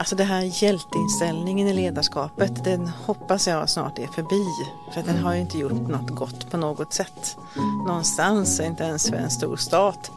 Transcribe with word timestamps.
Alltså 0.00 0.16
det 0.16 0.24
här 0.24 0.62
hjälteinställningen 0.62 1.68
i 1.68 1.74
ledarskapet, 1.74 2.64
den 2.64 2.88
hoppas 2.88 3.48
jag 3.48 3.70
snart 3.70 3.98
är 3.98 4.06
förbi. 4.06 4.44
För 4.94 5.02
den 5.02 5.22
har 5.22 5.34
ju 5.34 5.40
inte 5.40 5.58
gjort 5.58 5.88
något 5.88 6.10
gott 6.10 6.50
på 6.50 6.56
något 6.56 6.92
sätt. 6.92 7.36
Någonstans, 7.86 8.60
inte 8.60 8.84
ens 8.84 9.08
för 9.08 9.16
en 9.16 9.30
stor 9.30 9.56
stat. 9.56 10.10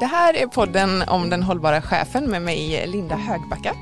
Det 0.00 0.06
här 0.06 0.34
är 0.34 0.46
podden 0.46 1.02
om 1.02 1.30
den 1.30 1.42
hållbara 1.42 1.82
chefen 1.82 2.30
med 2.30 2.42
mig 2.42 2.86
Linda 2.86 3.16
Högbacka. 3.16 3.76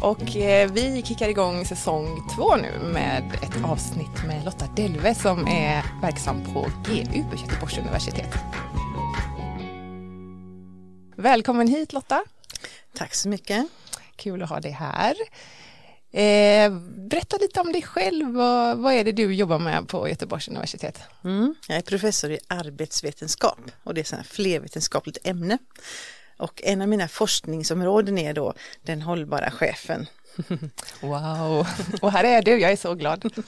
Och 0.00 0.36
eh, 0.36 0.70
vi 0.70 1.02
kickar 1.02 1.28
igång 1.28 1.64
säsong 1.64 2.28
två 2.36 2.56
nu 2.56 2.92
med 2.92 3.38
ett 3.42 3.64
avsnitt 3.64 4.26
med 4.26 4.44
Lotta 4.44 4.66
Delve 4.76 5.14
som 5.14 5.46
är 5.48 5.84
verksam 6.02 6.44
på 6.54 6.66
GU 6.84 7.22
Göteborgs 7.36 7.78
universitet. 7.78 8.34
Välkommen 11.16 11.68
hit 11.68 11.92
Lotta. 11.92 12.24
Tack 12.94 13.14
så 13.14 13.28
mycket. 13.28 13.66
Kul 14.18 14.42
att 14.42 14.48
ha 14.48 14.60
dig 14.60 14.70
här. 14.70 15.14
Eh, 16.12 16.72
berätta 17.08 17.36
lite 17.36 17.60
om 17.60 17.72
dig 17.72 17.82
själv. 17.82 18.34
Vad, 18.34 18.78
vad, 18.78 18.94
är 18.94 19.04
det 19.04 19.12
du 19.12 19.34
jobbar 19.34 19.58
med 19.58 19.88
på 19.88 20.08
Göteborgs 20.08 20.48
universitet? 20.48 21.00
Mm, 21.24 21.54
jag 21.68 21.76
är 21.78 21.82
professor 21.82 22.30
i 22.30 22.38
arbetsvetenskap 22.46 23.58
och 23.84 23.94
det 23.94 24.12
är 24.12 24.20
ett 24.20 24.26
flervetenskapligt 24.26 25.18
ämne. 25.24 25.58
Och 26.36 26.62
en 26.64 26.82
av 26.82 26.88
mina 26.88 27.08
forskningsområden 27.08 28.18
är 28.18 28.34
då 28.34 28.54
den 28.82 29.02
hållbara 29.02 29.50
chefen. 29.50 30.06
Wow, 31.00 31.66
och 32.02 32.12
här 32.12 32.24
är 32.24 32.42
du, 32.42 32.60
jag 32.60 32.72
är 32.72 32.76
så 32.76 32.94
glad. 32.94 33.32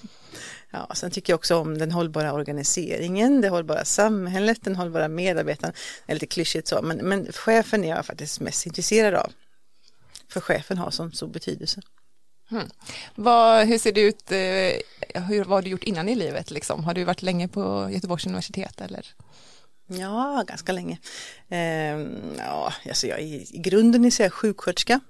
Ja, 0.72 0.90
sen 0.94 1.10
tycker 1.10 1.32
jag 1.32 1.38
också 1.38 1.56
om 1.56 1.78
den 1.78 1.92
hållbara 1.92 2.32
organiseringen, 2.32 3.40
det 3.40 3.48
hållbara 3.48 3.84
samhället, 3.84 4.58
den 4.62 4.76
hållbara 4.76 5.08
medarbetaren. 5.08 5.74
Det 6.06 6.12
är 6.12 6.14
lite 6.14 6.26
klyschigt 6.26 6.68
så, 6.68 6.82
men, 6.82 6.96
men 6.96 7.32
chefen 7.32 7.84
är 7.84 7.88
jag 7.88 8.06
faktiskt 8.06 8.40
mest 8.40 8.66
intresserad 8.66 9.14
av. 9.14 9.32
För 10.30 10.40
chefen 10.40 10.78
har 10.78 10.90
som 10.90 11.12
stor 11.12 11.28
betydelse. 11.28 11.82
Hmm. 12.50 12.70
Vad, 13.14 13.66
hur 13.66 13.78
ser 13.78 13.92
det 13.92 14.00
ut, 14.00 14.32
eh, 14.32 15.22
hur, 15.22 15.44
vad 15.44 15.56
har 15.56 15.62
du 15.62 15.70
gjort 15.70 15.84
innan 15.84 16.08
i 16.08 16.14
livet? 16.14 16.50
Liksom? 16.50 16.84
Har 16.84 16.94
du 16.94 17.04
varit 17.04 17.22
länge 17.22 17.48
på 17.48 17.88
Göteborgs 17.90 18.26
universitet? 18.26 18.80
Eller? 18.80 19.06
Ja, 19.86 20.44
ganska 20.46 20.72
länge. 20.72 20.98
Eh, 21.48 21.98
ja, 22.38 22.72
alltså 22.88 23.06
jag 23.06 23.18
är 23.18 23.24
i 23.24 23.50
grunden 23.54 24.04
är 24.04 24.20
jag 24.20 24.32
sjuksköterska 24.32 25.00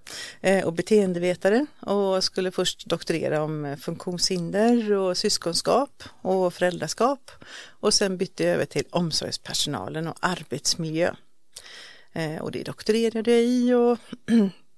eh, 0.40 0.64
och 0.64 0.72
beteendevetare 0.72 1.66
och 1.80 2.24
skulle 2.24 2.50
först 2.50 2.86
doktorera 2.86 3.42
om 3.42 3.76
funktionshinder 3.80 4.92
och 4.92 5.16
syskonskap 5.16 6.02
och 6.22 6.54
föräldraskap 6.54 7.30
och 7.80 7.94
sen 7.94 8.16
bytte 8.16 8.44
jag 8.44 8.54
över 8.54 8.64
till 8.64 8.84
omsorgspersonalen 8.90 10.08
och 10.08 10.16
arbetsmiljö. 10.20 11.14
Eh, 12.12 12.36
och 12.36 12.52
det 12.52 12.62
doktorerade 12.62 13.30
jag 13.30 13.42
i 13.42 13.72
och 13.72 13.98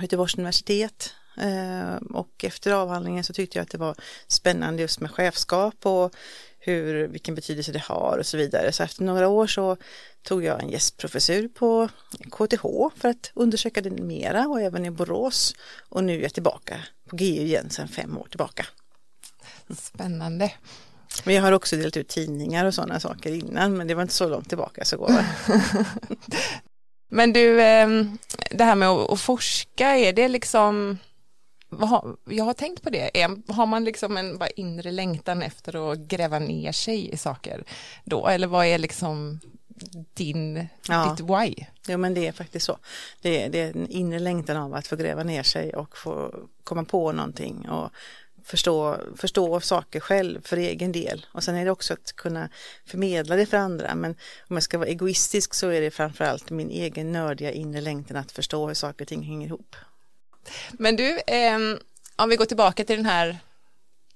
Göteborgs 0.00 0.34
universitet 0.34 1.14
eh, 1.38 1.94
och 1.94 2.44
efter 2.44 2.72
avhandlingen 2.72 3.24
så 3.24 3.32
tyckte 3.32 3.58
jag 3.58 3.62
att 3.62 3.70
det 3.70 3.78
var 3.78 3.94
spännande 4.28 4.82
just 4.82 5.00
med 5.00 5.10
chefskap 5.10 5.86
och 5.86 6.14
hur, 6.58 7.08
vilken 7.08 7.34
betydelse 7.34 7.72
det 7.72 7.82
har 7.82 8.18
och 8.18 8.26
så 8.26 8.36
vidare. 8.36 8.72
Så 8.72 8.82
efter 8.82 9.04
några 9.04 9.28
år 9.28 9.46
så 9.46 9.76
tog 10.22 10.44
jag 10.44 10.62
en 10.62 10.68
gästprofessur 10.68 11.48
på 11.48 11.88
KTH 12.30 12.62
för 12.96 13.08
att 13.08 13.30
undersöka 13.34 13.80
det 13.80 13.90
mera 13.90 14.46
och 14.46 14.60
även 14.60 14.86
i 14.86 14.90
Borås. 14.90 15.54
Och 15.88 16.04
nu 16.04 16.18
är 16.18 16.22
jag 16.22 16.34
tillbaka 16.34 16.80
på 17.08 17.16
GU 17.16 17.24
igen 17.24 17.70
sedan 17.70 17.88
fem 17.88 18.18
år 18.18 18.26
tillbaka. 18.30 18.66
Spännande. 19.78 20.52
Men 21.24 21.34
jag 21.34 21.42
har 21.42 21.52
också 21.52 21.76
delat 21.76 21.96
ut 21.96 22.08
tidningar 22.08 22.64
och 22.64 22.74
sådana 22.74 23.00
saker 23.00 23.32
innan 23.32 23.76
men 23.76 23.86
det 23.86 23.94
var 23.94 24.02
inte 24.02 24.14
så 24.14 24.28
långt 24.28 24.48
tillbaka 24.48 24.84
så 24.84 24.96
går 24.96 25.08
det. 25.08 25.26
men 27.08 27.32
du, 27.32 27.62
ehm, 27.62 28.18
det 28.50 28.64
här 28.64 28.74
med 28.74 28.88
att 28.88 29.20
forska, 29.20 29.88
är 29.96 30.12
det 30.12 30.28
liksom 30.28 30.98
jag 32.24 32.44
har 32.44 32.54
tänkt 32.54 32.82
på 32.82 32.90
det, 32.90 33.10
har 33.48 33.66
man 33.66 33.84
liksom 33.84 34.16
en 34.16 34.38
bara 34.38 34.48
inre 34.48 34.90
längtan 34.90 35.42
efter 35.42 35.92
att 35.92 35.98
gräva 35.98 36.38
ner 36.38 36.72
sig 36.72 37.10
i 37.12 37.16
saker 37.16 37.64
då, 38.04 38.26
eller 38.26 38.46
vad 38.46 38.66
är 38.66 38.78
liksom 38.78 39.40
din, 40.14 40.68
ja. 40.88 41.16
ditt 41.16 41.30
why? 41.30 41.64
Jo 41.88 41.98
men 41.98 42.14
det 42.14 42.26
är 42.26 42.32
faktiskt 42.32 42.66
så. 42.66 42.78
Det 43.22 43.42
är, 43.42 43.48
det 43.48 43.58
är 43.58 43.76
en 43.76 43.88
inre 43.88 44.18
längtan 44.18 44.56
av 44.56 44.74
att 44.74 44.86
få 44.86 44.96
gräva 44.96 45.22
ner 45.22 45.42
sig 45.42 45.74
och 45.74 45.98
få 45.98 46.34
komma 46.64 46.84
på 46.84 47.12
någonting 47.12 47.68
och 47.68 47.90
förstå, 48.46 49.00
förstå 49.16 49.60
saker 49.60 50.00
själv 50.00 50.40
för 50.44 50.56
egen 50.56 50.92
del. 50.92 51.26
Och 51.32 51.44
sen 51.44 51.56
är 51.56 51.64
det 51.64 51.70
också 51.70 51.92
att 51.92 52.12
kunna 52.12 52.48
förmedla 52.86 53.36
det 53.36 53.46
för 53.46 53.56
andra. 53.56 53.94
Men 53.94 54.10
om 54.48 54.56
jag 54.56 54.62
ska 54.62 54.78
vara 54.78 54.88
egoistisk 54.88 55.54
så 55.54 55.68
är 55.68 55.80
det 55.80 55.90
framförallt 55.90 56.50
min 56.50 56.70
egen 56.70 57.12
nördiga 57.12 57.52
inre 57.52 57.80
längtan 57.80 58.16
att 58.16 58.32
förstå 58.32 58.66
hur 58.66 58.74
saker 58.74 59.04
och 59.04 59.08
ting 59.08 59.22
hänger 59.22 59.46
ihop. 59.46 59.76
Men 60.72 60.96
du, 60.96 61.18
eh, 61.18 61.58
om 62.16 62.28
vi 62.28 62.36
går 62.36 62.44
tillbaka 62.44 62.84
till 62.84 62.96
den 62.96 63.06
här 63.06 63.38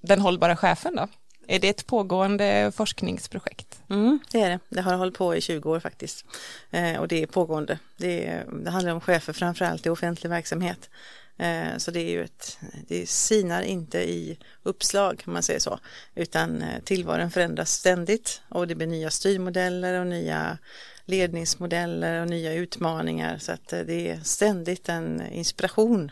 den 0.01 0.21
hållbara 0.21 0.57
chefen 0.57 0.95
då? 0.95 1.07
Är 1.47 1.59
det 1.59 1.69
ett 1.69 1.85
pågående 1.85 2.71
forskningsprojekt? 2.75 3.79
Mm, 3.89 4.19
det 4.31 4.41
är 4.41 4.49
det. 4.49 4.59
Det 4.69 4.81
har 4.81 4.93
hållit 4.93 5.17
på 5.17 5.35
i 5.35 5.41
20 5.41 5.71
år 5.71 5.79
faktiskt. 5.79 6.25
Eh, 6.71 6.99
och 6.99 7.07
det 7.07 7.23
är 7.23 7.27
pågående. 7.27 7.79
Det, 7.97 8.43
det 8.63 8.71
handlar 8.71 8.93
om 8.93 9.01
chefer 9.01 9.33
framförallt 9.33 9.85
i 9.85 9.89
offentlig 9.89 10.29
verksamhet. 10.29 10.89
Eh, 11.37 11.77
så 11.77 11.91
det 11.91 11.99
är 11.99 12.09
ju 12.09 12.23
ett, 12.23 12.59
det 12.87 13.09
sinar 13.09 13.61
inte 13.61 13.99
i 13.99 14.37
uppslag 14.63 15.23
om 15.27 15.33
man 15.33 15.43
säger 15.43 15.59
så. 15.59 15.79
Utan 16.15 16.61
eh, 16.61 16.81
tillvaron 16.83 17.31
förändras 17.31 17.71
ständigt 17.71 18.41
och 18.49 18.67
det 18.67 18.75
blir 18.75 18.87
nya 18.87 19.09
styrmodeller 19.09 19.99
och 19.99 20.07
nya 20.07 20.57
ledningsmodeller 21.05 22.21
och 22.21 22.29
nya 22.29 22.53
utmaningar. 22.53 23.37
Så 23.37 23.51
att 23.51 23.73
eh, 23.73 23.79
det 23.79 24.09
är 24.09 24.19
ständigt 24.23 24.89
en 24.89 25.31
inspiration 25.31 26.11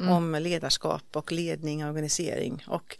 mm. 0.00 0.08
om 0.08 0.34
ledarskap 0.34 1.16
och 1.16 1.32
ledning 1.32 1.84
och 1.84 1.88
organisering. 1.88 2.64
Och 2.66 2.98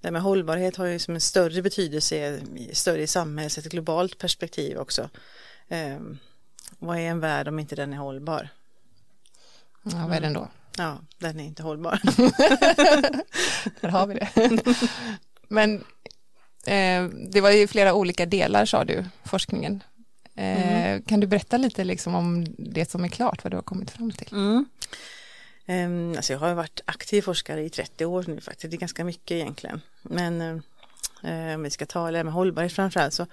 det 0.00 0.10
med 0.10 0.22
hållbarhet 0.22 0.76
har 0.76 0.86
ju 0.86 0.98
som 0.98 1.14
en 1.14 1.20
större 1.20 1.62
betydelse, 1.62 2.40
större 2.72 3.02
i 3.02 3.06
samhället, 3.06 3.58
ett 3.58 3.64
globalt 3.64 4.18
perspektiv 4.18 4.78
också. 4.78 5.10
Eh, 5.68 6.00
vad 6.78 6.96
är 6.98 7.02
en 7.02 7.20
värld 7.20 7.48
om 7.48 7.58
inte 7.58 7.76
den 7.76 7.92
är 7.92 7.96
hållbar? 7.96 8.48
Ja, 9.82 10.06
vad 10.06 10.16
är 10.16 10.20
den 10.20 10.32
då? 10.32 10.48
Ja, 10.76 10.98
den 11.18 11.40
är 11.40 11.44
inte 11.44 11.62
hållbar. 11.62 12.00
Där 13.80 13.88
har 13.88 14.06
vi 14.06 14.14
det. 14.14 14.30
Men 15.48 15.74
eh, 16.66 17.04
det 17.30 17.40
var 17.40 17.50
ju 17.50 17.66
flera 17.66 17.94
olika 17.94 18.26
delar 18.26 18.64
sa 18.64 18.84
du, 18.84 19.04
forskningen. 19.24 19.82
Eh, 20.36 20.86
mm. 20.86 21.02
Kan 21.02 21.20
du 21.20 21.26
berätta 21.26 21.56
lite 21.56 21.84
liksom 21.84 22.14
om 22.14 22.46
det 22.58 22.90
som 22.90 23.04
är 23.04 23.08
klart, 23.08 23.44
vad 23.44 23.52
du 23.52 23.56
har 23.56 23.62
kommit 23.62 23.90
fram 23.90 24.12
till? 24.12 24.32
Mm. 24.32 24.66
Um, 25.68 26.16
alltså 26.16 26.32
jag 26.32 26.40
har 26.40 26.54
varit 26.54 26.80
aktiv 26.84 27.22
forskare 27.22 27.64
i 27.64 27.70
30 27.70 28.04
år 28.04 28.24
nu 28.26 28.40
faktiskt, 28.40 28.70
det 28.70 28.76
är 28.76 28.78
ganska 28.78 29.04
mycket 29.04 29.30
egentligen. 29.30 29.80
Men 30.02 30.40
uh, 31.24 31.54
om 31.54 31.62
vi 31.62 31.70
ska 31.70 31.86
ta 31.86 32.10
det 32.10 32.24
med 32.24 32.32
hållbarhet 32.32 32.72
framförallt 32.72 33.14
så, 33.14 33.26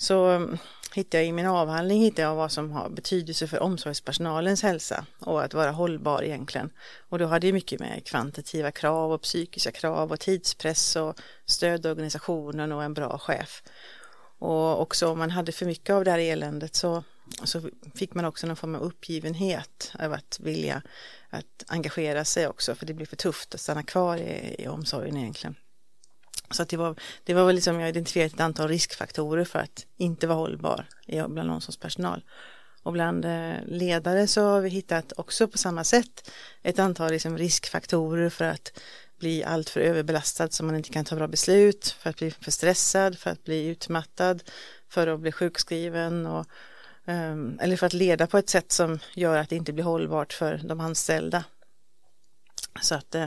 så 0.00 0.24
mm, 0.24 0.58
hittar 0.94 1.18
jag 1.18 1.26
i 1.26 1.32
min 1.32 1.46
avhandling 1.46 2.02
hittar 2.02 2.22
jag 2.22 2.34
vad 2.34 2.52
som 2.52 2.70
har 2.70 2.88
betydelse 2.88 3.46
för 3.46 3.62
omsorgspersonalens 3.62 4.62
hälsa 4.62 5.06
och 5.18 5.42
att 5.42 5.54
vara 5.54 5.70
hållbar 5.70 6.22
egentligen. 6.22 6.70
Och 7.08 7.18
då 7.18 7.26
har 7.26 7.40
det 7.40 7.52
mycket 7.52 7.80
med 7.80 8.06
kvantitativa 8.06 8.70
krav 8.70 9.12
och 9.12 9.22
psykiska 9.22 9.72
krav 9.72 10.12
och 10.12 10.20
tidspress 10.20 10.96
och 10.96 11.20
stödorganisationen 11.44 12.72
och 12.72 12.84
en 12.84 12.94
bra 12.94 13.18
chef. 13.18 13.62
Och 14.38 14.80
också 14.80 15.08
om 15.08 15.18
man 15.18 15.30
hade 15.30 15.52
för 15.52 15.66
mycket 15.66 15.94
av 15.94 16.04
det 16.04 16.10
här 16.10 16.18
eländet 16.18 16.74
så, 16.74 17.04
så 17.44 17.62
fick 17.94 18.14
man 18.14 18.24
också 18.24 18.46
någon 18.46 18.56
form 18.56 18.74
av 18.74 18.82
uppgivenhet 18.82 19.92
av 19.98 20.12
att 20.12 20.40
vilja 20.40 20.82
att 21.30 21.64
engagera 21.66 22.24
sig 22.24 22.48
också 22.48 22.74
för 22.74 22.86
det 22.86 22.94
blir 22.94 23.06
för 23.06 23.16
tufft 23.16 23.54
att 23.54 23.60
stanna 23.60 23.82
kvar 23.82 24.16
i, 24.16 24.56
i 24.58 24.68
omsorgen 24.68 25.16
egentligen. 25.16 25.54
Så 26.50 26.62
att 26.62 26.68
det 26.68 26.76
var, 26.76 26.94
det 27.24 27.34
var 27.34 27.46
väl 27.46 27.54
liksom, 27.54 27.80
jag 27.80 27.88
identifierat 27.88 28.34
ett 28.34 28.40
antal 28.40 28.68
riskfaktorer 28.68 29.44
för 29.44 29.58
att 29.58 29.86
inte 29.96 30.26
vara 30.26 30.38
hållbar 30.38 30.86
bland 31.06 31.50
omsorgspersonal. 31.50 32.22
Och 32.82 32.92
bland 32.92 33.24
eh, 33.24 33.54
ledare 33.66 34.26
så 34.26 34.42
har 34.42 34.60
vi 34.60 34.68
hittat 34.68 35.12
också 35.16 35.48
på 35.48 35.58
samma 35.58 35.84
sätt 35.84 36.30
ett 36.62 36.78
antal 36.78 37.10
liksom 37.10 37.38
riskfaktorer 37.38 38.30
för 38.30 38.44
att 38.44 38.80
bli 39.18 39.44
alltför 39.44 39.80
överbelastad 39.80 40.50
så 40.50 40.64
man 40.64 40.76
inte 40.76 40.90
kan 40.90 41.04
ta 41.04 41.16
bra 41.16 41.28
beslut, 41.28 41.96
för 42.00 42.10
att 42.10 42.16
bli 42.16 42.30
för 42.30 42.50
stressad, 42.50 43.18
för 43.18 43.30
att 43.30 43.44
bli 43.44 43.66
utmattad, 43.66 44.42
för 44.88 45.06
att 45.06 45.20
bli 45.20 45.32
sjukskriven 45.32 46.26
och, 46.26 46.46
ehm, 47.06 47.58
eller 47.62 47.76
för 47.76 47.86
att 47.86 47.92
leda 47.92 48.26
på 48.26 48.38
ett 48.38 48.50
sätt 48.50 48.72
som 48.72 48.98
gör 49.14 49.38
att 49.38 49.48
det 49.48 49.56
inte 49.56 49.72
blir 49.72 49.84
hållbart 49.84 50.32
för 50.32 50.60
de 50.64 50.80
anställda. 50.80 51.44
Så 52.80 52.94
att, 52.94 53.14
eh, 53.14 53.26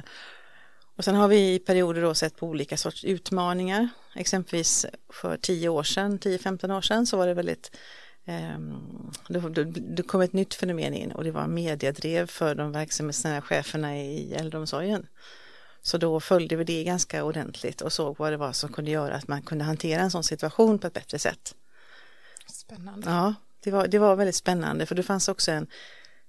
och 0.95 1.03
sen 1.03 1.15
har 1.15 1.27
vi 1.27 1.53
i 1.53 1.59
perioder 1.59 2.01
då 2.01 2.13
sett 2.13 2.35
på 2.35 2.47
olika 2.47 2.77
sorts 2.77 3.03
utmaningar, 3.03 3.89
exempelvis 4.15 4.85
för 5.09 5.37
10 5.37 5.69
år 5.69 5.83
sedan, 5.83 6.19
10-15 6.19 6.77
år 6.77 6.81
sedan 6.81 7.05
så 7.05 7.17
var 7.17 7.27
det 7.27 7.33
väldigt 7.33 7.71
um, 8.55 9.11
det 9.95 10.03
kom 10.03 10.21
ett 10.21 10.33
nytt 10.33 10.53
fenomen 10.53 10.93
in 10.93 11.11
och 11.11 11.23
det 11.23 11.31
var 11.31 11.47
mediedrev 11.47 12.27
för 12.27 12.55
de 12.55 12.71
verksamhetsnära 12.71 13.41
cheferna 13.41 13.97
i 13.97 14.33
äldreomsorgen. 14.33 15.07
Så 15.81 15.97
då 15.97 16.19
följde 16.19 16.55
vi 16.55 16.63
det 16.63 16.83
ganska 16.83 17.23
ordentligt 17.23 17.81
och 17.81 17.93
såg 17.93 18.17
vad 18.17 18.33
det 18.33 18.37
var 18.37 18.53
som 18.53 18.73
kunde 18.73 18.91
göra 18.91 19.15
att 19.15 19.27
man 19.27 19.41
kunde 19.41 19.63
hantera 19.63 20.01
en 20.01 20.11
sån 20.11 20.23
situation 20.23 20.79
på 20.79 20.87
ett 20.87 20.93
bättre 20.93 21.19
sätt. 21.19 21.55
Spännande. 22.47 23.09
Ja, 23.09 23.33
det 23.63 23.71
var, 23.71 23.87
det 23.87 23.99
var 23.99 24.15
väldigt 24.15 24.35
spännande 24.35 24.85
för 24.85 24.95
det 24.95 25.03
fanns 25.03 25.29
också 25.29 25.51
en, 25.51 25.67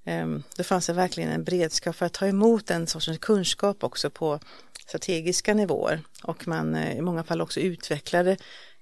Ehm, 0.05 0.43
det 0.57 0.65
fanns 0.65 0.87
det 0.87 0.93
verkligen 0.93 1.31
en 1.31 1.45
beredskap 1.45 1.97
för 1.97 2.07
att 2.07 2.13
ta 2.13 2.27
emot 2.27 2.67
den 2.67 2.87
sortens 2.87 3.19
kunskap 3.19 3.85
också 3.85 4.11
på 4.11 4.41
strategiska 4.87 5.55
nivåer 5.55 6.01
och 6.23 6.49
man 6.49 6.75
eh, 6.75 6.97
i 6.97 7.01
många 7.01 7.25
fall 7.25 7.41
också 7.41 7.61
utvecklade 7.61 8.37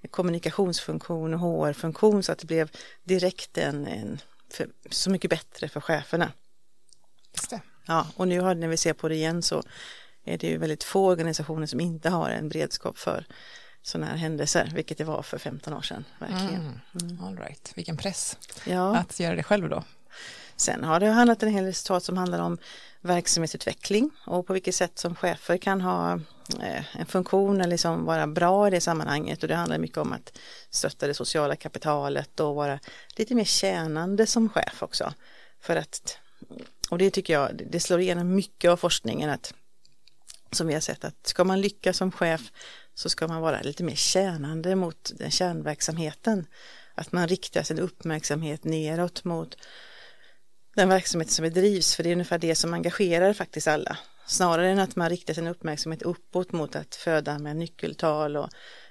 kommunikationsfunktion 0.09 1.33
och 1.33 1.39
HR-funktion 1.39 2.23
så 2.23 2.31
att 2.31 2.39
det 2.39 2.47
blev 2.47 2.71
direkt 3.03 3.57
en, 3.57 3.87
en 3.87 4.21
för, 4.53 4.67
så 4.89 5.09
mycket 5.09 5.29
bättre 5.29 5.69
för 5.69 5.81
cheferna. 5.81 6.31
Ja, 7.85 8.07
och 8.15 8.27
nu 8.27 8.39
har, 8.39 8.55
när 8.55 8.67
vi 8.67 8.77
ser 8.77 8.93
på 8.93 9.07
det 9.07 9.15
igen 9.15 9.41
så 9.41 9.63
är 10.25 10.37
det 10.37 10.47
ju 10.47 10.57
väldigt 10.57 10.83
få 10.83 11.07
organisationer 11.07 11.67
som 11.67 11.79
inte 11.79 12.09
har 12.09 12.29
en 12.29 12.49
beredskap 12.49 12.97
för 12.97 13.25
sådana 13.81 14.11
här 14.11 14.17
händelser, 14.17 14.71
vilket 14.75 14.97
det 14.97 15.03
var 15.03 15.21
för 15.21 15.37
15 15.37 15.73
år 15.73 15.81
sedan. 15.81 16.05
Verkligen. 16.19 16.79
Mm. 17.01 17.23
All 17.23 17.37
right. 17.37 17.71
Vilken 17.75 17.97
press 17.97 18.37
Ja. 18.65 18.95
att 18.95 19.19
göra 19.19 19.35
det 19.35 19.43
själv 19.43 19.69
då. 19.69 19.83
Sen 20.61 20.83
har 20.83 20.99
det 20.99 21.07
handlat 21.07 21.43
en 21.43 21.49
hel 21.49 21.63
del 21.63 21.71
resultat 21.71 22.03
som 22.03 22.17
handlar 22.17 22.39
om 22.39 22.57
verksamhetsutveckling 23.01 24.11
och 24.25 24.47
på 24.47 24.53
vilket 24.53 24.75
sätt 24.75 24.99
som 24.99 25.15
chefer 25.15 25.57
kan 25.57 25.81
ha 25.81 26.13
eh, 26.61 26.99
en 26.99 27.05
funktion 27.05 27.61
eller 27.61 27.69
liksom 27.69 28.05
vara 28.05 28.27
bra 28.27 28.67
i 28.67 28.71
det 28.71 28.81
sammanhanget 28.81 29.43
och 29.43 29.47
det 29.47 29.55
handlar 29.55 29.77
mycket 29.77 29.97
om 29.97 30.13
att 30.13 30.37
stötta 30.69 31.07
det 31.07 31.13
sociala 31.13 31.55
kapitalet 31.55 32.39
och 32.39 32.55
vara 32.55 32.79
lite 33.15 33.35
mer 33.35 33.43
tjänande 33.43 34.27
som 34.27 34.49
chef 34.49 34.83
också. 34.83 35.13
För 35.61 35.75
att, 35.75 36.17
och 36.89 36.97
det 36.97 37.11
tycker 37.11 37.33
jag, 37.33 37.61
det 37.69 37.79
slår 37.79 37.99
igenom 37.99 38.35
mycket 38.35 38.71
av 38.71 38.77
forskningen 38.77 39.29
att 39.29 39.53
som 40.51 40.67
vi 40.67 40.73
har 40.73 40.81
sett 40.81 41.03
att 41.03 41.27
ska 41.27 41.43
man 41.43 41.61
lyckas 41.61 41.97
som 41.97 42.11
chef 42.11 42.41
så 42.95 43.09
ska 43.09 43.27
man 43.27 43.41
vara 43.41 43.61
lite 43.61 43.83
mer 43.83 43.95
tjänande 43.95 44.75
mot 44.75 45.11
den 45.17 45.31
kärnverksamheten. 45.31 46.45
Att 46.95 47.11
man 47.11 47.27
riktar 47.27 47.63
sin 47.63 47.79
uppmärksamhet 47.79 48.63
neråt 48.63 49.23
mot 49.23 49.57
den 50.75 50.89
verksamhet 50.89 51.31
som 51.31 51.43
bedrivs, 51.43 51.95
för 51.95 52.03
det 52.03 52.09
är 52.09 52.13
ungefär 52.13 52.37
det 52.37 52.55
som 52.55 52.73
engagerar 52.73 53.33
faktiskt 53.33 53.67
alla. 53.67 53.97
Snarare 54.25 54.69
än 54.69 54.79
att 54.79 54.95
man 54.95 55.09
riktar 55.09 55.33
sin 55.33 55.47
uppmärksamhet 55.47 56.01
uppåt 56.01 56.51
mot 56.51 56.75
att 56.75 56.95
föda 56.95 57.39
med 57.39 57.55
nyckeltal 57.55 58.37
och 58.37 58.49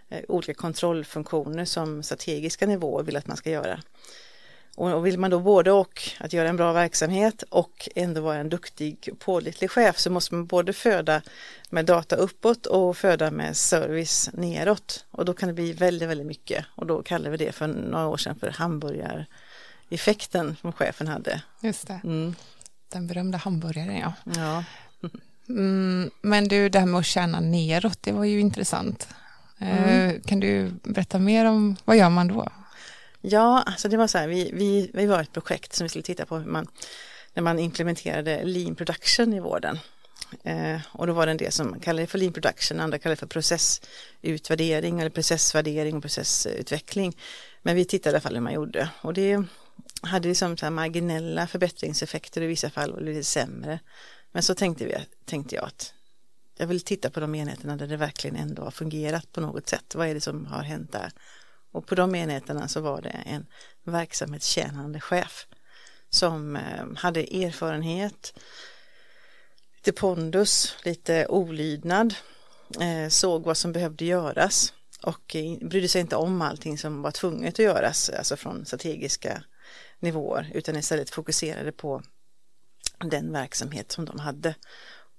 eh, 0.09 0.21
olika 0.29 0.55
kontrollfunktioner 0.55 1.65
som 1.65 2.03
strategiska 2.03 2.67
nivåer 2.67 3.03
vill 3.03 3.17
att 3.17 3.27
man 3.27 3.37
ska 3.37 3.50
göra. 3.50 3.81
Och, 4.77 4.93
och 4.93 5.06
vill 5.06 5.19
man 5.19 5.31
då 5.31 5.41
både 5.41 5.73
och 5.73 6.03
att 6.19 6.32
göra 6.32 6.49
en 6.49 6.56
bra 6.56 6.73
verksamhet 6.73 7.43
och 7.49 7.88
ändå 7.94 8.21
vara 8.21 8.37
en 8.37 8.49
duktig 8.49 9.11
pålitlig 9.19 9.71
chef 9.71 9.99
så 9.99 10.11
måste 10.11 10.35
man 10.35 10.47
både 10.47 10.73
föda 10.73 11.23
med 11.71 11.85
data 11.85 12.17
uppåt 12.17 12.67
och 12.67 12.97
föda 12.97 13.31
med 13.31 13.56
service 13.56 14.31
neråt. 14.32 15.05
Och 15.11 15.25
då 15.25 15.35
kan 15.35 15.47
det 15.47 15.53
bli 15.53 15.73
väldigt, 15.73 16.09
väldigt 16.09 16.27
mycket. 16.27 16.65
Och 16.75 16.87
då 16.87 17.03
kallar 17.03 17.31
vi 17.31 17.37
det 17.37 17.53
för 17.53 17.67
några 17.67 18.09
år 18.09 18.17
sedan 18.17 18.38
för 18.38 18.49
hamburgare 18.49 19.27
hamburgareffekten 19.90 20.56
som 20.60 20.72
chefen 20.72 21.08
hade. 21.08 21.42
Just 21.62 21.87
det. 21.87 22.00
Mm. 22.04 22.34
Den 22.92 23.06
berömda 23.06 23.38
hamburgaren 23.38 23.96
ja. 23.96 24.12
Ja. 24.37 24.64
Mm, 25.48 26.10
men 26.22 26.48
du, 26.48 26.69
det 26.69 26.78
här 26.78 26.87
med 26.87 26.98
att 27.00 27.06
tjäna 27.06 27.40
neråt, 27.40 27.98
det 28.02 28.12
var 28.12 28.25
ju 28.25 28.40
intressant. 28.40 29.08
Eh, 29.58 30.20
Kan 30.26 30.40
du 30.40 30.70
berätta 30.84 31.19
mer 31.19 31.44
om 31.44 31.76
vad 31.84 31.96
gör 31.96 32.10
man 32.10 32.28
då? 32.28 32.48
Ja, 33.22 33.62
alltså 33.66 33.88
det 33.88 33.96
var 33.96 34.06
så 34.06 34.19
här, 34.19 34.28
vi, 34.28 34.50
vi, 34.54 34.90
vi 34.94 35.06
var 35.06 35.20
ett 35.20 35.32
projekt 35.32 35.72
som 35.75 35.84
vi 35.84 35.88
skulle 35.88 36.02
titta 36.02 36.26
på 36.26 36.38
hur 36.38 36.46
man, 36.46 36.66
när 37.34 37.43
man 37.43 37.58
implementerade 37.58 38.44
lean 38.44 38.75
production 38.75 39.34
i 39.34 39.40
vården. 39.40 39.78
Eh, 40.44 40.81
och 40.93 41.06
då 41.06 41.12
var 41.12 41.26
det 41.26 41.32
en 41.32 41.36
del 41.36 41.52
som 41.52 41.81
kallade 41.81 42.06
för 42.06 42.19
lean 42.19 42.32
production, 42.32 42.81
andra 42.81 42.98
kallade 42.98 43.16
för 43.16 43.26
processutvärdering 43.26 45.00
eller 45.00 45.10
processvärdering 45.10 45.96
och 45.96 46.02
processutveckling. 46.02 47.16
Men 47.62 47.76
vi 47.76 47.84
tittade 47.84 48.10
i 48.10 48.14
alla 48.14 48.20
fall 48.20 48.34
hur 48.34 48.40
man 48.40 48.52
gjorde 48.52 48.88
och 49.02 49.14
det 49.14 49.44
hade 50.02 50.29
liksom 50.29 50.56
så 50.56 50.67
här 50.67 50.70
marginella 50.70 51.47
förbättringseffekter 51.47 52.43
i 52.43 52.47
vissa 52.47 52.70
fall 52.70 52.93
och 52.93 53.02
lite 53.02 53.25
sämre. 53.25 53.81
Men 54.32 54.43
så 54.43 54.55
tänkte, 54.55 54.85
vi, 54.85 54.94
tänkte 55.25 55.55
jag 55.55 55.64
att 55.64 55.94
jag 56.58 56.67
vill 56.67 56.81
titta 56.81 57.11
på 57.11 57.20
de 57.20 57.35
enheterna 57.35 57.76
där 57.76 57.87
det 57.87 57.97
verkligen 57.97 58.37
ändå 58.37 58.62
har 58.62 58.70
fungerat 58.70 59.32
på 59.32 59.41
något 59.41 59.69
sätt. 59.69 59.94
Vad 59.94 60.08
är 60.08 60.14
det 60.14 60.20
som 60.20 60.47
har 60.47 60.62
hänt 60.62 60.93
där? 60.93 61.12
Och 61.73 61.87
på 61.87 61.94
de 61.94 62.14
enheterna 62.14 62.69
så 62.69 62.81
var 62.81 63.02
det 63.02 63.08
en 63.08 63.47
verksamhetstjänande 63.85 65.00
chef 65.00 65.47
som 66.11 66.56
eh, 66.56 66.85
hade 66.96 67.20
erfarenhet, 67.20 68.35
lite 69.76 69.93
pondus, 69.93 70.76
lite 70.85 71.26
olydnad, 71.26 72.14
eh, 72.81 73.08
såg 73.08 73.44
vad 73.44 73.56
som 73.56 73.73
behövde 73.73 74.05
göras 74.05 74.73
och 75.03 75.37
brydde 75.61 75.88
sig 75.88 76.00
inte 76.00 76.17
om 76.17 76.43
allting 76.43 76.79
som 76.79 77.03
var 77.03 77.11
tvunget 77.11 77.55
att 77.55 77.64
göras, 77.64 78.11
alltså 78.11 78.37
från 78.37 78.67
strategiska 78.67 79.43
nivåer, 80.00 80.50
utan 80.55 80.76
istället 80.76 81.11
fokuserade 81.11 81.73
på 81.73 82.02
den 83.05 83.32
verksamhet 83.32 83.93
som 83.93 84.05
de 84.05 84.19
hade. 84.19 84.55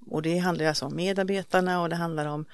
Och 0.08 0.22
det 0.22 0.38
handlar 0.38 0.66
alltså 0.66 0.86
om 0.86 0.96
medarbetarna 0.96 1.82
och 1.82 1.90
det 1.90 1.96
handlar 1.96 2.26
om 2.26 2.46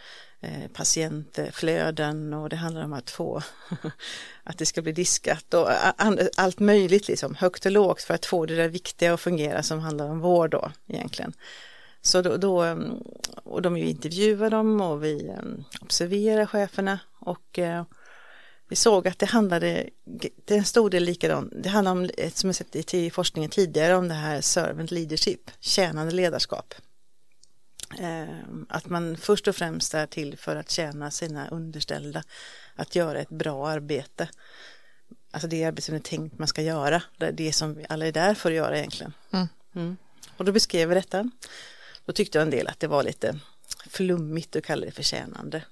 eh, 0.41 0.71
patientflöden 0.74 2.33
och 2.33 2.50
det 2.50 2.56
handlar 2.56 2.83
om 2.83 2.94
att 2.94 3.09
få 3.09 3.41
att 4.44 4.57
det 4.57 4.65
ska 4.65 4.81
bli 4.81 4.91
diskat 4.91 5.53
och 5.53 5.69
allt 6.38 6.59
möjligt 6.59 7.07
liksom 7.07 7.35
högt 7.35 7.65
och 7.65 7.71
lågt 7.71 8.01
för 8.01 8.13
att 8.13 8.25
få 8.25 8.45
det 8.45 8.56
där 8.56 8.69
viktiga 8.69 9.13
att 9.13 9.21
fungera 9.21 9.63
som 9.63 9.80
handlar 9.80 10.09
om 10.09 10.19
vård 10.19 10.51
då 10.51 10.71
egentligen. 10.88 11.33
Så 12.01 12.21
då, 12.21 12.38
då 12.38 12.62
mm, 12.62 13.03
och 13.44 13.62
de 13.62 13.77
intervjuar 13.77 14.50
dem 14.50 14.81
och 14.81 15.03
vi 15.03 15.30
mm, 15.30 15.63
observerar 15.81 16.45
cheferna 16.45 17.00
och 17.19 17.59
eh, 17.59 17.83
vi 18.67 18.75
såg 18.75 19.07
att 19.07 19.19
det 19.19 19.25
handlade, 19.25 19.89
det 20.45 20.51
är 20.53 20.57
en 20.57 20.65
stor 20.65 20.89
del 20.89 21.03
likadant, 21.03 21.53
det 21.55 21.69
handlar 21.69 21.91
om, 21.91 22.09
som 22.33 22.49
jag 22.49 22.55
sett 22.55 22.93
i 22.93 23.09
forskningen 23.09 23.49
tidigare, 23.49 23.95
om 23.95 24.07
det 24.07 24.13
här 24.13 24.41
servant 24.41 24.91
leadership, 24.91 25.51
tjänande 25.59 26.13
ledarskap. 26.13 26.73
Att 28.69 28.89
man 28.89 29.17
först 29.17 29.47
och 29.47 29.55
främst 29.55 29.93
är 29.93 30.05
till 30.05 30.37
för 30.37 30.55
att 30.55 30.69
tjäna 30.69 31.11
sina 31.11 31.47
underställda, 31.47 32.23
att 32.75 32.95
göra 32.95 33.19
ett 33.19 33.29
bra 33.29 33.67
arbete. 33.67 34.29
Alltså 35.31 35.47
det 35.47 35.63
arbete 35.63 35.85
som 35.85 35.93
det 35.93 35.99
är 35.99 36.09
tänkt 36.09 36.39
man 36.39 36.47
ska 36.47 36.61
göra, 36.61 37.03
det 37.33 37.53
som 37.53 37.85
alla 37.89 38.07
är 38.07 38.11
där 38.11 38.33
för 38.33 38.51
att 38.51 38.57
göra 38.57 38.77
egentligen. 38.77 39.13
Mm. 39.31 39.47
Mm. 39.75 39.97
Och 40.37 40.45
då 40.45 40.51
beskrev 40.51 40.89
vi 40.89 40.95
detta. 40.95 41.31
Då 42.05 42.13
tyckte 42.13 42.41
en 42.41 42.49
del 42.49 42.67
att 42.67 42.79
det 42.79 42.87
var 42.87 43.03
lite 43.03 43.39
flummigt 43.89 44.55
att 44.55 44.63
kalla 44.63 44.85
det 44.85 44.91
för 44.91 45.03
tjänande. 45.03 45.63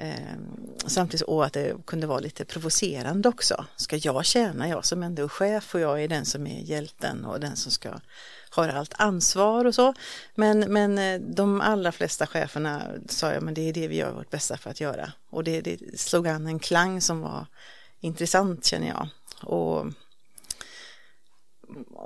Ehm, 0.00 0.56
samtidigt 0.86 1.26
och 1.26 1.44
att 1.44 1.52
det 1.52 1.86
kunde 1.86 2.06
vara 2.06 2.20
lite 2.20 2.44
provocerande 2.44 3.28
också. 3.28 3.64
Ska 3.76 3.96
jag 3.96 4.24
tjäna, 4.24 4.68
jag 4.68 4.84
som 4.84 5.02
ändå 5.02 5.24
är 5.24 5.28
chef 5.28 5.74
och 5.74 5.80
jag 5.80 6.02
är 6.02 6.08
den 6.08 6.24
som 6.24 6.46
är 6.46 6.60
hjälten 6.60 7.24
och 7.24 7.40
den 7.40 7.56
som 7.56 7.72
ska 7.72 7.90
ha 8.50 8.72
allt 8.72 8.94
ansvar 8.96 9.64
och 9.64 9.74
så. 9.74 9.94
Men, 10.34 10.60
men 10.60 10.98
eh, 10.98 11.20
de 11.20 11.60
allra 11.60 11.92
flesta 11.92 12.26
cheferna 12.26 12.82
sa 13.08 13.32
jag, 13.32 13.42
men 13.42 13.54
det 13.54 13.68
är 13.68 13.72
det 13.72 13.88
vi 13.88 13.96
gör 13.96 14.12
vårt 14.12 14.30
bästa 14.30 14.56
för 14.56 14.70
att 14.70 14.80
göra. 14.80 15.12
Och 15.30 15.44
det, 15.44 15.60
det 15.60 16.00
slog 16.00 16.28
an 16.28 16.46
en 16.46 16.58
klang 16.58 17.00
som 17.00 17.20
var 17.20 17.46
intressant 18.00 18.64
känner 18.64 18.88
jag. 18.88 19.08
Och 19.42 19.86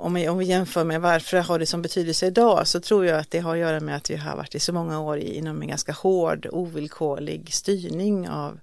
om 0.05 0.13
vi, 0.13 0.29
om 0.29 0.37
vi 0.37 0.45
jämför 0.45 0.83
med 0.83 1.01
varför 1.01 1.37
har 1.37 1.59
det 1.59 1.65
som 1.65 1.81
betydelse 1.81 2.27
idag 2.27 2.67
så 2.67 2.79
tror 2.79 3.05
jag 3.05 3.19
att 3.19 3.31
det 3.31 3.39
har 3.39 3.53
att 3.53 3.59
göra 3.59 3.79
med 3.79 3.95
att 3.95 4.09
vi 4.09 4.15
har 4.15 4.35
varit 4.35 4.55
i 4.55 4.59
så 4.59 4.73
många 4.73 4.99
år 4.99 5.17
inom 5.17 5.61
en 5.61 5.67
ganska 5.67 5.91
hård 5.91 6.47
ovillkorlig 6.51 7.53
styrning 7.53 8.29
av 8.29 8.59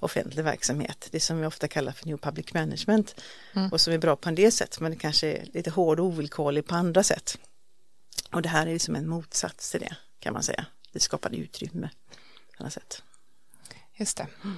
offentlig 0.00 0.44
verksamhet. 0.44 1.08
Det 1.10 1.20
som 1.20 1.40
vi 1.40 1.46
ofta 1.46 1.68
kallar 1.68 1.92
för 1.92 2.06
New 2.06 2.16
Public 2.16 2.54
Management 2.54 3.20
mm. 3.54 3.72
och 3.72 3.80
som 3.80 3.92
är 3.92 3.98
bra 3.98 4.16
på 4.16 4.28
en 4.28 4.34
del 4.34 4.52
sätt 4.52 4.80
men 4.80 4.90
det 4.90 4.96
kanske 4.96 5.32
är 5.32 5.46
lite 5.54 5.70
hård 5.70 6.00
och 6.00 6.06
ovillkorlig 6.06 6.66
på 6.66 6.74
andra 6.74 7.02
sätt. 7.02 7.38
Och 8.32 8.42
det 8.42 8.48
här 8.48 8.66
är 8.66 8.72
liksom 8.72 8.96
en 8.96 9.08
motsats 9.08 9.70
till 9.70 9.80
det 9.80 9.96
kan 10.18 10.32
man 10.32 10.42
säga. 10.42 10.66
Det 10.92 11.00
skapade 11.00 11.36
utrymme 11.36 11.90
på 12.56 12.62
annat 12.62 12.72
sätt. 12.72 13.02
Just 13.96 14.16
det. 14.16 14.26
Mm. 14.44 14.56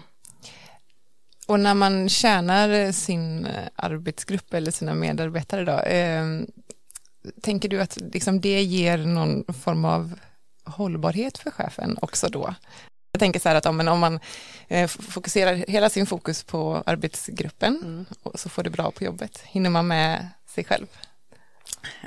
Och 1.46 1.60
när 1.60 1.74
man 1.74 2.08
tjänar 2.08 2.92
sin 2.92 3.48
arbetsgrupp 3.76 4.54
eller 4.54 4.70
sina 4.70 4.94
medarbetare 4.94 5.64
då, 5.64 5.78
eh, 5.78 6.24
tänker 7.42 7.68
du 7.68 7.80
att 7.80 7.98
liksom 8.12 8.40
det 8.40 8.62
ger 8.62 8.98
någon 8.98 9.44
form 9.54 9.84
av 9.84 10.18
hållbarhet 10.64 11.38
för 11.38 11.50
chefen 11.50 11.98
också 12.02 12.28
då? 12.28 12.54
Jag 13.12 13.20
tänker 13.20 13.40
så 13.40 13.48
här 13.48 13.56
att 13.56 13.66
om, 13.66 13.88
om 13.88 14.00
man 14.00 14.20
eh, 14.68 14.86
fokuserar 14.88 15.64
hela 15.68 15.90
sin 15.90 16.06
fokus 16.06 16.44
på 16.44 16.82
arbetsgruppen 16.86 17.80
mm. 17.84 18.04
så 18.34 18.48
får 18.48 18.62
det 18.62 18.70
bra 18.70 18.90
på 18.90 19.04
jobbet, 19.04 19.42
hinner 19.44 19.70
man 19.70 19.86
med 19.86 20.28
sig 20.46 20.64
själv? 20.64 20.86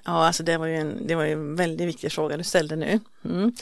Ja, 0.05 0.27
alltså 0.27 0.43
det 0.43 0.57
var 0.57 0.65
ju 0.65 0.75
en, 0.75 1.07
det 1.07 1.15
var 1.15 1.23
ju 1.23 1.31
en 1.31 1.55
väldigt 1.55 1.87
viktig 1.87 2.11
fråga 2.11 2.37
du 2.37 2.43
ställde 2.43 2.75
nu. 2.75 2.99
Mm. 3.25 3.53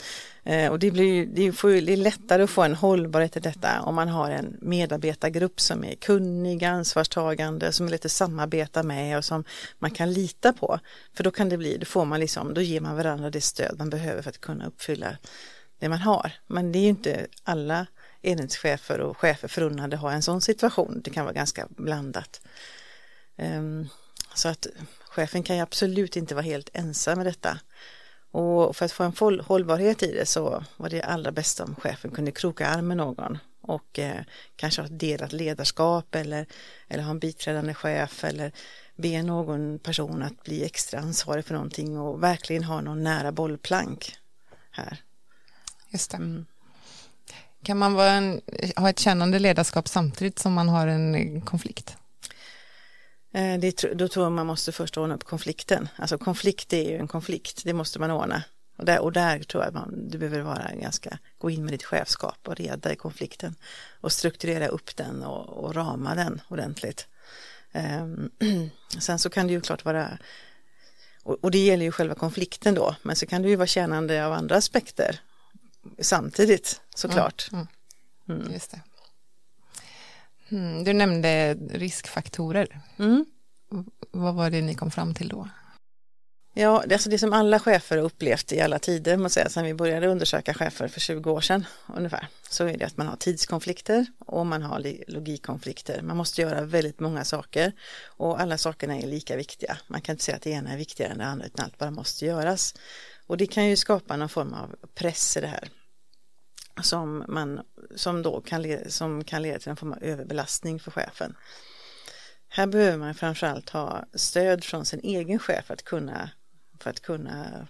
Eh, 0.44 0.70
och 0.70 0.78
det 0.78 0.90
blir 0.90 1.26
det, 1.26 1.52
får, 1.52 1.68
det 1.68 1.92
är 1.92 1.96
lättare 1.96 2.42
att 2.42 2.50
få 2.50 2.62
en 2.62 2.74
hållbarhet 2.74 3.36
i 3.36 3.40
detta 3.40 3.80
om 3.82 3.94
man 3.94 4.08
har 4.08 4.30
en 4.30 4.56
medarbetargrupp 4.60 5.60
som 5.60 5.84
är 5.84 5.94
kunnig, 5.94 6.64
ansvarstagande, 6.64 7.72
som 7.72 7.86
är 7.86 7.90
lite 7.90 8.08
samarbeta 8.08 8.82
med 8.82 9.18
och 9.18 9.24
som 9.24 9.44
man 9.78 9.90
kan 9.90 10.12
lita 10.12 10.52
på. 10.52 10.78
För 11.14 11.24
då 11.24 11.30
kan 11.30 11.48
det 11.48 11.56
bli, 11.56 11.76
då 11.76 11.86
får 11.86 12.04
man 12.04 12.20
liksom, 12.20 12.54
då 12.54 12.60
ger 12.60 12.80
man 12.80 12.96
varandra 12.96 13.30
det 13.30 13.40
stöd 13.40 13.78
man 13.78 13.90
behöver 13.90 14.22
för 14.22 14.30
att 14.30 14.40
kunna 14.40 14.66
uppfylla 14.66 15.16
det 15.78 15.88
man 15.88 15.98
har. 15.98 16.32
Men 16.46 16.72
det 16.72 16.78
är 16.78 16.82
ju 16.82 16.88
inte 16.88 17.26
alla 17.42 17.86
enhetschefer 18.22 19.00
och 19.00 19.16
chefer 19.16 19.48
förunnade 19.48 19.96
ha 19.96 20.12
en 20.12 20.22
sån 20.22 20.40
situation. 20.40 21.00
Det 21.04 21.10
kan 21.10 21.24
vara 21.24 21.34
ganska 21.34 21.66
blandat. 21.70 22.40
Eh, 23.36 23.62
så 24.34 24.48
att 24.48 24.66
chefen 25.18 25.42
kan 25.42 25.56
ju 25.56 25.62
absolut 25.62 26.16
inte 26.16 26.34
vara 26.34 26.44
helt 26.44 26.70
ensam 26.72 27.18
med 27.18 27.26
detta. 27.26 27.58
Och 28.30 28.76
för 28.76 28.84
att 28.84 28.92
få 28.92 29.04
en 29.04 29.40
hållbarhet 29.40 30.02
i 30.02 30.12
det 30.12 30.26
så 30.26 30.64
var 30.76 30.88
det 30.88 31.02
allra 31.02 31.32
bästa 31.32 31.64
om 31.64 31.74
chefen 31.74 32.10
kunde 32.10 32.30
kroka 32.30 32.66
arm 32.66 32.88
med 32.88 32.96
någon 32.96 33.38
och 33.62 33.98
eh, 33.98 34.22
kanske 34.56 34.82
ha 34.82 34.86
ett 34.86 35.00
delat 35.00 35.32
ledarskap 35.32 36.14
eller, 36.14 36.46
eller 36.88 37.02
ha 37.02 37.10
en 37.10 37.18
biträdande 37.18 37.74
chef 37.74 38.24
eller 38.24 38.52
be 38.96 39.22
någon 39.22 39.78
person 39.78 40.22
att 40.22 40.42
bli 40.42 40.64
extra 40.64 41.00
ansvarig 41.00 41.44
för 41.44 41.54
någonting 41.54 41.98
och 41.98 42.22
verkligen 42.22 42.64
ha 42.64 42.80
någon 42.80 43.02
nära 43.02 43.32
bollplank 43.32 44.16
här. 44.70 45.02
Just 45.88 46.10
det. 46.10 46.16
Mm. 46.16 46.46
Kan 47.62 47.78
man 47.78 47.98
en, 47.98 48.40
ha 48.76 48.90
ett 48.90 48.98
kännande 48.98 49.38
ledarskap 49.38 49.88
samtidigt 49.88 50.38
som 50.38 50.52
man 50.52 50.68
har 50.68 50.86
en 50.86 51.40
konflikt? 51.40 51.96
Eh, 53.32 53.58
det, 53.58 53.84
då 53.94 54.08
tror 54.08 54.24
jag 54.24 54.32
man 54.32 54.46
måste 54.46 54.72
först 54.72 54.98
ordna 54.98 55.14
upp 55.14 55.24
konflikten. 55.24 55.88
Alltså 55.96 56.18
konflikt 56.18 56.72
är 56.72 56.90
ju 56.90 56.96
en 56.96 57.08
konflikt, 57.08 57.62
det 57.64 57.72
måste 57.72 57.98
man 57.98 58.10
ordna. 58.10 58.42
Och 58.78 58.84
där, 58.84 59.00
och 59.00 59.12
där 59.12 59.42
tror 59.42 59.64
jag 59.64 59.74
man, 59.74 60.08
du 60.08 60.18
behöver 60.18 60.40
vara 60.40 60.70
ganska, 60.74 61.18
gå 61.38 61.50
in 61.50 61.64
med 61.64 61.74
ditt 61.74 61.84
chefskap 61.84 62.48
och 62.48 62.56
reda 62.56 62.92
i 62.92 62.96
konflikten 62.96 63.54
och 64.00 64.12
strukturera 64.12 64.66
upp 64.66 64.96
den 64.96 65.22
och, 65.22 65.64
och 65.64 65.74
rama 65.74 66.14
den 66.14 66.40
ordentligt. 66.48 67.08
Um, 67.72 68.30
sen 69.00 69.18
så 69.18 69.30
kan 69.30 69.46
det 69.46 69.52
ju 69.52 69.60
klart 69.60 69.84
vara, 69.84 70.18
och, 71.22 71.44
och, 71.44 71.50
det 71.50 71.58
gäller 71.58 71.84
ju 71.84 71.92
själva 71.92 72.14
konflikten 72.14 72.74
då, 72.74 72.96
men 73.02 73.16
så 73.16 73.26
kan 73.26 73.42
det 73.42 73.48
ju 73.48 73.56
vara 73.56 73.66
tjänande 73.66 74.26
av 74.26 74.32
andra 74.32 74.56
aspekter 74.56 75.20
samtidigt 75.98 76.80
såklart. 76.94 77.48
Mm, 77.52 77.66
mm. 78.28 78.40
Mm. 78.40 78.52
Just 78.52 78.70
det. 78.70 78.80
Mm, 80.50 80.84
du 80.84 80.92
nämnde 80.92 81.54
riskfaktorer. 81.54 82.80
Mm. 82.98 83.24
Vad 84.10 84.34
var 84.34 84.50
det 84.50 84.62
ni 84.62 84.74
kom 84.74 84.90
fram 84.90 85.14
till 85.14 85.28
då? 85.28 85.48
Ja, 86.54 86.84
det, 86.86 86.94
alltså 86.94 87.10
det 87.10 87.18
som 87.18 87.32
alla 87.32 87.58
chefer 87.58 87.96
har 87.96 88.04
upplevt 88.04 88.52
i 88.52 88.60
alla 88.60 88.78
tider, 88.78 89.16
måste 89.16 89.34
säga, 89.34 89.48
sedan 89.48 89.64
vi 89.64 89.74
började 89.74 90.06
undersöka 90.06 90.54
chefer 90.54 90.88
för 90.88 91.00
20 91.00 91.30
år 91.30 91.40
sedan 91.40 91.64
ungefär, 91.96 92.28
så 92.50 92.64
är 92.64 92.78
det 92.78 92.84
att 92.84 92.96
man 92.96 93.06
har 93.06 93.16
tidskonflikter 93.16 94.06
och 94.18 94.46
man 94.46 94.62
har 94.62 94.94
logikkonflikter. 95.08 96.02
Man 96.02 96.16
måste 96.16 96.42
göra 96.42 96.64
väldigt 96.64 97.00
många 97.00 97.24
saker 97.24 97.72
och 98.06 98.40
alla 98.40 98.58
sakerna 98.58 98.98
är 98.98 99.06
lika 99.06 99.36
viktiga. 99.36 99.78
Man 99.86 100.00
kan 100.00 100.12
inte 100.12 100.24
säga 100.24 100.36
att 100.36 100.42
det 100.42 100.50
ena 100.50 100.72
är 100.72 100.76
viktigare 100.76 101.12
än 101.12 101.18
det 101.18 101.26
andra, 101.26 101.46
utan 101.46 101.64
allt 101.64 101.78
bara 101.78 101.90
måste 101.90 102.26
göras. 102.26 102.74
Och 103.26 103.36
det 103.36 103.46
kan 103.46 103.66
ju 103.66 103.76
skapa 103.76 104.16
någon 104.16 104.28
form 104.28 104.54
av 104.54 104.74
press 104.94 105.36
i 105.36 105.40
det 105.40 105.46
här 105.46 105.68
som, 106.82 107.24
man, 107.28 107.60
som 107.96 108.22
då 108.22 108.40
kan, 108.40 108.62
leda, 108.62 108.90
som 108.90 109.24
kan 109.24 109.42
leda 109.42 109.58
till 109.58 109.70
en 109.70 109.76
form 109.76 109.92
av 109.92 110.02
överbelastning 110.02 110.80
för 110.80 110.90
chefen. 110.90 111.36
Här 112.48 112.66
behöver 112.66 112.98
man 112.98 113.14
framförallt 113.14 113.70
ha 113.70 114.04
stöd 114.14 114.64
från 114.64 114.84
sin 114.84 115.00
egen 115.00 115.38
chef 115.38 115.64
för 115.64 115.74
att 115.74 115.84
kunna, 115.84 116.30
för 116.80 116.90
att 116.90 117.00
kunna 117.00 117.68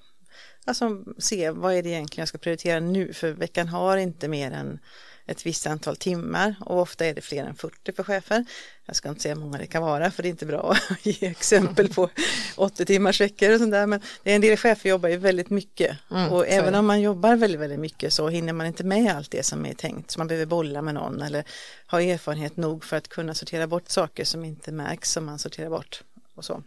alltså, 0.65 1.05
se 1.19 1.51
vad 1.51 1.75
är 1.75 1.83
det 1.83 1.89
egentligen 1.89 2.23
jag 2.23 2.29
ska 2.29 2.39
prioritera 2.39 2.81
nu 2.81 3.13
för 3.13 3.33
veckan 3.33 3.69
har 3.69 3.97
inte 3.97 4.29
mer 4.29 4.51
än 4.51 4.79
ett 5.29 5.47
visst 5.47 5.67
antal 5.67 5.97
timmar 5.97 6.55
och 6.61 6.81
ofta 6.81 7.07
är 7.07 7.15
det 7.15 7.21
fler 7.21 7.45
än 7.45 7.55
40 7.55 7.93
för 7.93 8.05
chefer. 8.05 8.45
Jag 8.87 8.97
ska 8.97 9.09
inte 9.09 9.21
säga 9.21 9.35
hur 9.35 9.41
många 9.41 9.59
det 9.59 9.67
kan 9.67 9.83
vara 9.83 10.11
för 10.11 10.23
det 10.23 10.29
är 10.29 10.31
inte 10.31 10.47
bra 10.47 10.73
att 10.91 11.07
ge 11.07 11.27
exempel 11.27 11.89
på 11.89 12.11
80 12.57 12.85
timmars 12.85 13.21
veckor 13.21 13.53
och 13.53 13.59
sånt 13.59 13.73
där 13.73 13.87
men 13.87 14.01
det 14.23 14.31
är 14.31 14.35
en 14.35 14.41
del 14.41 14.57
chefer 14.57 14.91
jobbar 14.91 15.09
ju 15.09 15.17
väldigt 15.17 15.51
mycket 15.51 15.99
mm, 16.11 16.33
och 16.33 16.49
även 16.49 16.75
om 16.75 16.87
man 16.87 17.01
jobbar 17.01 17.37
väldigt, 17.37 17.61
väldigt 17.61 17.81
mycket 17.81 18.13
så 18.13 18.29
hinner 18.29 18.53
man 18.53 18.67
inte 18.67 18.85
med 18.85 19.17
allt 19.17 19.31
det 19.31 19.43
som 19.43 19.67
är 19.67 19.75
tänkt 19.75 20.11
så 20.11 20.21
man 20.21 20.27
behöver 20.27 20.47
bolla 20.47 20.83
med 20.83 20.95
någon 20.95 21.23
eller 21.23 21.45
ha 21.91 22.03
erfarenhet 22.03 22.57
nog 22.57 22.85
för 22.85 22.97
att 22.97 23.09
kunna 23.09 23.35
sortera 23.35 23.67
bort 23.67 23.89
saker 23.89 24.25
som 24.25 24.45
inte 24.45 24.73
märks 24.73 25.13
som 25.13 25.25
man 25.25 25.39
sorterar 25.39 25.71
bort 25.71 26.03
och 26.35 26.45
så. 26.45 26.63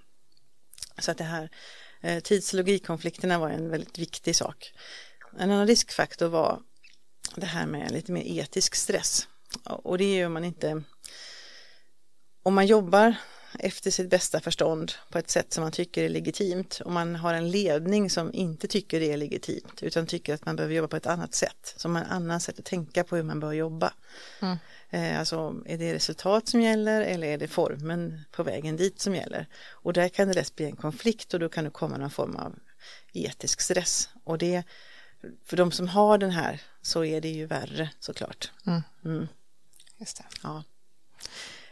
Så 1.00 1.12
att 1.12 1.18
det 1.18 1.24
här 1.24 1.50
eh, 2.02 2.20
tids 2.20 2.54
och 2.54 2.60
var 3.40 3.50
en 3.50 3.70
väldigt 3.70 4.00
viktig 4.00 4.36
sak. 4.36 4.74
En 5.40 5.52
annan 5.52 5.68
riskfaktor 5.68 6.28
var 6.28 6.60
det 7.36 7.46
här 7.46 7.66
med 7.66 7.92
lite 7.92 8.12
mer 8.12 8.24
etisk 8.40 8.76
stress. 8.76 9.28
Och 9.64 9.98
det 9.98 10.16
gör 10.16 10.30
man 10.30 10.44
inte 10.44 10.84
om 12.44 12.54
man 12.54 12.66
jobbar 12.66 13.16
efter 13.60 13.92
sitt 13.92 14.10
bästa 14.10 14.40
förstånd 14.40 14.92
på 15.10 15.18
ett 15.18 15.30
sätt 15.30 15.54
som 15.54 15.62
man 15.64 15.72
tycker 15.72 16.04
är 16.04 16.10
legitimt 16.10 16.82
och 16.86 16.92
man 16.92 17.16
har 17.16 17.34
en 17.34 17.52
ledning 17.52 18.10
som 18.10 18.34
inte 18.34 18.68
tycker 18.68 19.00
det 19.00 19.12
är 19.12 19.18
legitimt 19.18 19.84
utan 19.84 20.08
tycker 20.08 20.34
att 20.34 20.46
man 20.46 20.56
behöver 20.56 20.76
jobba 20.76 20.88
på 20.88 20.96
ett 20.96 21.08
annat 21.08 21.34
sätt, 21.34 21.74
som 21.78 21.96
en 21.96 22.06
annan 22.06 22.40
sätt 22.40 22.60
att 22.60 22.66
tänka 22.66 23.04
på 23.04 23.16
hur 23.16 23.24
man 23.24 23.40
bör 23.40 23.52
jobba. 23.54 23.94
Mm. 24.42 24.58
Eh, 24.90 25.20
alltså 25.20 25.56
är 25.66 25.78
det 25.78 25.94
resultat 25.94 26.48
som 26.48 26.62
gäller 26.62 27.02
eller 27.02 27.28
är 27.28 27.38
det 27.38 27.48
formen 27.48 28.22
på 28.32 28.44
vägen 28.44 28.78
dit 28.78 29.00
som 29.00 29.16
gäller? 29.16 29.48
Och 29.70 29.94
där 29.94 30.10
kan 30.10 30.28
det 30.28 30.34
lätt 30.34 30.56
bli 30.56 30.66
en 30.66 30.76
konflikt 30.76 31.34
och 31.34 31.40
då 31.40 31.50
kan 31.50 31.64
det 31.64 31.70
komma 31.70 31.98
någon 31.98 32.12
form 32.12 32.36
av 32.36 32.56
etisk 33.14 33.62
stress 33.62 34.10
och 34.24 34.38
det 34.38 34.64
för 35.46 35.58
de 35.58 35.72
som 35.72 35.88
har 35.88 36.18
den 36.18 36.32
här 36.32 36.62
så 36.82 37.06
är 37.06 37.22
det 37.22 37.30
ju 37.30 37.46
värre 37.46 37.90
såklart. 38.00 38.52
Mm. 38.66 38.82
Mm. 39.06 39.28
Just 39.98 40.18
det. 40.18 40.24
Ja. 40.44 40.64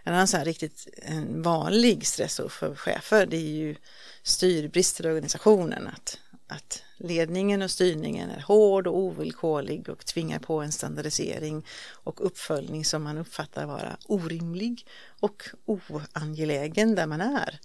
En 0.03 0.13
annan 0.13 0.27
så 0.27 0.37
här 0.37 0.45
riktigt 0.45 0.87
en 0.97 1.41
vanlig 1.41 2.07
stressor 2.07 2.49
för 2.49 2.75
chefer 2.75 3.25
det 3.25 3.37
är 3.37 3.51
ju 3.51 3.75
styrbrister 4.23 5.05
i 5.05 5.09
organisationen. 5.09 5.87
Att, 5.87 6.19
att 6.47 6.83
ledningen 6.97 7.61
och 7.61 7.71
styrningen 7.71 8.29
är 8.29 8.41
hård 8.41 8.87
och 8.87 8.97
ovillkorlig 8.97 9.89
och 9.89 10.05
tvingar 10.05 10.39
på 10.39 10.61
en 10.61 10.71
standardisering 10.71 11.65
och 11.91 12.25
uppföljning 12.25 12.85
som 12.85 13.03
man 13.03 13.17
uppfattar 13.17 13.65
vara 13.65 13.97
orimlig 14.05 14.87
och 15.19 15.49
oangelägen 15.65 16.95
där 16.95 17.07
man 17.07 17.21
är. 17.21 17.59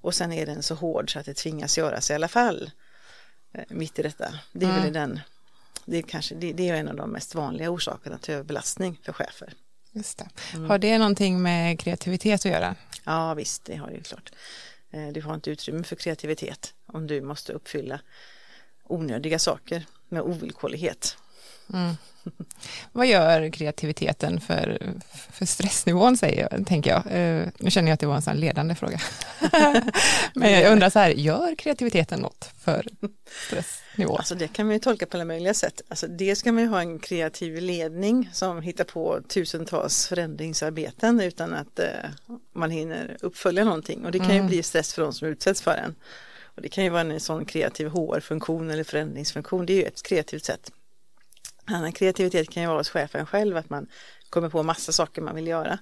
Och 0.00 0.14
sen 0.14 0.32
är 0.32 0.46
den 0.46 0.62
så 0.62 0.74
hård 0.74 1.12
så 1.12 1.18
att 1.18 1.26
det 1.26 1.34
tvingas 1.34 1.78
göras 1.78 2.10
i 2.10 2.14
alla 2.14 2.28
fall. 2.28 2.70
Eh, 3.52 3.64
mitt 3.68 3.98
i 3.98 4.02
detta. 4.02 4.34
Det 4.52 4.66
är 4.66 4.70
mm. 4.70 4.82
väl 4.82 4.92
den, 4.92 5.20
det 5.84 5.98
är, 5.98 6.02
kanske, 6.02 6.34
det, 6.34 6.52
det, 6.52 6.68
är 6.68 6.74
en 6.74 6.88
av 6.88 6.96
de 6.96 7.10
mest 7.10 7.34
vanliga 7.34 7.70
orsakerna 7.70 8.18
till 8.18 8.34
överbelastning 8.34 9.00
för 9.02 9.12
chefer. 9.12 9.52
Just 9.92 10.18
det. 10.18 10.28
Mm. 10.54 10.70
Har 10.70 10.78
det 10.78 10.98
någonting 10.98 11.42
med 11.42 11.80
kreativitet 11.80 12.40
att 12.40 12.52
göra? 12.52 12.76
Ja 13.04 13.34
visst, 13.34 13.64
det 13.64 13.76
har 13.76 13.86
det 13.86 13.94
ju 13.94 14.02
klart. 14.02 14.32
Eh, 14.90 15.08
du 15.08 15.22
har 15.22 15.34
inte 15.34 15.50
utrymme 15.50 15.84
för 15.84 15.96
kreativitet 15.96 16.74
om 16.86 17.06
du 17.06 17.20
måste 17.20 17.52
uppfylla 17.52 18.00
onödiga 18.84 19.38
saker 19.38 19.86
med 20.08 20.22
ovillkorlighet. 20.22 21.16
Mm. 21.72 21.94
Vad 22.92 23.06
gör 23.06 23.50
kreativiteten 23.50 24.40
för, 24.40 24.78
för 25.32 25.46
stressnivån, 25.46 26.16
säger 26.16 26.48
jag, 26.50 26.66
tänker 26.66 26.90
jag. 26.90 26.98
Uh, 26.98 27.48
nu 27.58 27.70
känner 27.70 27.88
jag 27.88 27.94
att 27.94 28.00
det 28.00 28.06
var 28.06 28.16
en 28.16 28.22
sån 28.22 28.36
ledande 28.36 28.74
fråga. 28.74 29.00
Men 30.34 30.52
jag 30.52 30.72
undrar 30.72 30.90
så 30.90 30.98
här, 30.98 31.10
gör 31.10 31.54
kreativiteten 31.54 32.20
något 32.20 32.50
för 32.64 32.86
stressnivå? 33.48 34.16
Alltså 34.16 34.34
det 34.34 34.48
kan 34.48 34.66
man 34.66 34.72
ju 34.72 34.78
tolka 34.78 35.06
på 35.06 35.16
alla 35.16 35.24
möjliga 35.24 35.54
sätt. 35.54 35.80
Alltså 35.88 36.06
dels 36.06 36.42
kan 36.42 36.54
man 36.54 36.62
ju 36.62 36.68
ha 36.68 36.80
en 36.80 36.98
kreativ 36.98 37.56
ledning 37.56 38.30
som 38.32 38.62
hittar 38.62 38.84
på 38.84 39.20
tusentals 39.28 40.06
förändringsarbeten 40.06 41.20
utan 41.20 41.54
att 41.54 41.80
uh, 41.80 42.10
man 42.52 42.70
hinner 42.70 43.16
uppfölja 43.20 43.64
någonting 43.64 44.04
och 44.04 44.12
det 44.12 44.18
kan 44.18 44.30
ju 44.30 44.34
mm. 44.34 44.46
bli 44.46 44.62
stress 44.62 44.94
för 44.94 45.02
de 45.02 45.12
som 45.12 45.28
utsätts 45.28 45.62
för 45.62 45.76
den. 45.76 45.94
Och 46.54 46.62
det 46.62 46.68
kan 46.68 46.84
ju 46.84 46.90
vara 46.90 47.00
en 47.00 47.20
sån 47.20 47.44
kreativ 47.44 47.88
HR-funktion 47.88 48.70
eller 48.70 48.84
förändringsfunktion, 48.84 49.66
det 49.66 49.72
är 49.72 49.76
ju 49.76 49.82
ett 49.82 50.02
kreativt 50.02 50.44
sätt 50.44 50.70
annan 51.74 51.92
kreativitet 51.92 52.50
kan 52.50 52.62
ju 52.62 52.66
vara 52.66 52.78
hos 52.78 52.88
chefen 52.88 53.26
själv, 53.26 53.56
att 53.56 53.70
man 53.70 53.86
kommer 54.30 54.48
på 54.48 54.62
massa 54.62 54.92
saker 54.92 55.22
man 55.22 55.34
vill 55.34 55.46
göra. 55.46 55.78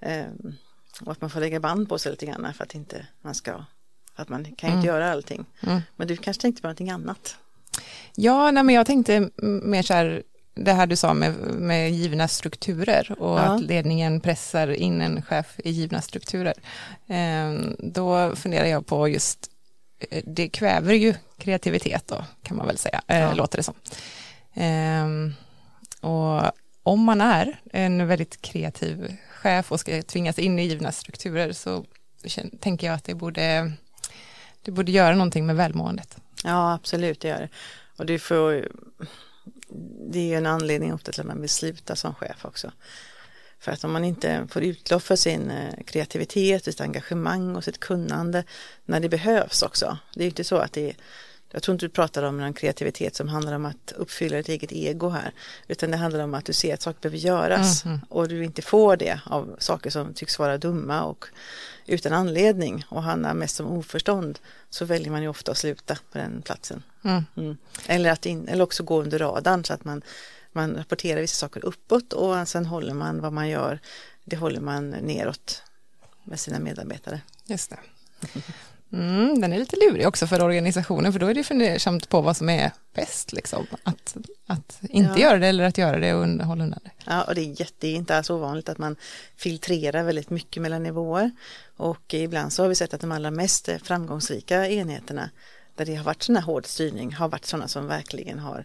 Ehm, 0.00 0.54
och 1.00 1.12
att 1.12 1.20
man 1.20 1.30
får 1.30 1.40
lägga 1.40 1.60
band 1.60 1.88
på 1.88 1.98
sig 1.98 2.10
lite 2.12 2.26
grann 2.26 2.54
för 2.54 2.64
att 2.64 2.74
inte 2.74 3.06
man 3.22 3.34
ska, 3.34 3.64
att 4.14 4.28
man 4.28 4.44
kan 4.44 4.70
ju 4.70 4.76
inte 4.76 4.88
mm. 4.88 4.94
göra 4.94 5.12
allting. 5.12 5.46
Mm. 5.60 5.80
Men 5.96 6.08
du 6.08 6.16
kanske 6.16 6.40
tänkte 6.40 6.62
på 6.62 6.68
någonting 6.68 6.90
annat? 6.90 7.36
Ja, 8.14 8.50
nej, 8.50 8.62
men 8.62 8.74
jag 8.74 8.86
tänkte 8.86 9.30
mer 9.42 9.82
så 9.82 9.94
här, 9.94 10.22
det 10.54 10.72
här 10.72 10.86
du 10.86 10.96
sa 10.96 11.14
med, 11.14 11.34
med 11.54 11.92
givna 11.92 12.28
strukturer 12.28 13.14
och 13.18 13.38
ja. 13.38 13.42
att 13.42 13.62
ledningen 13.62 14.20
pressar 14.20 14.68
in 14.68 15.00
en 15.00 15.22
chef 15.22 15.46
i 15.64 15.70
givna 15.70 16.00
strukturer. 16.00 16.54
Ehm, 17.06 17.76
då 17.78 18.36
funderar 18.36 18.66
jag 18.66 18.86
på 18.86 19.08
just, 19.08 19.50
eh, 20.10 20.22
det 20.26 20.48
kväver 20.48 20.94
ju 20.94 21.14
kreativitet 21.38 22.06
då, 22.06 22.24
kan 22.42 22.56
man 22.56 22.66
väl 22.66 22.78
säga, 22.78 23.02
eh, 23.06 23.18
ja. 23.18 23.34
låter 23.34 23.56
det 23.56 23.62
som. 23.62 23.74
Ehm, 24.54 25.34
och 26.00 26.52
om 26.82 27.04
man 27.04 27.20
är 27.20 27.60
en 27.72 28.06
väldigt 28.06 28.42
kreativ 28.42 29.16
chef 29.28 29.72
och 29.72 29.80
ska 29.80 30.02
tvingas 30.02 30.38
in 30.38 30.58
i 30.58 30.66
givna 30.66 30.92
strukturer 30.92 31.52
så 31.52 31.84
tänker 32.60 32.86
jag 32.86 32.94
att 32.94 33.04
det 33.04 33.14
borde, 33.14 33.72
det 34.62 34.70
borde 34.70 34.92
göra 34.92 35.14
någonting 35.14 35.46
med 35.46 35.56
välmåendet. 35.56 36.16
Ja, 36.44 36.74
absolut, 36.74 37.20
det 37.20 37.28
gör 37.28 37.40
det. 37.40 37.48
Och 37.96 38.06
det, 38.06 38.18
får, 38.18 38.68
det 40.12 40.34
är 40.34 40.38
en 40.38 40.46
anledning 40.46 40.94
ofta 40.94 41.12
till 41.12 41.20
att 41.20 41.26
man 41.26 41.40
vill 41.40 41.50
sluta 41.50 41.96
som 41.96 42.14
chef 42.14 42.44
också. 42.44 42.72
För 43.58 43.72
att 43.72 43.84
om 43.84 43.92
man 43.92 44.04
inte 44.04 44.46
får 44.50 44.62
utlopp 44.62 45.02
för 45.02 45.16
sin 45.16 45.50
eh, 45.50 45.84
kreativitet, 45.84 46.64
sitt 46.64 46.80
engagemang 46.80 47.56
och 47.56 47.64
sitt 47.64 47.80
kunnande 47.80 48.44
när 48.84 49.00
det 49.00 49.08
behövs 49.08 49.62
också. 49.62 49.98
Det 50.14 50.20
är 50.20 50.24
ju 50.24 50.30
inte 50.30 50.44
så 50.44 50.56
att 50.56 50.72
det 50.72 50.90
är 50.90 50.96
jag 51.54 51.62
tror 51.62 51.72
inte 51.74 51.86
du 51.86 51.90
pratar 51.90 52.22
om 52.22 52.40
en 52.40 52.52
kreativitet 52.54 53.16
som 53.16 53.28
handlar 53.28 53.52
om 53.52 53.66
att 53.66 53.92
uppfylla 53.96 54.38
ett 54.38 54.48
eget 54.48 54.72
ego 54.72 55.08
här. 55.08 55.32
Utan 55.68 55.90
det 55.90 55.96
handlar 55.96 56.20
om 56.24 56.34
att 56.34 56.44
du 56.44 56.52
ser 56.52 56.74
att 56.74 56.82
saker 56.82 57.00
behöver 57.00 57.18
göras 57.18 57.84
Mhm. 57.84 58.00
och 58.08 58.28
du 58.28 58.44
inte 58.44 58.62
får 58.62 58.96
det 58.96 59.20
av 59.26 59.56
saker 59.58 59.90
som 59.90 60.14
tycks 60.14 60.38
vara 60.38 60.58
dumma 60.58 61.02
och 61.02 61.24
utan 61.86 62.12
anledning 62.12 62.84
och 62.88 63.02
handlar 63.02 63.34
mest 63.34 63.60
om 63.60 63.66
oförstånd 63.66 64.38
så 64.70 64.84
väljer 64.84 65.10
man 65.10 65.22
ju 65.22 65.28
ofta 65.28 65.52
att 65.52 65.58
sluta 65.58 65.98
på 66.12 66.18
den 66.18 66.42
platsen. 66.42 66.82
Mm. 67.04 67.24
Mm. 67.36 67.56
Eller, 67.86 68.10
att 68.10 68.26
in, 68.26 68.48
eller 68.48 68.64
också 68.64 68.82
gå 68.82 69.02
under 69.02 69.18
radarn 69.18 69.64
så 69.64 69.72
att 69.72 69.84
man, 69.84 70.02
man 70.52 70.74
rapporterar 70.76 71.20
vissa 71.20 71.36
saker 71.36 71.64
uppåt 71.64 72.12
och 72.12 72.48
sen 72.48 72.66
håller 72.66 72.94
man 72.94 73.20
vad 73.20 73.32
man 73.32 73.48
gör, 73.48 73.78
det 74.24 74.36
håller 74.36 74.60
man 74.60 74.90
neråt 74.90 75.62
med 76.24 76.40
sina 76.40 76.58
medarbetare. 76.58 77.20
Just 77.46 77.70
det. 77.70 77.76
Mm, 78.92 79.40
den 79.40 79.52
är 79.52 79.58
lite 79.58 79.76
lurig 79.76 80.08
också 80.08 80.26
för 80.26 80.42
organisationen 80.42 81.12
för 81.12 81.20
då 81.20 81.26
är 81.26 81.34
det 81.34 81.44
fundersamt 81.44 82.08
på 82.08 82.20
vad 82.20 82.36
som 82.36 82.48
är 82.48 82.70
bäst. 82.94 83.32
Liksom. 83.32 83.66
Att, 83.82 84.16
att 84.46 84.78
inte 84.82 85.20
Ja. 85.20 85.26
göra 85.28 85.38
det 85.38 85.46
eller 85.46 85.64
att 85.64 85.78
göra 85.78 85.98
det 85.98 86.14
och 86.14 86.26
hålla 86.26 86.64
undan 86.64 86.80
det. 86.84 86.90
Ja, 87.06 87.22
och 87.22 87.34
det 87.34 87.40
är, 87.40 87.60
jätte, 87.60 87.88
inte 87.88 88.16
alls 88.16 88.30
ovanligt 88.30 88.68
att 88.68 88.78
man 88.78 88.96
filtrerar 89.36 90.02
väldigt 90.02 90.30
mycket 90.30 90.62
mellan 90.62 90.82
nivåer. 90.82 91.30
Och 91.76 92.14
ibland 92.14 92.52
så 92.52 92.62
har 92.62 92.68
vi 92.68 92.74
sett 92.74 92.94
att 92.94 93.00
de 93.00 93.12
allra 93.12 93.30
mest 93.30 93.68
framgångsrika 93.82 94.68
enheterna 94.68 95.30
där 95.76 95.84
det 95.84 95.94
har 95.94 96.04
varit 96.04 96.22
sån 96.22 96.36
här 96.36 96.42
hård 96.42 96.66
styrning 96.66 97.12
har 97.14 97.28
varit 97.28 97.44
sådana 97.44 97.68
som 97.68 97.86
verkligen 97.86 98.38
har 98.38 98.64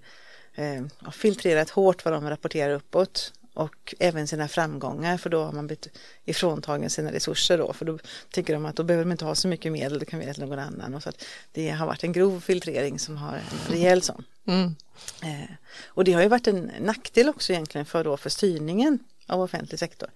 eh, 0.55 0.83
har 0.97 1.11
filtrerat 1.11 1.69
hårt 1.69 2.05
vad 2.05 2.13
de 2.13 2.29
rapporterar 2.29 2.73
uppåt 2.73 3.33
och 3.53 3.95
även 3.99 4.27
sina 4.27 4.47
framgångar 4.47 5.17
för 5.17 5.29
då 5.29 5.43
har 5.43 5.51
man 5.51 5.67
blivit 5.67 5.87
ifråntagen 6.25 6.89
sina 6.89 7.11
resurser 7.11 7.57
då 7.57 7.73
för 7.73 7.85
då 7.85 7.99
tycker 8.31 8.53
de 8.53 8.65
att 8.65 8.75
då 8.75 8.83
behöver 8.83 9.05
de 9.05 9.11
inte 9.11 9.25
ha 9.25 9.35
så 9.35 9.47
mycket 9.47 9.71
medel, 9.71 9.99
då 9.99 10.05
kan 10.05 10.19
vi 10.19 10.25
ge 10.25 10.33
till 10.33 10.45
någon 10.45 10.59
annan 10.59 10.95
och 10.95 11.03
så 11.03 11.09
att 11.09 11.25
det 11.51 11.69
har 11.69 11.85
varit 11.85 12.03
en 12.03 12.13
grov 12.13 12.39
filtrering 12.39 12.99
som 12.99 13.17
har 13.17 13.35
en 13.35 13.73
rejäl 13.73 14.01
sån. 14.01 14.23
Mm. 14.47 14.75
Eh, 15.23 15.49
och 15.85 16.03
det 16.03 16.13
har 16.13 16.21
ju 16.21 16.27
varit 16.27 16.47
en 16.47 16.71
nackdel 16.79 17.29
också 17.29 17.53
egentligen 17.53 17.85
för, 17.85 18.03
då, 18.03 18.17
för 18.17 18.29
styrningen 18.29 18.99
av 19.27 19.41
offentlig 19.41 19.79
sektor. 19.79 20.09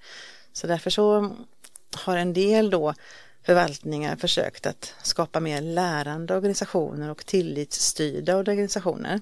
Så 0.53 0.67
därför 0.67 0.89
så 0.89 1.35
har 1.95 2.17
en 2.17 2.33
del 2.33 2.69
då 2.69 2.93
förvaltningar 3.43 4.15
försökt 4.15 4.65
att 4.65 4.93
skapa 5.03 5.39
mer 5.39 5.61
lärande 5.61 6.35
organisationer 6.35 7.09
och 7.09 7.25
tillitsstyrda 7.25 8.37
organisationer. 8.37 9.19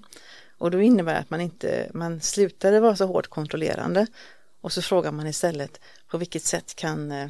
Och 0.61 0.71
då 0.71 0.81
innebär 0.81 1.13
det 1.13 1.19
att 1.19 1.29
man 1.29 1.41
inte, 1.41 1.91
man 1.93 2.21
slutade 2.21 2.79
vara 2.79 2.95
så 2.95 3.05
hårt 3.05 3.27
kontrollerande 3.27 4.07
och 4.61 4.71
så 4.71 4.81
frågar 4.81 5.11
man 5.11 5.27
istället 5.27 5.79
på 6.07 6.17
vilket 6.17 6.43
sätt 6.43 6.75
kan, 6.75 7.11
eh, 7.11 7.29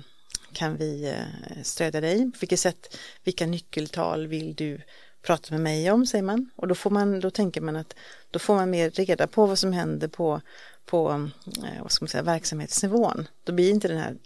kan 0.54 0.78
vi 0.78 1.10
eh, 1.10 1.64
stödja 1.64 2.02
dig? 2.02 2.32
På 2.32 2.38
vilket 2.40 2.60
sätt, 2.60 2.98
vilka 3.24 3.46
nyckeltal 3.46 4.28
vill 4.28 4.56
du 4.56 4.82
prata 5.22 5.54
med 5.54 5.62
mig 5.62 5.92
om, 5.92 6.06
säger 6.06 6.24
man. 6.24 6.50
Och 6.56 6.68
då, 6.68 6.76
får 6.76 6.90
man, 6.90 7.20
då 7.20 7.32
tänker 7.32 7.62
man 7.62 7.76
att 7.76 7.96
då 8.32 8.40
får 8.40 8.56
man 8.56 8.70
mer 8.70 8.90
reda 8.90 9.28
på 9.28 9.46
vad 9.46 9.60
som 9.60 9.74
händer 9.74 10.08
på, 10.08 10.42
på 10.86 11.30
eh, 11.64 11.82
vad 11.82 11.92
ska 11.92 12.04
man 12.04 12.10
säga, 12.10 12.24
verksamhetsnivån. 12.24 13.28
Då 13.44 13.54
blir 13.54 13.70
inte 13.70 13.88
den 13.88 13.98
här 13.98 14.18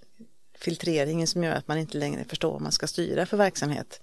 filtreringen 0.54 1.28
som 1.28 1.44
gör 1.44 1.56
att 1.56 1.68
man 1.68 1.78
inte 1.78 1.98
längre 1.98 2.24
förstår 2.24 2.52
vad 2.52 2.62
man 2.62 2.72
ska 2.72 2.88
styra 2.88 3.26
för 3.26 3.38
verksamhet. 3.38 4.02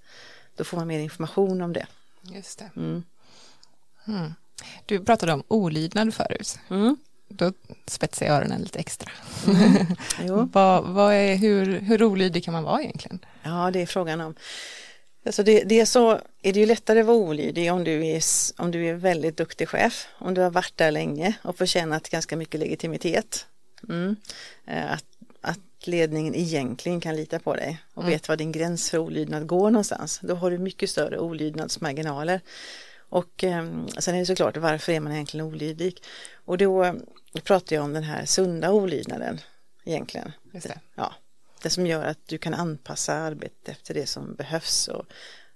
Då 0.55 0.63
får 0.63 0.77
man 0.77 0.87
mer 0.87 0.99
information 0.99 1.61
om 1.61 1.73
det. 1.73 1.87
Just 2.21 2.59
det. 2.59 2.69
Mm. 2.75 3.03
Mm. 4.07 4.33
Du 4.85 4.99
pratade 4.99 5.33
om 5.33 5.43
olydnad 5.47 6.13
förut. 6.13 6.59
Mm. 6.69 6.97
Då 7.29 7.53
spetsar 7.87 8.25
jag 8.25 8.35
öronen 8.35 8.61
lite 8.61 8.79
extra. 8.79 9.11
Jo. 10.21 10.49
vad, 10.53 10.83
vad 10.83 11.13
är, 11.13 11.35
hur, 11.35 11.79
hur 11.79 12.03
olydig 12.03 12.43
kan 12.43 12.53
man 12.53 12.63
vara 12.63 12.81
egentligen? 12.81 13.19
Ja, 13.43 13.71
det 13.71 13.81
är 13.81 13.85
frågan 13.85 14.21
om. 14.21 14.35
Alltså 15.25 15.43
det, 15.43 15.63
det 15.63 15.79
är 15.79 15.85
så 15.85 16.11
är 16.41 16.53
det 16.53 16.59
ju 16.59 16.65
lättare 16.65 16.99
att 16.99 17.05
vara 17.05 17.17
olydig 17.17 17.73
om 17.73 17.83
du, 17.83 18.05
är, 18.05 18.21
om 18.57 18.71
du 18.71 18.85
är 18.85 18.93
väldigt 18.93 19.37
duktig 19.37 19.69
chef, 19.69 20.07
om 20.17 20.33
du 20.33 20.41
har 20.41 20.49
varit 20.49 20.77
där 20.77 20.91
länge 20.91 21.33
och 21.41 21.57
förtjänat 21.57 22.09
ganska 22.09 22.37
mycket 22.37 22.59
legitimitet. 22.59 23.45
Mm. 23.89 24.15
Eh, 24.67 24.91
Att, 24.91 25.05
att 25.41 25.87
ledningen 25.87 26.35
egentligen 26.35 27.01
kan 27.01 27.15
lita 27.15 27.39
på 27.39 27.55
dig 27.55 27.77
och 27.93 28.09
vet 28.09 28.29
var 28.29 28.35
din 28.35 28.51
gräns 28.51 28.89
för 28.89 28.97
olydnad 28.97 29.47
går 29.47 29.71
någonstans. 29.71 30.19
Då 30.23 30.35
har 30.35 30.51
du 30.51 30.57
mycket 30.57 30.89
större 30.89 31.19
olydnadsmarginaler. 31.19 32.41
Och 33.13 33.43
eh, 33.43 33.65
sen 33.97 34.15
är 34.15 34.19
det 34.19 34.25
såklart 34.25 34.57
varför 34.57 34.91
är 34.91 34.99
man 34.99 35.11
egentligen 35.11 35.45
olydig? 35.45 35.97
Och 36.45 36.57
då 36.57 36.83
eh, 36.83 36.93
pratar 37.43 37.75
jag 37.75 37.85
om 37.85 37.93
den 37.93 38.03
här 38.03 38.25
sunda 38.25 38.71
olydnaden 38.71 39.39
egentligen. 39.85 40.31
Just 40.53 40.67
det. 40.67 40.79
Ja, 40.95 41.13
det 41.61 41.69
som 41.69 41.87
gör 41.87 42.05
att 42.05 42.17
du 42.27 42.37
kan 42.37 42.53
anpassa 42.53 43.13
arbetet 43.13 43.69
efter 43.69 43.93
det 43.93 44.05
som 44.07 44.35
behövs. 44.35 44.87
Och 44.87 45.05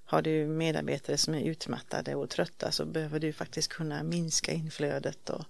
har 0.06 0.22
du 0.22 0.48
medarbetare 0.48 1.18
som 1.18 1.36
är 1.36 1.42
utmattade 1.42 2.16
och 2.16 2.30
trötta 2.30 2.72
så 2.72 2.86
behöver 2.86 3.20
du 3.20 3.34
faktiskt 3.34 3.68
kunna 3.68 4.04
minska 4.04 4.52
inflödet 4.52 5.30
och, 5.30 5.46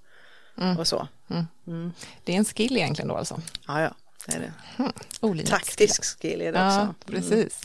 Mm. 0.58 0.78
och 0.78 0.88
så. 0.88 1.08
Mm. 1.30 1.46
Mm. 1.68 1.92
Det 2.24 2.34
är 2.34 2.38
en 2.38 2.46
skill 2.46 2.78
egentligen 2.78 3.08
då 3.08 3.16
alltså. 3.16 3.42
Ja, 3.68 3.82
ja, 3.82 3.96
det 4.28 4.36
är 4.36 4.40
det. 4.40 4.54
Olydnad 5.22 5.60
Taktisk 5.60 6.04
skill 6.20 6.42
är 6.42 6.52
det 6.52 6.60
Ja, 6.60 6.68
också. 6.68 6.82
Mm. 6.82 6.96
precis. 7.06 7.62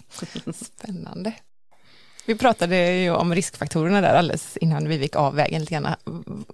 Spännande. 0.67 1.35
Vi 2.27 2.35
pratade 2.35 2.93
ju 2.93 3.11
om 3.11 3.35
riskfaktorerna 3.35 4.01
där 4.01 4.15
alldeles 4.15 4.57
innan 4.57 4.89
vi 4.89 4.97
gick 4.97 5.17
av 5.17 5.35
vägen 5.35 5.61
lite 5.61 5.75
grann. 5.75 5.89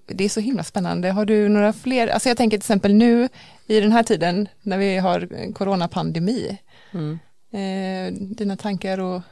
Det 0.06 0.24
är 0.24 0.28
så 0.28 0.40
himla 0.40 0.64
spännande. 0.64 1.10
Har 1.10 1.24
du 1.24 1.48
några 1.48 1.72
fler? 1.72 2.08
Alltså 2.08 2.28
jag 2.28 2.36
tänker 2.36 2.56
till 2.56 2.62
exempel 2.62 2.94
nu 2.94 3.28
i 3.66 3.80
den 3.80 3.92
här 3.92 4.02
tiden 4.02 4.48
när 4.62 4.78
vi 4.78 4.96
har 4.96 5.52
coronapandemi. 5.52 6.58
Mm. 6.92 7.18
Eh, 7.52 8.20
dina 8.36 8.56
tankar 8.56 9.00
och 9.00 9.22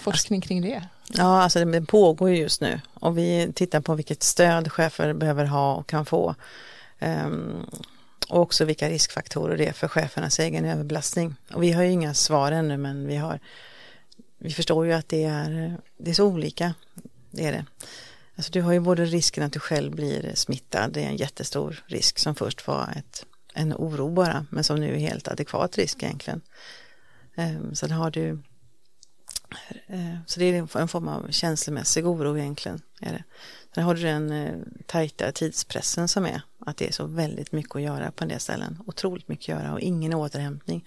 forskning 0.00 0.40
kring 0.40 0.62
det? 0.62 0.82
Ja, 1.12 1.42
alltså 1.42 1.64
det 1.64 1.82
pågår 1.82 2.30
ju 2.30 2.36
just 2.36 2.60
nu 2.60 2.80
och 2.94 3.18
vi 3.18 3.52
tittar 3.54 3.80
på 3.80 3.94
vilket 3.94 4.22
stöd 4.22 4.72
chefer 4.72 5.12
behöver 5.12 5.44
ha 5.44 5.74
och 5.74 5.86
kan 5.86 6.06
få. 6.06 6.34
Ehm, 6.98 7.66
och 8.28 8.40
också 8.40 8.64
vilka 8.64 8.88
riskfaktorer 8.88 9.56
det 9.56 9.66
är 9.66 9.72
för 9.72 9.88
chefernas 9.88 10.38
egen 10.38 10.64
överbelastning. 10.64 11.34
Och 11.52 11.62
vi 11.62 11.72
har 11.72 11.82
ju 11.82 11.90
inga 11.90 12.14
svar 12.14 12.52
ännu 12.52 12.76
men 12.76 13.06
vi 13.06 13.16
har 13.16 13.40
vi 14.46 14.52
förstår 14.52 14.86
ju 14.86 14.92
att 14.92 15.08
det 15.08 15.24
är, 15.24 15.76
det 15.98 16.10
är 16.10 16.14
så 16.14 16.26
olika. 16.26 16.74
Det 17.30 17.44
är 17.44 17.52
det. 17.52 17.66
Alltså 18.36 18.52
du 18.52 18.62
har 18.62 18.72
ju 18.72 18.80
både 18.80 19.04
risken 19.04 19.44
att 19.44 19.52
du 19.52 19.60
själv 19.60 19.92
blir 19.92 20.32
smittad, 20.34 20.92
det 20.92 21.02
är 21.02 21.08
en 21.08 21.16
jättestor 21.16 21.84
risk 21.86 22.18
som 22.18 22.34
först 22.34 22.66
var 22.66 22.92
ett, 22.96 23.26
en 23.54 23.74
oro 23.74 24.10
bara, 24.10 24.46
men 24.50 24.64
som 24.64 24.80
nu 24.80 24.94
är 24.94 24.98
helt 24.98 25.28
adekvat 25.28 25.76
risk 25.78 26.02
egentligen. 26.02 26.40
Ehm, 27.36 27.74
Sen 27.74 27.90
har 27.90 28.10
du 28.10 28.38
Eh, 29.86 30.16
Så 30.26 30.40
det 30.40 30.46
är 30.46 30.78
en 30.78 30.88
form 30.88 31.08
av 31.08 31.30
känslomässig 31.30 32.06
oro 32.06 32.38
egentligen. 32.38 32.80
Är 33.00 33.12
det. 33.12 33.24
Sen 33.74 33.84
har 33.84 33.94
du 33.94 34.02
den 34.02 34.30
eh, 34.30 34.54
tajta 34.86 35.32
tidspressen 35.32 36.08
som 36.08 36.26
är. 36.26 36.42
Att 36.58 36.76
det 36.76 36.88
är 36.88 36.92
så 36.92 37.06
väldigt 37.06 37.52
mycket 37.52 37.76
att 37.76 37.82
göra 37.82 38.10
på 38.10 38.24
en 38.24 38.28
del 38.28 38.40
ställen. 38.40 38.82
Otroligt 38.86 39.28
mycket 39.28 39.56
att 39.56 39.62
göra 39.62 39.72
och 39.72 39.80
ingen 39.80 40.14
återhämtning. 40.14 40.84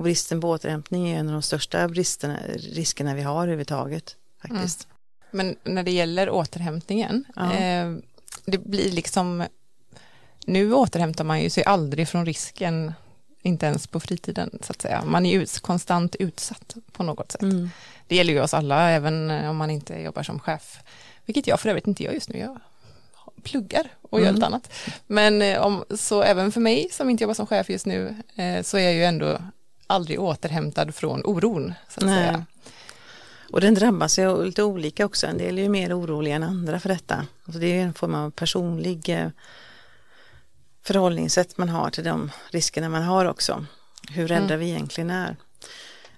Och 0.00 0.04
bristen 0.04 0.40
på 0.40 0.48
återhämtning 0.50 1.08
är 1.08 1.18
en 1.20 1.26
av 1.26 1.32
de 1.32 1.42
största 1.42 1.88
bristerna, 1.88 2.38
riskerna 2.56 3.14
vi 3.14 3.22
har 3.22 3.42
överhuvudtaget. 3.42 4.16
Faktiskt. 4.42 4.88
Men 5.30 5.56
när 5.64 5.82
det 5.82 5.90
gäller 5.90 6.30
återhämtningen, 6.30 7.24
Ja. 7.36 7.52
eh, 7.52 7.92
det 8.44 8.58
blir 8.58 8.90
liksom, 8.92 9.44
nu 10.46 10.74
återhämtar 10.74 11.24
man 11.24 11.40
ju 11.42 11.50
sig 11.50 11.64
aldrig 11.64 12.08
från 12.08 12.26
risken, 12.26 12.92
inte 13.42 13.66
ens 13.66 13.86
på 13.86 14.00
fritiden 14.00 14.58
så 14.62 14.70
att 14.72 14.82
säga. 14.82 15.04
Man 15.04 15.26
är 15.26 15.30
ju 15.40 15.46
konstant 15.60 16.14
utsatt 16.16 16.76
på 16.92 17.02
något 17.02 17.32
sätt. 17.32 17.42
Mm. 17.42 17.70
Det 18.08 18.16
gäller 18.16 18.32
ju 18.32 18.40
oss 18.40 18.54
alla, 18.54 18.90
även 18.90 19.30
eh, 19.30 19.50
om 19.50 19.56
man 19.56 19.70
inte 19.70 19.94
jobbar 19.94 20.22
som 20.22 20.40
chef. 20.40 20.78
Vilket 21.26 21.46
jag 21.46 21.60
för 21.60 21.68
övrigt 21.68 21.86
inte 21.86 22.02
gör 22.02 22.12
just 22.12 22.28
nu. 22.28 22.38
Jag 22.38 22.60
pluggar 23.42 23.88
och 24.02 24.18
gör 24.20 24.26
Mm. 24.26 24.34
lite 24.34 24.46
annat. 24.46 24.72
Men 25.06 25.42
eh, 25.42 25.60
om, 25.60 25.84
så 25.96 26.22
även 26.22 26.52
för 26.52 26.60
mig 26.60 26.88
som 26.92 27.10
inte 27.10 27.24
jobbar 27.24 27.34
som 27.34 27.46
chef 27.46 27.70
just 27.70 27.86
nu 27.86 28.16
eh, 28.36 28.62
så 28.62 28.76
är 28.76 28.82
jag 28.82 28.94
ju 28.94 29.04
ändå 29.04 29.38
aldrig 29.90 30.20
återhämtad 30.20 30.94
från 30.94 31.22
oron. 31.24 31.74
Så 31.88 32.00
att 32.00 32.06
Nej. 32.06 32.24
säga. 32.26 32.44
Och 33.52 33.60
den 33.60 33.74
drabbas 33.74 34.18
ju 34.18 34.44
lite 34.44 34.62
olika 34.62 35.06
också. 35.06 35.26
En 35.26 35.38
del 35.38 35.58
är 35.58 35.62
ju 35.62 35.68
mer 35.68 35.98
oroliga 36.00 36.36
än 36.36 36.42
andra 36.42 36.80
för 36.80 36.88
detta. 36.88 37.26
Alltså 37.44 37.60
det 37.60 37.66
är 37.66 37.82
en 37.82 37.94
form 37.94 38.14
av 38.14 38.30
personlig 38.30 39.08
eh, 39.08 39.28
förhållningssätt 40.82 41.58
man 41.58 41.68
har 41.68 41.90
till 41.90 42.04
de 42.04 42.30
riskerna 42.50 42.88
man 42.88 43.02
har 43.02 43.24
också. 43.24 43.64
Hur 44.10 44.28
rädda 44.28 44.44
Mm. 44.44 44.58
vi 44.60 44.68
egentligen 44.70 45.10
är. 45.10 45.36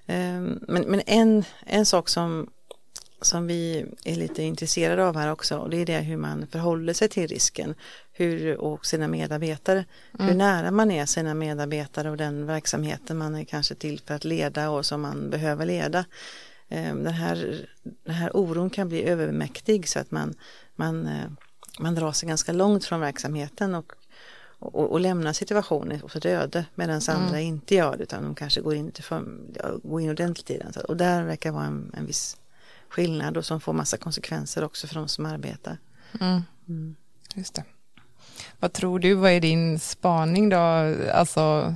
Ehm, 0.07 0.59
Men, 0.69 0.83
men 0.83 1.03
en, 1.07 1.45
en 1.67 1.87
sak 1.87 2.09
som, 2.09 2.51
som 3.23 3.47
vi 3.47 3.87
är 4.05 4.17
lite 4.17 4.43
intresserade 4.43 5.05
av 5.07 5.17
här 5.17 5.33
också 5.33 5.59
och 5.59 5.71
det 5.71 5.77
är 5.77 5.87
det 5.87 5.99
hur 5.99 6.17
man 6.17 6.47
förhåller 6.47 6.93
sig 6.93 7.09
till 7.09 7.29
risken 7.29 7.75
hur, 8.13 8.57
och 8.57 8.87
sina 8.87 9.09
medarbetare. 9.09 9.85
Hur 10.19 10.35
nära 10.35 10.71
man 10.71 10.91
är 10.91 11.07
sina 11.07 11.35
medarbetare 11.35 12.11
och 12.11 12.17
den 12.17 12.47
verksamheten 12.47 13.19
man 13.19 13.35
är 13.35 13.45
kanske 13.45 13.75
till 13.75 14.01
för 14.01 14.15
att 14.15 14.25
leda 14.25 14.71
och 14.71 14.87
som 14.87 15.01
man 15.01 15.31
behöver 15.31 15.67
leda. 15.67 16.05
Ehm, 16.69 17.05
Den 17.05 17.13
här, 17.13 17.67
den 17.83 18.15
här 18.15 18.37
oron 18.37 18.71
kan 18.71 18.89
bli 18.89 19.05
övermäktig 19.05 19.89
så 19.89 19.99
att 19.99 20.11
man, 20.11 20.35
man, 20.77 21.07
eh, 21.07 21.31
man 21.79 21.95
drar 21.95 22.13
sig 22.13 22.29
ganska 22.29 22.53
långt 22.53 22.85
från 22.85 23.01
verksamheten 23.01 23.75
och, 23.75 23.93
och, 24.59 24.93
och 24.93 25.01
lämnar 25.01 25.33
situationen 25.33 26.03
åt 26.03 26.27
öde 26.27 26.65
medan 26.75 27.01
andra 27.09 27.41
inte 27.41 27.75
gör 27.75 27.97
det 27.97 28.03
utan 28.03 28.23
de 28.23 28.35
kanske 28.35 28.61
går 28.61 28.75
in, 28.75 28.91
till 28.93 29.05
för, 29.05 29.25
går 29.83 30.01
in 30.01 30.11
ordentligt 30.11 30.51
i 30.51 30.59
den. 30.59 30.73
Och 30.89 30.97
där 30.97 31.25
verkar 31.25 31.51
vara 31.51 31.65
en, 31.65 31.93
en 31.97 32.07
viss 32.07 32.37
skillnad 32.93 33.37
och 33.37 33.45
som 33.45 33.61
får 33.61 33.73
massa 33.73 33.97
konsekvenser 33.97 34.65
också 34.65 34.87
för 34.87 34.95
de 34.95 35.09
som 35.09 35.27
arbetar. 35.27 35.79
Mm. 36.21 36.43
Mm. 36.69 36.97
Just 37.35 37.55
det. 37.55 37.65
Vad 38.61 38.73
tror 38.73 38.99
du, 38.99 39.15
vad 39.15 39.31
är 39.31 39.41
din 39.41 39.79
spaning 39.79 40.49
då, 40.49 40.57
alltså 41.13 41.75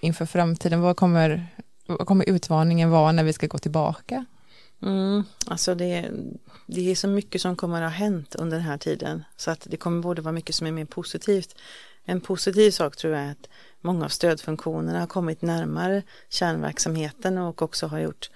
inför 0.00 0.26
framtiden, 0.26 0.80
vad 0.80 0.96
kommer, 0.96 1.46
vad 1.86 2.06
kommer 2.06 2.28
utmaningen 2.28 2.90
vara 2.90 3.12
när 3.12 3.24
vi 3.24 3.32
ska 3.32 3.46
gå 3.46 3.58
tillbaka? 3.58 4.24
Mm, 4.82 5.24
alltså 5.46 5.74
det, 5.74 6.10
det 6.66 6.90
är 6.90 6.94
så 6.94 7.08
mycket 7.08 7.40
som 7.40 7.56
kommer 7.56 7.82
att 7.82 7.92
ha 7.92 7.98
hänt 7.98 8.34
under 8.34 8.56
den 8.56 8.66
här 8.66 8.78
tiden 8.78 9.24
så 9.36 9.50
att 9.50 9.66
det 9.70 9.76
kommer 9.76 10.02
både 10.02 10.22
vara 10.22 10.32
mycket 10.32 10.54
som 10.54 10.66
är 10.66 10.72
mer 10.72 10.84
positivt. 10.84 11.56
En 12.04 12.20
positiv 12.20 12.70
sak 12.70 12.96
tror 12.96 13.14
jag 13.14 13.22
är 13.22 13.30
att 13.30 13.48
många 13.80 14.04
av 14.04 14.08
stödfunktionerna 14.08 15.00
har 15.00 15.06
kommit 15.06 15.42
närmare 15.42 16.02
kärnverksamheten 16.28 17.38
och 17.38 17.62
också 17.62 17.86
har 17.86 17.98
gjort 17.98 18.30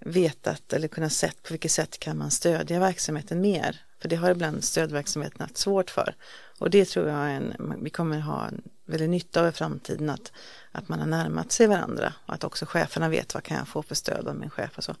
vetat 0.00 0.72
eller 0.72 0.88
kunnat 0.88 1.12
sett 1.12 1.42
på 1.42 1.52
vilket 1.52 1.72
sätt 1.72 1.98
kan 1.98 2.18
man 2.18 2.30
stödja 2.30 2.80
verksamheten 2.80 3.40
mer. 3.40 3.80
För 4.00 4.08
det 4.08 4.16
har 4.16 4.30
ibland 4.30 4.64
stödverksamheten 4.64 5.40
haft 5.40 5.56
svårt 5.56 5.90
för. 5.90 6.14
Och 6.58 6.70
det 6.70 6.84
tror 6.84 7.08
jag 7.08 7.18
är 7.18 7.34
en, 7.34 7.74
vi 7.82 7.90
kommer 7.90 8.18
ha 8.20 8.46
en 8.46 8.62
väldigt 8.86 9.10
nytta 9.10 9.40
av 9.40 9.48
i 9.48 9.52
framtiden 9.52 10.10
att, 10.10 10.32
att 10.72 10.88
man 10.88 10.98
har 10.98 11.06
närmat 11.06 11.52
sig 11.52 11.66
varandra 11.66 12.14
och 12.26 12.34
att 12.34 12.44
också 12.44 12.66
cheferna 12.66 13.08
vet 13.08 13.34
vad 13.34 13.42
kan 13.42 13.56
jag 13.56 13.68
få 13.68 13.82
för 13.82 13.94
stöd 13.94 14.28
av 14.28 14.36
min 14.36 14.50
chef 14.50 14.78
och 14.78 14.84
så. 14.84 14.94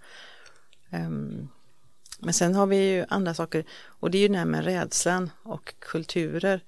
Um, 0.90 1.48
men 2.18 2.34
sen 2.34 2.54
har 2.54 2.66
vi 2.66 2.76
ju 2.76 3.04
andra 3.08 3.34
saker 3.34 3.64
och 3.84 4.10
det 4.10 4.18
är 4.18 4.22
ju 4.22 4.28
det 4.28 4.38
här 4.38 4.44
med 4.44 4.64
rädslan 4.64 5.30
och 5.42 5.74
kulturer. 5.78 6.60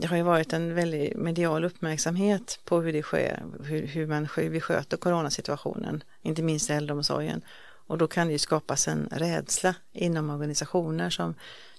Det 0.00 0.06
har 0.06 0.16
ju 0.16 0.22
varit 0.22 0.52
en 0.52 0.74
väldigt 0.74 1.16
medial 1.16 1.64
uppmärksamhet 1.64 2.60
på 2.64 2.80
hur 2.80 2.92
det 2.92 3.02
sker, 3.02 3.44
hur, 3.64 3.86
hur 3.86 4.06
man 4.06 4.28
hur 4.36 4.50
vi 4.50 4.60
sköter 4.60 4.96
coronasituationen, 4.96 6.04
inte 6.22 6.42
minst 6.42 6.70
i 6.70 6.72
äldreomsorgen. 6.72 7.42
Och 7.86 7.98
då 7.98 8.06
kan 8.06 8.26
det 8.26 8.32
ju 8.32 8.38
skapas 8.38 8.88
en 8.88 9.08
rädsla 9.12 9.74
inom 9.92 10.30
organisationer 10.30 11.10
som 11.10 11.34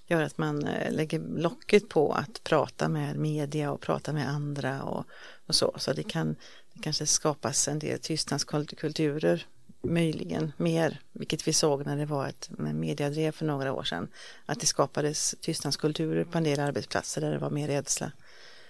gör 0.07 0.21
att 0.21 0.37
man 0.37 0.67
eh, 0.67 0.91
lägger 0.91 1.19
locket 1.19 1.89
på 1.89 2.11
att 2.13 2.43
prata 2.43 2.89
med 2.89 3.15
media 3.15 3.71
och 3.71 3.81
prata 3.81 4.13
med 4.13 4.29
andra 4.29 4.83
och, 4.83 5.05
och 5.45 5.55
så. 5.55 5.73
Så 5.77 5.93
det 5.93 6.03
kan 6.03 6.35
det 6.73 6.81
kanske 6.81 7.05
skapas 7.05 7.67
en 7.67 7.79
del 7.79 7.99
tystnadskulturer 7.99 9.45
möjligen 9.83 10.51
mer, 10.57 10.99
vilket 11.11 11.47
vi 11.47 11.53
såg 11.53 11.85
när 11.85 11.97
det 11.97 12.05
var 12.05 12.27
ett 12.27 12.49
mediadrev 12.57 13.31
för 13.31 13.45
några 13.45 13.73
år 13.73 13.83
sedan, 13.83 14.07
att 14.45 14.59
det 14.59 14.65
skapades 14.65 15.35
tystnadskulturer 15.41 16.23
på 16.23 16.37
en 16.37 16.43
del 16.43 16.59
arbetsplatser 16.59 17.21
där 17.21 17.31
det 17.31 17.37
var 17.37 17.49
mer 17.49 17.67
rädsla. 17.67 18.11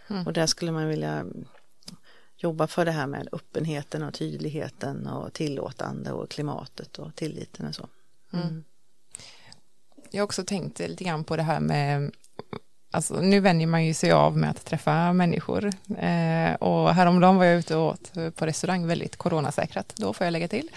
Mm. 0.07 0.27
Och 0.27 0.33
där 0.33 0.47
skulle 0.47 0.71
man 0.71 0.87
vilja 0.87 1.25
jobba 2.37 2.67
för 2.67 2.85
det 2.85 2.91
här 2.91 3.07
med 3.07 3.27
öppenheten 3.31 4.03
och 4.03 4.13
tydligheten 4.13 5.07
och 5.07 5.33
tillåtande 5.33 6.11
och 6.11 6.29
klimatet 6.29 6.99
och 6.99 7.15
tilliten 7.15 7.67
och 7.67 7.75
så. 7.75 7.87
Mm. 8.33 8.47
Mm. 8.47 8.63
Jag 10.11 10.23
också 10.23 10.43
tänkt 10.43 10.79
lite 10.79 11.03
grann 11.03 11.23
på 11.23 11.35
det 11.35 11.43
här 11.43 11.59
med 11.59 12.11
Alltså, 12.91 13.21
nu 13.21 13.39
vänjer 13.39 13.67
man 13.67 13.85
ju 13.85 13.93
sig 13.93 14.11
av 14.11 14.37
med 14.37 14.49
att 14.49 14.65
träffa 14.65 15.13
människor 15.13 15.65
eh, 15.97 16.53
och 16.53 16.93
häromdagen 16.93 17.35
var 17.35 17.45
jag 17.45 17.59
ute 17.59 17.75
och 17.75 17.89
åt 17.89 18.11
på 18.35 18.45
restaurang, 18.45 18.87
väldigt 18.87 19.15
coronasäkrat, 19.15 19.93
då 19.95 20.13
får 20.13 20.25
jag 20.25 20.31
lägga 20.31 20.47
till. 20.47 20.69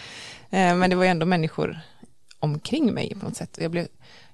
Eh, 0.50 0.74
men 0.74 0.90
det 0.90 0.96
var 0.96 1.05
ju 1.05 1.11
ändå 1.11 1.27
människor 1.27 1.81
omkring 2.38 2.94
mig 2.94 3.14
på 3.20 3.27
något 3.27 3.37
sätt 3.37 3.59
jag 3.61 3.70
blev 3.70 3.87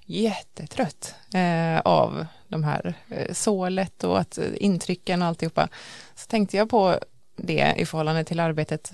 jättetrött 0.05 1.15
eh, 1.33 1.79
av 1.79 2.25
de 2.47 2.63
här 2.63 2.93
eh, 3.09 3.33
sålet 3.33 4.03
och 4.03 4.19
att 4.19 4.37
eh, 4.37 4.45
intrycken 4.55 5.21
och 5.21 5.27
alltihopa. 5.27 5.69
Så 6.15 6.27
tänkte 6.27 6.57
jag 6.57 6.69
på 6.69 6.99
det 7.35 7.73
i 7.77 7.85
förhållande 7.85 8.23
till 8.23 8.39
arbetet. 8.39 8.93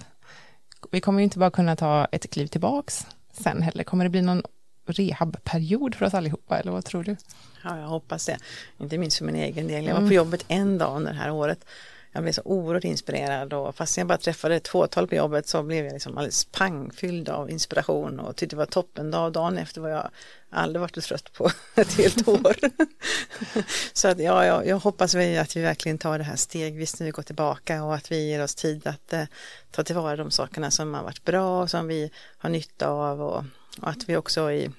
Vi 0.92 1.02
kommer 1.02 1.20
ju 1.20 1.24
inte 1.24 1.40
bara 1.40 1.52
kunna 1.52 1.76
ta 1.76 2.08
ett 2.12 2.30
kliv 2.30 2.48
tillbaks 2.48 3.08
sen 3.32 3.62
heller. 3.62 3.84
Kommer 3.84 4.04
det 4.04 4.10
bli 4.10 4.22
någon 4.22 4.44
rehabperiod 4.90 5.96
för 5.96 6.06
oss 6.06 6.14
allihopa 6.14 6.60
eller 6.60 6.72
vad 6.72 6.86
tror 6.86 7.04
du? 7.04 7.16
Ja, 7.64 7.80
jag 7.80 7.88
hoppas 7.88 8.26
det. 8.26 8.38
Inte 8.78 8.98
minst 8.98 9.18
för 9.18 9.26
min 9.26 9.36
egen 9.36 9.68
del. 9.68 9.86
Jag 9.86 9.94
var 9.94 10.00
på 10.00 10.06
mm. 10.06 10.16
jobbet 10.16 10.46
en 10.48 10.78
dag 10.78 10.96
under 10.96 11.12
det 11.12 11.20
här 11.20 11.32
året. 11.32 11.66
Jag 12.18 12.24
blev 12.24 12.34
så 12.34 12.42
oerhört 12.46 12.84
inspirerad 12.84 13.54
och 13.54 13.76
fast 13.76 13.98
jag 13.98 14.08
bara 14.08 14.18
träffade 14.18 14.56
ett 14.56 14.68
fåtal 14.68 15.08
på 15.08 15.16
jobbet 15.16 15.48
så 15.48 15.64
blev 15.64 15.86
jag 15.86 15.94
liksom 15.94 16.18
alldeles 16.18 16.46
pangfylld 16.46 17.30
av 17.30 17.50
inspiration 17.50 18.20
och 18.20 18.36
tyckte 18.36 18.56
det 18.56 18.58
var 18.58 18.66
toppen 18.66 19.12
dag. 19.12 19.32
Dagen 19.32 19.58
efter 19.58 19.82
var 19.82 19.90
jag 19.90 20.10
aldrig 20.50 20.82
varit 20.82 20.96
så 20.96 21.02
trött 21.02 21.34
på 21.34 21.50
ett 21.76 21.94
helt 21.94 22.28
år. 22.28 22.56
så 23.94 24.08
att 24.08 24.20
ja, 24.20 24.46
jag, 24.46 24.68
jag 24.68 24.80
hoppas 24.80 25.16
vi 25.16 25.38
att 25.38 25.56
vi 25.56 25.62
verkligen 25.62 25.98
tar 25.98 26.18
det 26.18 26.24
här 26.24 26.36
stegvis 26.36 27.00
när 27.00 27.06
vi 27.06 27.12
går 27.12 27.24
tillbaka 27.24 27.84
och 27.84 27.96
att 27.96 28.12
vi 28.12 28.30
ger 28.30 28.44
oss 28.44 28.56
tid 28.56 28.88
att 28.88 29.14
eh, 29.14 29.24
ta 29.72 29.84
tillvara 29.84 30.16
de 30.16 30.32
sakerna 30.32 30.72
som 30.72 30.94
har 30.94 31.04
varit 31.04 31.24
bra 31.24 31.62
och 31.62 31.70
som 31.70 31.88
vi 31.88 32.12
har 32.38 32.50
nytta 32.50 32.88
av 32.88 33.22
och, 33.22 33.44
och 33.82 33.90
att 33.90 34.10
vi 34.10 34.18
också 34.18 34.52
i 34.52 34.72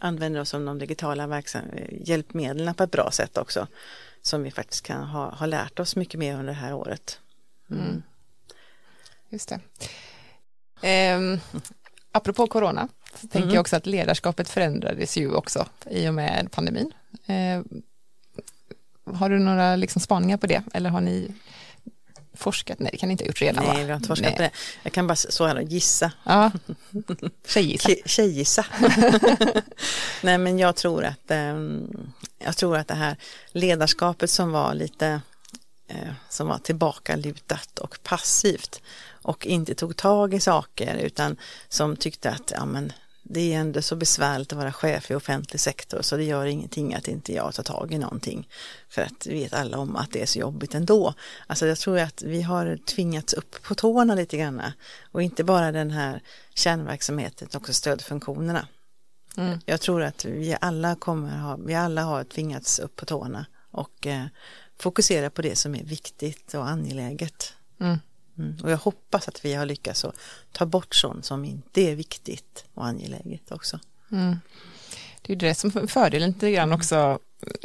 använder 0.00 0.40
oss 0.40 0.54
av 0.54 0.64
de 0.64 0.78
digitala 0.78 1.42
hjälpmedlen 1.90 2.74
på 2.74 2.82
ett 2.82 2.90
bra 2.90 3.10
sätt 3.10 3.38
också. 3.38 3.66
Som 4.22 4.42
vi 4.42 4.50
faktiskt 4.50 4.86
kan 4.86 5.04
ha, 5.04 5.30
ha 5.30 5.46
lärt 5.46 5.78
oss 5.78 5.96
mycket 5.96 6.20
mer 6.20 6.34
under 6.34 6.52
det 6.52 6.58
här 6.58 6.74
året. 6.74 7.20
Mm. 7.70 7.84
Mm. 7.84 8.02
Just 9.28 9.48
det. 9.48 9.60
Eh, 10.88 11.38
apropå 12.12 12.46
corona, 12.46 12.88
så 13.14 13.26
tänker 13.26 13.38
mm. 13.38 13.54
jag 13.54 13.60
också 13.60 13.76
att 13.76 13.86
ledarskapet 13.86 14.48
förändrades 14.48 15.16
ju 15.16 15.34
också 15.34 15.66
i 15.90 16.08
och 16.08 16.14
med 16.14 16.48
pandemin. 16.52 16.92
Eh, 17.26 17.62
har 19.14 19.30
du 19.30 19.38
några 19.38 19.76
liksom 19.76 20.00
spaningar 20.00 20.36
på 20.36 20.46
det 20.46 20.62
eller 20.74 20.90
har 20.90 21.00
ni 21.00 21.34
forskat? 22.34 22.78
Nej, 22.78 22.90
det 22.92 22.98
kan 22.98 23.08
ni 23.08 23.12
inte 23.12 23.24
ha 23.24 23.26
gjort 23.26 23.42
redan 23.42 23.64
Nej, 23.64 23.76
va? 23.76 23.82
vi 23.82 23.90
har 23.90 23.96
inte 23.96 24.08
forskat 24.08 24.28
Nej. 24.28 24.36
på 24.36 24.42
det. 24.42 24.50
Jag 24.82 24.92
kan 24.92 25.06
bara 25.06 25.16
så 25.16 25.46
här 25.46 25.60
gissa. 25.60 26.12
Ja, 26.24 26.50
tjejgissa. 27.46 27.88
Tjejgissa. 28.06 28.66
Nej, 30.22 30.38
men 30.38 30.58
jag 30.58 30.76
tror 30.76 31.04
att 31.04 31.30
um, 31.30 32.12
jag 32.38 32.56
tror 32.56 32.76
att 32.76 32.88
det 32.88 32.94
här 32.94 33.16
ledarskapet 33.52 34.30
som 34.30 34.52
var 34.52 34.74
lite 34.74 35.20
uh, 35.90 36.12
som 36.28 36.46
var 36.46 36.58
tillbakalutat 36.58 37.78
och 37.78 37.98
passivt 38.02 38.82
och 39.22 39.46
inte 39.46 39.74
tog 39.74 39.96
tag 39.96 40.34
i 40.34 40.40
saker 40.40 40.96
utan 40.96 41.36
som 41.68 41.96
tyckte 41.96 42.30
att 42.30 42.52
ja, 42.56 42.64
men 42.64 42.92
det 43.22 43.54
är 43.54 43.60
ändå 43.60 43.82
så 43.82 43.96
besvärligt 43.96 44.52
att 44.52 44.58
vara 44.58 44.72
chef 44.72 45.10
i 45.10 45.14
offentlig 45.14 45.60
sektor 45.60 46.02
så 46.02 46.16
det 46.16 46.24
gör 46.24 46.46
ingenting 46.46 46.94
att 46.94 47.08
inte 47.08 47.32
jag 47.32 47.54
tar 47.54 47.62
tag 47.62 47.92
i 47.92 47.98
någonting. 47.98 48.48
För 48.88 49.02
att 49.02 49.26
vet 49.26 49.54
alla 49.54 49.78
om 49.78 49.96
att 49.96 50.12
det 50.12 50.22
är 50.22 50.26
så 50.26 50.38
jobbigt 50.38 50.74
ändå. 50.74 51.14
Alltså 51.46 51.66
jag 51.66 51.78
tror 51.78 51.98
att 51.98 52.22
vi 52.22 52.42
har 52.42 52.78
tvingats 52.86 53.34
upp 53.34 53.62
på 53.62 53.74
tårna 53.74 54.14
lite 54.14 54.36
grann. 54.36 54.62
Och 55.12 55.22
inte 55.22 55.44
bara 55.44 55.72
den 55.72 55.90
här 55.90 56.22
kärnverksamheten, 56.54 57.48
också 57.54 57.72
stödfunktionerna. 57.72 58.66
Mm. 59.36 59.58
Jag 59.64 59.80
tror 59.80 60.02
att 60.02 60.24
vi 60.24 60.56
alla 60.60 60.94
kommer 60.94 61.38
ha, 61.38 61.56
vi 61.56 61.74
alla 61.74 62.02
har 62.02 62.24
tvingats 62.24 62.78
upp 62.78 62.96
på 62.96 63.04
tårna 63.06 63.46
och 63.70 64.06
eh, 64.06 64.24
fokusera 64.78 65.30
på 65.30 65.42
det 65.42 65.56
som 65.56 65.74
är 65.74 65.84
viktigt 65.84 66.54
och 66.54 66.68
angeläget. 66.68 67.54
Mm. 67.80 67.98
Mm. 68.40 68.56
Och 68.62 68.70
jag 68.70 68.76
hoppas 68.76 69.28
att 69.28 69.44
vi 69.44 69.54
har 69.54 69.66
lyckats 69.66 70.04
att 70.04 70.16
ta 70.52 70.66
bort 70.66 70.94
sånt 70.94 71.24
som 71.24 71.44
inte 71.44 71.80
är 71.80 71.94
viktigt 71.94 72.64
och 72.74 72.86
angeläget 72.86 73.52
också. 73.52 73.78
Mm. 74.12 74.36
Det 75.22 75.32
är 75.32 75.36
det 75.36 75.54
som 75.54 75.70
är 75.74 75.86
fördelen 75.86 76.30
lite 76.30 76.50
grann 76.50 76.72
också 76.72 77.18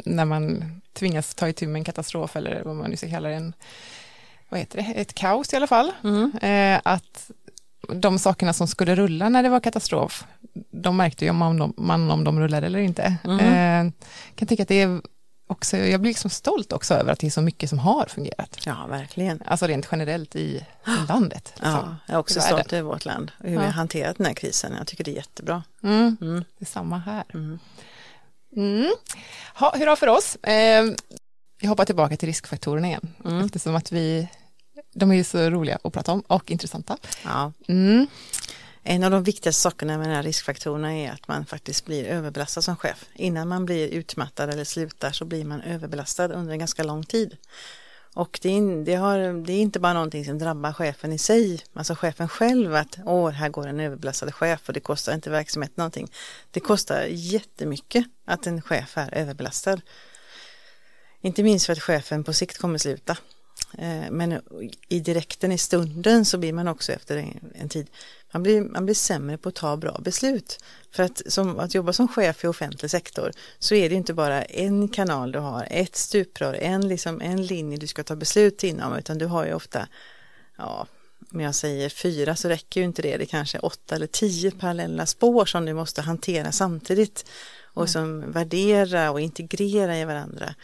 när 0.04 0.24
man 0.24 0.64
tvingas 0.92 1.34
ta 1.34 1.48
itu 1.48 1.66
med 1.66 1.80
en 1.80 1.84
katastrof 1.84 2.36
eller 2.36 2.62
vad 2.64 2.76
man 2.76 2.90
nu 2.90 2.96
ska 2.96 3.10
kalla 3.10 3.28
det, 3.28 3.34
en, 3.34 3.52
vad 4.48 4.60
heter 4.60 4.76
det, 4.76 5.00
ett 5.00 5.14
kaos 5.14 5.52
i 5.52 5.56
alla 5.56 5.66
fall. 5.66 5.92
Mm. 6.04 6.32
Eh, 6.42 6.80
att 6.84 7.30
de 7.88 8.18
sakerna 8.18 8.52
som 8.52 8.68
skulle 8.68 8.94
rulla 8.94 9.28
när 9.28 9.42
det 9.42 9.48
var 9.48 9.60
katastrof, 9.60 10.24
de 10.70 10.96
märkte 10.96 11.24
ju 11.24 11.30
om 11.30 11.58
de, 11.58 11.74
man 11.76 12.10
om 12.10 12.24
de 12.24 12.40
rullade 12.40 12.66
eller 12.66 12.78
inte. 12.78 13.16
Mm. 13.24 13.40
Eh, 13.86 13.92
kan 14.34 14.48
tycka 14.48 14.62
att 14.62 14.68
det 14.68 14.82
är 14.82 15.00
också, 15.46 15.76
jag 15.76 16.00
blir 16.00 16.10
liksom 16.10 16.30
stolt 16.30 16.72
också 16.72 16.94
över 16.94 17.12
att 17.12 17.18
det 17.18 17.26
är 17.26 17.30
så 17.30 17.42
mycket 17.42 17.70
som 17.70 17.78
har 17.78 18.06
fungerat. 18.06 18.58
Ja, 18.66 18.86
verkligen. 18.86 19.42
Alltså 19.46 19.66
rent 19.66 19.88
generellt 19.92 20.36
i, 20.36 20.66
landet. 21.08 21.52
Liksom. 21.54 21.72
Ja, 21.72 21.96
jag 22.06 22.14
är 22.14 22.18
också 22.18 22.40
stolt 22.40 22.72
över 22.72 22.88
vårt 22.88 23.04
land 23.04 23.32
och 23.38 23.44
hur 23.44 23.54
ja. 23.54 23.60
vi 23.60 23.66
har 23.66 23.72
hanterat 23.72 24.16
den 24.16 24.26
här 24.26 24.34
krisen. 24.34 24.74
Jag 24.78 24.86
tycker 24.86 25.04
det 25.04 25.10
är 25.10 25.16
jättebra. 25.16 25.62
Mm. 25.82 26.16
Mm. 26.20 26.44
Det 26.58 26.64
är 26.64 26.66
samma 26.66 26.98
här. 26.98 27.24
Mm. 27.34 27.58
Mm. 28.56 28.92
Ha, 29.54 29.76
hur 29.76 29.86
har 29.86 29.96
för 29.96 30.06
oss? 30.06 30.36
Eh, 30.36 30.84
jag 31.60 31.68
hoppar 31.68 31.84
tillbaka 31.84 32.16
till 32.16 32.28
riskfaktorerna 32.28 32.86
igen, 32.86 33.14
mm. 33.24 33.44
eftersom 33.44 33.76
att 33.76 33.92
vi, 33.92 34.28
de 34.94 35.12
är 35.12 35.24
så 35.24 35.50
roliga 35.50 35.78
att 35.84 35.92
prata 35.92 36.12
om 36.12 36.20
och 36.20 36.50
intressanta. 36.50 36.96
Ja. 37.24 37.52
Mm. 37.68 38.06
En 38.88 39.04
av 39.04 39.10
de 39.10 39.22
viktigaste 39.22 39.62
sakerna 39.62 39.98
med 39.98 40.08
de 40.08 40.14
här 40.14 40.22
riskfaktorerna 40.22 40.94
är 40.94 41.12
att 41.12 41.28
man 41.28 41.46
faktiskt 41.46 41.84
blir 41.84 42.04
överbelastad 42.04 42.62
som 42.62 42.76
chef. 42.76 43.04
Innan 43.14 43.48
man 43.48 43.66
blir 43.66 43.88
utmattad 43.88 44.50
eller 44.50 44.64
slutar 44.64 45.12
så 45.12 45.24
blir 45.24 45.44
man 45.44 45.62
överbelastad 45.62 46.28
under 46.28 46.52
en 46.52 46.58
ganska 46.58 46.82
lång 46.82 47.04
tid. 47.04 47.36
Och 48.14 48.38
det 48.42 48.48
är, 48.48 48.84
det, 48.84 48.94
har, 48.94 49.46
det 49.46 49.52
är 49.52 49.60
inte 49.60 49.80
bara 49.80 49.92
någonting 49.92 50.24
som 50.24 50.38
drabbar 50.38 50.72
chefen 50.72 51.12
i 51.12 51.18
sig, 51.18 51.60
alltså 51.72 51.94
chefen 51.94 52.28
själv 52.28 52.74
att 52.74 52.98
åh, 53.04 53.30
här 53.30 53.48
går 53.48 53.66
en 53.66 53.80
överbelastad 53.80 54.32
chef 54.32 54.68
och 54.68 54.72
det 54.72 54.80
kostar 54.80 55.14
inte 55.14 55.30
verksamheten 55.30 55.74
någonting. 55.76 56.10
Det 56.50 56.60
kostar 56.60 57.06
jättemycket 57.10 58.04
att 58.24 58.46
en 58.46 58.62
chef 58.62 58.98
är 58.98 59.14
överbelastad. 59.14 59.80
Inte 61.20 61.42
minst 61.42 61.66
för 61.66 61.72
att 61.72 61.82
chefen 61.82 62.24
på 62.24 62.32
sikt 62.32 62.58
kommer 62.58 62.78
sluta. 62.78 63.16
Eh, 63.78 64.10
men 64.10 64.40
i 64.88 65.00
direkten 65.00 65.52
i 65.52 65.58
stunden 65.58 66.24
så 66.24 66.38
blir 66.38 66.52
man 66.52 66.68
också 66.68 66.92
efter 66.92 67.16
en, 67.16 67.52
en 67.54 67.68
tid, 67.68 67.86
man 68.36 68.42
blir, 68.42 68.60
man 68.60 68.84
blir 68.84 68.94
sämre 68.94 69.38
på 69.38 69.48
att 69.48 69.54
ta 69.54 69.76
bra 69.76 70.00
beslut. 70.04 70.58
För 70.90 71.02
att, 71.02 71.22
som, 71.26 71.58
att 71.58 71.74
jobba 71.74 71.92
som 71.92 72.08
chef 72.08 72.44
i 72.44 72.46
offentlig 72.46 72.90
sektor 72.90 73.32
så 73.58 73.74
är 73.74 73.88
det 73.88 73.94
inte 73.94 74.14
bara 74.14 74.42
en 74.42 74.88
kanal 74.88 75.32
du 75.32 75.38
har, 75.38 75.68
ett 75.70 75.96
stuprör, 75.96 76.54
en, 76.54 76.88
liksom, 76.88 77.20
en 77.20 77.46
linje 77.46 77.76
du 77.76 77.86
ska 77.86 78.02
ta 78.04 78.16
beslut 78.16 78.64
inom 78.64 78.96
utan 78.96 79.18
du 79.18 79.26
har 79.26 79.46
ju 79.46 79.54
ofta, 79.54 79.88
ja, 80.58 80.86
om 81.32 81.40
jag 81.40 81.54
säger 81.54 81.88
fyra 81.88 82.36
så 82.36 82.48
räcker 82.48 82.80
ju 82.80 82.86
inte 82.86 83.02
det, 83.02 83.16
det 83.16 83.24
är 83.24 83.26
kanske 83.26 83.58
åtta 83.58 83.94
eller 83.94 84.06
tio 84.06 84.50
parallella 84.50 85.06
spår 85.06 85.44
som 85.44 85.64
du 85.64 85.74
måste 85.74 86.02
hantera 86.02 86.52
samtidigt 86.52 87.30
och 87.64 87.82
mm. 87.82 87.88
som 87.88 88.32
värdera 88.32 89.10
och 89.10 89.20
integrera 89.20 89.98
i 89.98 90.04
varandra. 90.04 90.54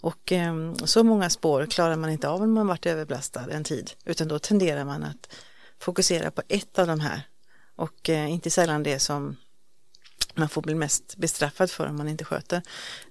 Och 0.00 0.32
eh, 0.32 0.74
så 0.84 1.04
många 1.04 1.30
spår 1.30 1.66
klarar 1.66 1.96
man 1.96 2.10
inte 2.10 2.28
av 2.28 2.42
om 2.42 2.52
man 2.52 2.66
varit 2.66 2.86
överbelastad 2.86 3.44
en 3.50 3.64
tid, 3.64 3.90
utan 4.04 4.28
då 4.28 4.38
tenderar 4.38 4.84
man 4.84 5.04
att 5.04 5.28
fokusera 5.78 6.30
på 6.30 6.42
ett 6.48 6.78
av 6.78 6.86
de 6.86 7.00
här 7.00 7.22
och 7.76 8.10
eh, 8.10 8.30
inte 8.30 8.50
sällan 8.50 8.82
det 8.82 8.98
som 8.98 9.36
man 10.34 10.48
får 10.48 10.62
bli 10.62 10.74
mest 10.74 11.16
bestraffad 11.16 11.70
för 11.70 11.86
om 11.86 11.96
man 11.96 12.08
inte 12.08 12.24
sköter. 12.24 12.62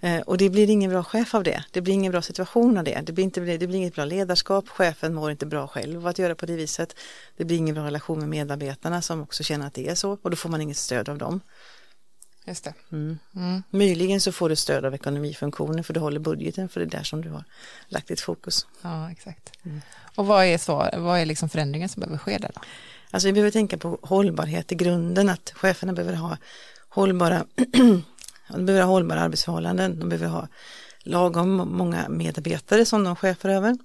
Eh, 0.02 0.20
och 0.20 0.38
det 0.38 0.50
blir 0.50 0.70
ingen 0.70 0.92
bra 0.92 1.04
chef 1.04 1.36
av 1.36 1.44
det. 1.44 1.64
Det 1.72 1.82
blir 1.82 1.94
ingen 1.94 2.12
bra 2.12 2.22
situation 2.22 2.78
av 2.78 2.84
det. 2.84 3.02
Det 3.04 3.14
blir, 3.14 3.24
inte, 3.24 3.40
det 3.40 3.68
blir 3.68 3.76
inget 3.76 3.96
bra 3.96 4.06
ledarskap. 4.06 4.70
Chefen 4.70 5.14
mår 5.14 5.32
inte 5.32 5.46
bra 5.46 5.68
själv 5.68 6.08
att 6.08 6.20
göra 6.20 6.36
på 6.36 6.46
det 6.46 6.56
viset. 6.56 6.96
Det 7.38 7.46
blir 7.46 7.58
ingen 7.58 7.76
bra 7.76 7.86
relation 7.86 8.20
med 8.20 8.30
medarbetarna 8.30 9.02
som 9.02 9.22
också 9.22 9.44
känner 9.44 9.68
att 9.68 9.74
det 9.74 9.90
är 9.90 9.96
så 9.96 10.18
och 10.22 10.30
då 10.30 10.36
får 10.36 10.50
man 10.50 10.62
inget 10.62 10.78
stöd 10.78 11.10
av 11.10 11.18
dem. 11.18 11.42
Just 12.46 12.64
det. 12.64 12.74
Mm. 12.92 13.20
Mm. 13.36 13.64
Möjligen 13.70 14.22
så 14.22 14.32
får 14.32 14.50
du 14.50 14.56
stöd 14.56 14.86
av 14.86 14.94
ekonomifunktionen 14.94 15.84
för 15.84 15.94
du 15.94 16.00
håller 16.00 16.20
budgeten 16.20 16.70
för 16.70 16.80
det 16.80 16.86
är 16.86 16.90
där 16.90 17.04
som 17.04 17.22
du 17.22 17.30
har 17.30 17.44
lagt 17.88 18.08
ditt 18.08 18.22
fokus. 18.22 18.68
Ja, 18.82 19.12
exakt. 19.12 19.52
Mm. 19.66 19.82
Och 20.18 20.26
vad 20.26 20.46
är, 20.46 20.58
så, 20.58 20.90
vad 20.94 21.20
är 21.20 21.26
liksom 21.26 21.50
förändringen 21.50 21.90
som 21.90 22.00
behöver 22.00 22.18
ske 22.18 22.38
där 22.38 22.52
då? 22.56 22.62
Alltså 23.12 23.28
vi 23.28 23.34
behöver 23.34 23.52
tänka 23.52 23.78
på 23.78 24.00
hållbarhet 24.02 24.72
i 24.72 24.76
grunden, 24.76 25.30
att 25.30 25.52
cheferna 25.56 25.94
behöver 25.94 26.18
ha 26.18 26.38
hållbara, 26.90 27.46
de 28.50 28.66
behöver 28.66 28.86
ha 28.86 28.92
hållbara 28.92 29.22
arbetsförhållanden, 29.22 30.00
de 30.00 30.10
behöver 30.10 30.28
ha 30.28 30.48
lagom 31.04 31.56
många 31.72 32.10
medarbetare 32.10 32.86
som 32.86 33.04
de 33.04 33.16
chefer 33.16 33.50
över. 33.50 33.78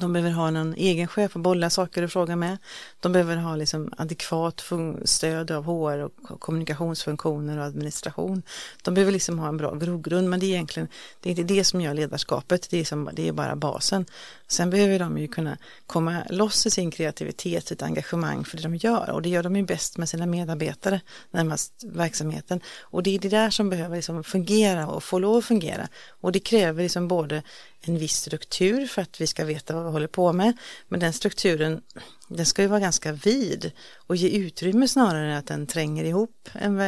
De 0.00 0.12
behöver 0.12 0.30
ha 0.30 0.48
en 0.48 0.74
egen 0.74 1.08
chef 1.08 1.36
att 1.36 1.42
bolla 1.42 1.70
saker 1.70 2.02
och 2.02 2.12
fråga 2.12 2.36
med. 2.36 2.58
De 3.00 3.12
behöver 3.12 3.36
ha 3.36 3.56
liksom 3.56 3.92
adekvat 3.96 4.64
stöd 5.04 5.50
av 5.50 5.64
HR 5.64 5.98
och 5.98 6.40
kommunikationsfunktioner 6.40 7.58
och 7.58 7.64
administration. 7.64 8.42
De 8.82 8.94
behöver 8.94 9.12
liksom 9.12 9.38
ha 9.38 9.48
en 9.48 9.56
bra 9.56 9.74
grogrund 9.74 10.30
men 10.30 10.40
det 10.40 10.46
är 10.46 10.50
egentligen 10.50 10.88
det 11.20 11.28
är 11.28 11.30
inte 11.30 11.54
det 11.54 11.64
som 11.64 11.80
gör 11.80 11.94
ledarskapet, 11.94 12.70
det 12.70 12.80
är, 12.80 12.84
som, 12.84 13.10
det 13.12 13.28
är 13.28 13.32
bara 13.32 13.56
basen. 13.56 14.06
Sen 14.46 14.70
behöver 14.70 14.98
de 14.98 15.18
ju 15.18 15.28
kunna 15.28 15.58
komma 15.86 16.22
loss 16.30 16.66
i 16.66 16.70
sin 16.70 16.90
kreativitet, 16.90 17.66
sitt 17.66 17.82
engagemang 17.82 18.44
för 18.44 18.56
det 18.56 18.62
de 18.62 18.76
gör 18.76 19.10
och 19.10 19.22
det 19.22 19.28
gör 19.28 19.42
de 19.42 19.56
ju 19.56 19.62
bäst 19.62 19.98
med 19.98 20.08
sina 20.08 20.26
medarbetare 20.26 21.00
närmast 21.30 21.72
verksamheten. 21.84 22.60
Och 22.80 23.02
det 23.02 23.14
är 23.14 23.18
det 23.18 23.28
där 23.28 23.50
som 23.50 23.70
behöver 23.70 23.96
liksom 23.96 24.24
fungera 24.24 24.88
och 24.88 25.04
få 25.04 25.18
lov 25.18 25.36
att 25.36 25.44
fungera 25.44 25.88
och 26.20 26.32
det 26.32 26.40
kräver 26.40 26.82
liksom 26.82 27.08
både 27.08 27.42
en 27.88 27.98
viss 27.98 28.16
struktur 28.16 28.86
för 28.86 29.02
att 29.02 29.20
vi 29.20 29.26
ska 29.26 29.44
veta 29.44 29.74
vad 29.74 29.84
vi 29.84 29.90
håller 29.90 30.06
på 30.06 30.32
med. 30.32 30.56
Men 30.88 31.00
den 31.00 31.12
strukturen, 31.12 31.82
den 32.28 32.46
ska 32.46 32.62
ju 32.62 32.68
vara 32.68 32.80
ganska 32.80 33.12
vid 33.12 33.72
och 33.96 34.16
ge 34.16 34.28
utrymme 34.28 34.88
snarare 34.88 35.32
än 35.32 35.38
att 35.38 35.46
den 35.46 35.66
tränger 35.66 36.04
ihop 36.04 36.48
en, 36.52 36.80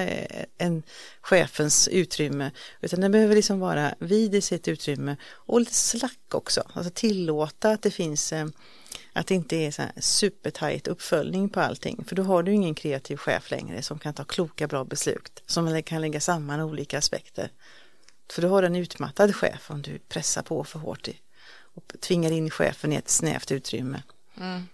en 0.58 0.82
chefens 1.20 1.88
utrymme. 1.88 2.50
Utan 2.80 3.00
den 3.00 3.12
behöver 3.12 3.34
liksom 3.34 3.60
vara 3.60 3.94
vid 3.98 4.34
i 4.34 4.40
sitt 4.40 4.68
utrymme 4.68 5.16
och 5.26 5.60
lite 5.60 5.74
slack 5.74 6.34
också. 6.34 6.62
Alltså 6.72 6.92
tillåta 6.94 7.70
att 7.70 7.82
det 7.82 7.90
finns 7.90 8.32
eh, 8.32 8.46
att 9.12 9.26
det 9.26 9.34
inte 9.34 9.56
är 9.56 9.70
så 9.70 9.82
här 9.82 9.92
supertajt 10.00 10.88
uppföljning 10.88 11.48
på 11.48 11.60
allting. 11.60 12.04
För 12.04 12.16
då 12.16 12.22
har 12.22 12.42
du 12.42 12.52
ingen 12.52 12.74
kreativ 12.74 13.16
chef 13.16 13.50
längre 13.50 13.82
som 13.82 13.98
kan 13.98 14.14
ta 14.14 14.24
kloka 14.24 14.66
bra 14.66 14.84
beslut. 14.84 15.42
Som 15.46 15.82
kan 15.82 16.00
lägga 16.00 16.20
samman 16.20 16.60
olika 16.60 16.98
aspekter. 16.98 17.50
För 18.28 18.42
du 18.42 18.48
har 18.48 18.62
en 18.62 18.76
utmattad 18.76 19.36
chef 19.36 19.70
om 19.70 19.82
du 19.82 19.98
pressar 19.98 20.42
på 20.42 20.64
för 20.64 20.78
hårt 20.78 21.08
i, 21.08 21.20
och 21.74 21.92
tvingar 22.00 22.30
in 22.30 22.50
chefen 22.50 22.92
i 22.92 22.96
ett 22.96 23.08
snävt 23.08 23.52
utrymme. 23.52 24.02
Mm. 24.36 24.68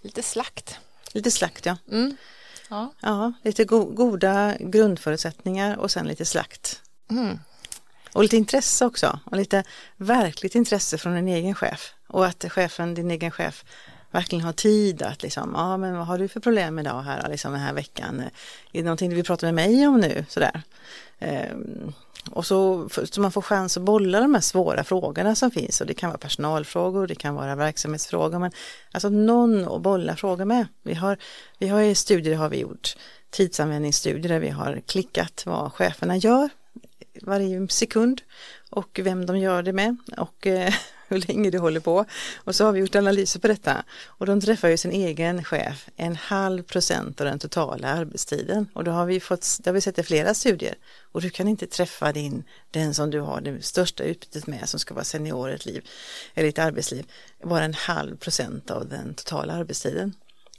Lite 0.00 0.22
slakt. 0.22 0.78
Lite 1.12 1.30
slakt 1.30 1.66
ja. 1.66 1.76
Mm. 1.90 2.16
Ja. 2.68 2.92
ja, 3.00 3.32
lite 3.42 3.64
go 3.64 3.84
goda 3.84 4.56
grundförutsättningar 4.60 5.76
och 5.76 5.90
sen 5.90 6.06
lite 6.06 6.24
slakt. 6.24 6.82
Mm. 7.10 7.38
Och 8.12 8.22
lite 8.22 8.36
intresse 8.36 8.86
också 8.86 9.20
och 9.24 9.36
lite 9.36 9.64
verkligt 9.96 10.54
intresse 10.54 10.98
från 10.98 11.16
en 11.16 11.28
egen 11.28 11.54
chef 11.54 11.94
och 12.06 12.26
att 12.26 12.44
chefen, 12.52 12.94
din 12.94 13.10
egen 13.10 13.30
chef 13.30 13.64
verkligen 14.10 14.44
har 14.44 14.52
tid 14.52 15.02
att 15.02 15.22
liksom, 15.22 15.52
ja 15.54 15.76
men 15.76 15.96
vad 15.96 16.06
har 16.06 16.18
du 16.18 16.28
för 16.28 16.40
problem 16.40 16.78
idag 16.78 17.02
här, 17.02 17.28
liksom 17.28 17.52
den 17.52 17.60
här 17.60 17.72
veckan? 17.72 18.20
Är 18.20 18.30
det 18.72 18.82
någonting 18.82 19.10
du 19.10 19.16
vill 19.16 19.24
prata 19.24 19.46
med 19.46 19.54
mig 19.54 19.86
om 19.86 20.00
nu? 20.00 20.24
Sådär. 20.28 20.62
Ehm, 21.18 21.92
och 22.30 22.46
så, 22.46 22.88
så 22.88 23.20
man 23.20 23.32
får 23.32 23.42
chans 23.42 23.76
att 23.76 23.82
bolla 23.82 24.20
de 24.20 24.34
här 24.34 24.40
svåra 24.40 24.84
frågorna 24.84 25.34
som 25.34 25.50
finns. 25.50 25.80
Och 25.80 25.86
det 25.86 25.94
kan 25.94 26.10
vara 26.10 26.18
personalfrågor, 26.18 27.06
det 27.06 27.14
kan 27.14 27.34
vara 27.34 27.54
verksamhetsfrågor, 27.54 28.38
men 28.38 28.50
alltså 28.92 29.08
någon 29.08 29.68
att 29.68 29.82
bolla 29.82 30.16
frågor 30.16 30.44
med. 30.44 30.66
Vi 30.82 30.94
har, 30.94 31.18
vi 31.58 31.68
har 31.68 31.80
i 31.80 31.94
studier 31.94 32.36
har 32.36 32.48
vi 32.48 32.60
gjort. 32.60 32.96
Tidsanvändningsstudier 33.30 34.28
där 34.28 34.40
vi 34.40 34.48
har 34.48 34.82
klickat 34.86 35.42
vad 35.46 35.72
cheferna 35.72 36.16
gör 36.16 36.48
varje 37.22 37.68
sekund 37.68 38.22
och 38.72 39.00
vem 39.02 39.26
de 39.26 39.38
gör 39.38 39.62
det 39.62 39.72
med 39.72 39.96
och 40.16 40.46
eh, 40.46 40.74
hur 41.08 41.18
länge 41.28 41.50
det 41.50 41.58
håller 41.58 41.80
på. 41.80 42.04
Och 42.36 42.54
så 42.54 42.64
har 42.64 42.72
vi 42.72 42.80
gjort 42.80 42.94
analyser 42.94 43.40
på 43.40 43.48
detta 43.48 43.84
och 44.04 44.26
de 44.26 44.40
träffar 44.40 44.68
ju 44.68 44.76
sin 44.76 44.92
egen 44.92 45.44
chef 45.44 45.88
en 45.96 46.16
halv 46.16 46.62
procent 46.62 47.20
av 47.20 47.26
den 47.26 47.38
totala 47.38 47.88
arbetstiden 47.88 48.68
och 48.74 48.84
då 48.84 48.90
har 48.90 49.06
vi 49.06 49.20
fått, 49.20 49.58
det 49.60 49.70
har 49.70 49.74
vi 49.74 49.80
sett 49.80 49.98
i 49.98 50.02
flera 50.02 50.34
studier 50.34 50.74
och 51.12 51.20
du 51.20 51.30
kan 51.30 51.48
inte 51.48 51.66
träffa 51.66 52.12
din, 52.12 52.44
den 52.70 52.94
som 52.94 53.10
du 53.10 53.20
har 53.20 53.40
det 53.40 53.64
största 53.64 54.04
utbytet 54.04 54.46
med 54.46 54.68
som 54.68 54.80
ska 54.80 54.94
vara 54.94 55.04
senior 55.04 55.50
i 55.50 55.54
ett 55.54 55.66
liv 55.66 55.88
eller 56.34 56.48
ett 56.48 56.58
arbetsliv, 56.58 57.06
bara 57.44 57.64
en 57.64 57.74
halv 57.74 58.16
procent 58.16 58.70
av 58.70 58.88
den 58.88 59.14
totala 59.14 59.52
arbetstiden. 59.52 60.14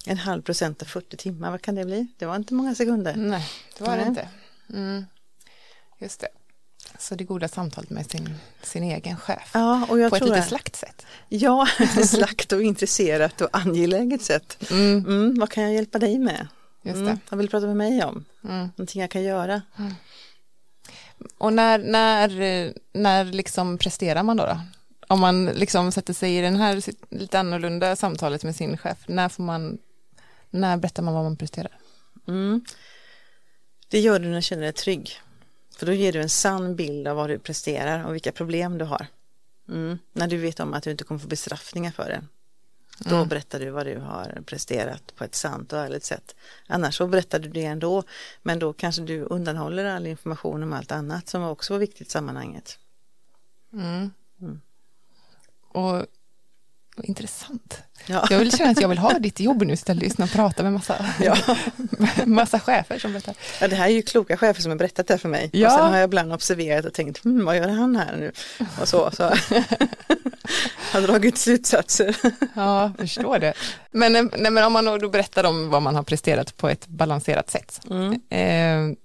En 0.06 0.18
halv 0.18 0.42
procent 0.42 0.82
av 0.82 0.86
40 0.86 1.18
timmar, 1.18 1.52
vad 1.52 1.62
kan 1.62 1.76
det 1.76 1.86
bli? 1.86 2.08
Det 2.18 2.26
var 2.26 2.36
inte 2.36 2.54
många 2.54 2.76
sekunder. 2.76 3.14
Nej, 3.16 3.50
det 3.78 3.84
var 3.84 3.98
det 3.98 4.04
inte. 4.04 4.30
Mm. 4.70 5.06
Just 6.00 6.20
det. 6.20 6.28
Så 7.00 7.16
det 7.16 7.24
goda 7.24 7.48
samtalet 7.48 7.90
med 7.90 8.12
sin, 8.12 8.36
sin 8.62 8.84
egen 8.84 9.18
chef 9.18 9.52
ja, 9.54 9.88
och 9.90 10.00
jag 10.00 10.12
på 10.12 10.18
tror 10.18 10.28
ett 10.28 10.36
lite 10.36 10.48
slakt 10.48 10.76
sätt. 10.76 11.06
Ja, 11.30 11.68
slakt 12.06 12.52
och 12.52 12.64
intresserat 12.64 13.42
och 13.42 13.50
angeläget 13.52 14.22
sätt. 14.22 14.72
Mm. 14.72 14.98
Mm, 14.98 15.40
vad 15.40 15.50
kan 15.50 15.64
jag 15.64 15.74
hjälpa 15.74 16.00
dig 16.00 16.20
med? 16.20 16.48
Just 16.84 16.98
mm, 16.98 17.20
vad 17.30 17.38
vill 17.38 17.48
du 17.48 17.52
prata 17.52 17.68
med 17.68 17.78
mig 17.78 18.04
om? 18.04 18.26
Mm. 18.44 18.70
Någonting 18.76 19.02
jag 19.02 19.12
kan 19.12 19.24
göra. 19.24 19.62
Mm. 19.80 19.94
Och 21.38 21.54
när, 21.54 21.78
när, 21.78 22.74
när 22.94 23.26
liksom 23.26 23.78
presterar 23.78 24.24
man 24.24 24.38
då, 24.38 24.46
då? 24.46 24.60
Om 25.08 25.20
man 25.20 25.46
liksom 25.46 25.92
sätter 25.92 26.14
sig 26.14 26.38
i 26.38 26.42
den 26.42 26.56
här 26.56 26.82
lite 27.10 27.40
annorlunda 27.40 27.96
samtalet 27.96 28.44
med 28.44 28.56
sin 28.56 28.78
chef, 28.78 28.98
när 29.08 29.30
får 29.30 29.44
man, 29.44 29.78
när 30.50 30.78
berättar 30.78 31.04
man 31.04 31.14
vad 31.14 31.24
man 31.24 31.38
presterar? 31.38 31.78
Mm. 32.28 32.66
Det 33.90 34.00
gör 34.00 34.20
du 34.20 34.28
när 34.28 34.36
du 34.36 34.42
känner 34.42 34.64
dig 34.64 34.74
trygg. 34.74 35.20
För 35.78 35.86
då 35.86 35.94
ger 35.94 36.14
du 36.14 36.22
en 36.22 36.30
sann 36.30 36.76
bild 36.76 37.08
av 37.08 37.16
vad 37.16 37.30
du 37.30 37.40
presterar 37.40 38.06
och 38.06 38.14
vilka 38.14 38.32
problem 38.32 38.78
du 38.78 38.86
har. 38.86 39.08
Mm. 39.70 40.00
När 40.14 40.28
du 40.28 40.38
vet 40.38 40.60
om 40.60 40.74
att 40.74 40.84
du 40.84 40.92
inte 40.92 41.04
kommer 41.04 41.20
få 41.20 41.28
bestraffningar 41.28 41.92
för 41.92 42.10
det. 42.10 42.24
Då 43.00 43.16
mm. 43.16 43.28
berättar 43.28 43.60
du 43.60 43.70
vad 43.70 43.86
du 43.86 43.98
har 44.00 44.42
presterat 44.46 45.16
på 45.16 45.24
ett 45.24 45.36
sant 45.36 45.74
och 45.74 45.80
ärligt 45.80 46.04
sätt. 46.04 46.36
Annars 46.68 46.98
så 46.98 47.08
berättar 47.08 47.40
du 47.40 47.50
det 47.50 47.66
ändå. 47.66 48.04
Men 48.42 48.60
då 48.60 48.74
kanske 48.74 49.02
du 49.02 49.22
undanhåller 49.22 49.86
all 49.86 50.08
information 50.08 50.64
om 50.64 50.74
allt 50.74 50.92
annat 50.92 51.30
som 51.30 51.44
också 51.44 51.74
var 51.74 51.80
viktigt 51.80 52.08
i 52.08 52.12
sammanhanget. 52.12 52.80
Mm. 53.74 54.12
mm. 54.42 54.62
Och 56.96 57.06
intressant. 57.06 57.84
Ja. 58.06 58.28
Jag 58.30 58.40
vill 58.40 58.58
känna 58.58 58.72
att 58.72 58.82
jag 58.82 58.90
vill 58.90 58.98
ha 58.98 59.20
ditt 59.20 59.40
jobb 59.40 59.64
nu 59.64 59.74
istället, 59.74 60.04
lyssna 60.04 60.26
och 60.26 60.32
prata 60.32 60.64
med 60.64 60.74
massa, 60.74 61.06
ja. 61.22 61.38
massa 62.26 62.60
chefer 62.60 63.00
som 63.00 63.12
berättar. 63.12 63.36
Ja, 63.62 63.68
det 63.68 63.76
här 63.76 63.86
är 63.86 63.90
ju 63.94 64.02
kloka 64.02 64.38
chefer 64.38 64.62
som 64.62 64.72
har 64.72 64.78
berättat 64.78 65.08
det 65.08 65.18
för 65.18 65.30
mig. 65.30 65.50
Ja. 65.54 65.68
Och 65.68 65.74
sen 65.74 65.90
har 65.92 65.98
jag 65.98 66.08
ibland 66.08 66.34
observerat 66.34 66.86
och 66.86 66.94
tänkt, 66.94 67.24
hm, 67.24 67.46
vad 67.46 67.58
gör 67.58 67.70
han 67.70 67.96
här 67.96 68.18
nu? 68.18 68.32
Och 68.82 68.88
så, 68.88 69.12
så. 69.12 69.24
har 70.94 71.02
dragit 71.02 71.38
slutsatser. 71.38 72.18
ja, 72.56 72.92
förstår 72.98 73.40
det. 73.40 73.54
Men, 73.92 74.14
nej, 74.14 74.52
men 74.52 74.64
om 74.64 74.74
man 74.74 74.86
då 74.86 75.10
berättar 75.10 75.44
om 75.44 75.70
vad 75.70 75.82
man 75.82 75.96
har 75.96 76.04
presterat 76.04 76.58
på 76.58 76.70
ett 76.70 76.88
balanserat 76.88 77.50
sätt, 77.50 77.82
mm. 77.90 78.14
eh, 78.30 78.98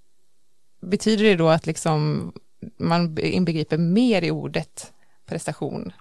betyder 0.81 1.25
det 1.25 1.37
då 1.37 1.49
att 1.49 1.67
liksom 1.67 2.33
man 2.79 3.19
inbegriper 3.19 3.79
mer 3.79 4.23
i 4.23 4.31
ordet 4.31 4.93
prestation 5.27 5.93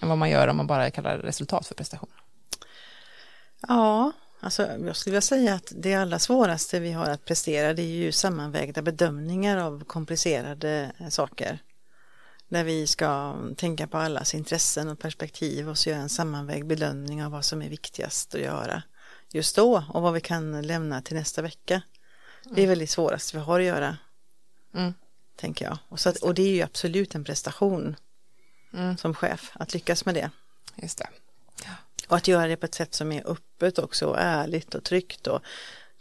än 0.00 0.08
vad 0.08 0.18
man 0.18 0.30
gör 0.30 0.48
om 0.48 0.56
man 0.56 0.66
bara 0.66 0.90
kallar 0.90 1.18
resultat 1.18 1.66
för 1.66 1.74
prestation? 1.74 2.10
Ja, 3.68 4.12
alltså 4.40 4.62
jag 4.62 4.96
skulle 4.96 5.12
vilja 5.12 5.20
säga 5.20 5.54
att 5.54 5.72
det 5.76 5.94
allra 5.94 6.18
svåraste 6.18 6.80
vi 6.80 6.92
har 6.92 7.06
att 7.06 7.24
prestera 7.24 7.74
det 7.74 7.82
är 7.82 7.86
ju 7.86 8.12
sammanvägda 8.12 8.82
bedömningar 8.82 9.56
av 9.56 9.84
komplicerade 9.84 10.92
saker. 11.10 11.58
Där 12.48 12.64
vi 12.64 12.86
ska 12.86 13.38
tänka 13.56 13.86
på 13.86 13.98
allas 13.98 14.34
intressen 14.34 14.88
och 14.88 14.98
perspektiv 14.98 15.68
och 15.68 15.78
så 15.78 15.90
göra 15.90 16.00
en 16.00 16.08
sammanvägd 16.08 16.66
bedömning 16.66 17.24
av 17.24 17.32
vad 17.32 17.44
som 17.44 17.62
är 17.62 17.68
viktigast 17.68 18.34
att 18.34 18.40
göra 18.40 18.82
just 19.32 19.56
då 19.56 19.84
och 19.88 20.02
vad 20.02 20.12
vi 20.12 20.20
kan 20.20 20.62
lämna 20.62 21.02
till 21.02 21.16
nästa 21.16 21.42
vecka. 21.42 21.82
Det 22.44 22.62
är 22.62 22.66
väldigt 22.66 22.90
svårast 22.90 23.34
vi 23.34 23.38
har 23.38 23.60
att 23.60 23.66
göra. 23.66 23.96
Mm. 24.74 24.94
Tänker 25.36 25.64
jag. 25.64 25.78
Och, 25.88 26.00
så 26.00 26.08
att, 26.08 26.16
och 26.16 26.34
det 26.34 26.42
är 26.42 26.54
ju 26.54 26.62
absolut 26.62 27.14
en 27.14 27.24
prestation 27.24 27.96
Mm. 28.74 28.96
som 28.96 29.14
chef 29.14 29.50
att 29.54 29.74
lyckas 29.74 30.04
med 30.04 30.14
det. 30.14 30.30
Just 30.76 30.98
det. 30.98 31.08
Och 32.08 32.16
att 32.16 32.28
göra 32.28 32.46
det 32.46 32.56
på 32.56 32.66
ett 32.66 32.74
sätt 32.74 32.94
som 32.94 33.12
är 33.12 33.30
öppet 33.30 33.78
också 33.78 34.06
och 34.06 34.16
ärligt 34.18 34.74
och 34.74 34.84
tryggt 34.84 35.26
och 35.26 35.42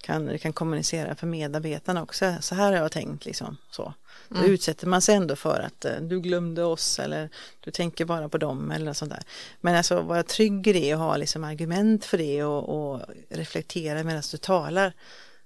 kan, 0.01 0.39
kan 0.39 0.53
kommunicera 0.53 1.15
för 1.15 1.27
medarbetarna 1.27 2.03
också. 2.03 2.36
Så 2.41 2.55
här 2.55 2.71
har 2.71 2.79
jag 2.79 2.91
tänkt 2.91 3.25
liksom. 3.25 3.58
Så. 3.71 3.93
Då 4.29 4.38
Mm. 4.38 4.51
utsätter 4.51 4.88
man 4.88 5.01
sig 5.01 5.15
ändå 5.15 5.36
för 5.36 5.60
att 5.60 5.86
eh, 5.86 5.95
du 6.01 6.21
glömde 6.21 6.63
oss 6.63 6.99
eller 6.99 7.29
du 7.60 7.71
tänker 7.71 8.05
bara 8.05 8.29
på 8.29 8.38
dem 8.38 8.71
eller 8.71 8.93
sånt 8.93 9.12
där. 9.12 9.23
Men 9.62 9.75
alltså 9.75 10.01
vara 10.01 10.23
trygg 10.23 10.67
i 10.67 10.73
det 10.73 10.93
och 10.95 10.99
ha 10.99 11.17
liksom 11.17 11.43
argument 11.43 12.05
för 12.05 12.17
det 12.17 12.43
och, 12.43 12.91
och 12.93 13.01
reflektera 13.29 14.03
medan 14.03 14.23
du 14.32 14.38
talar. 14.38 14.93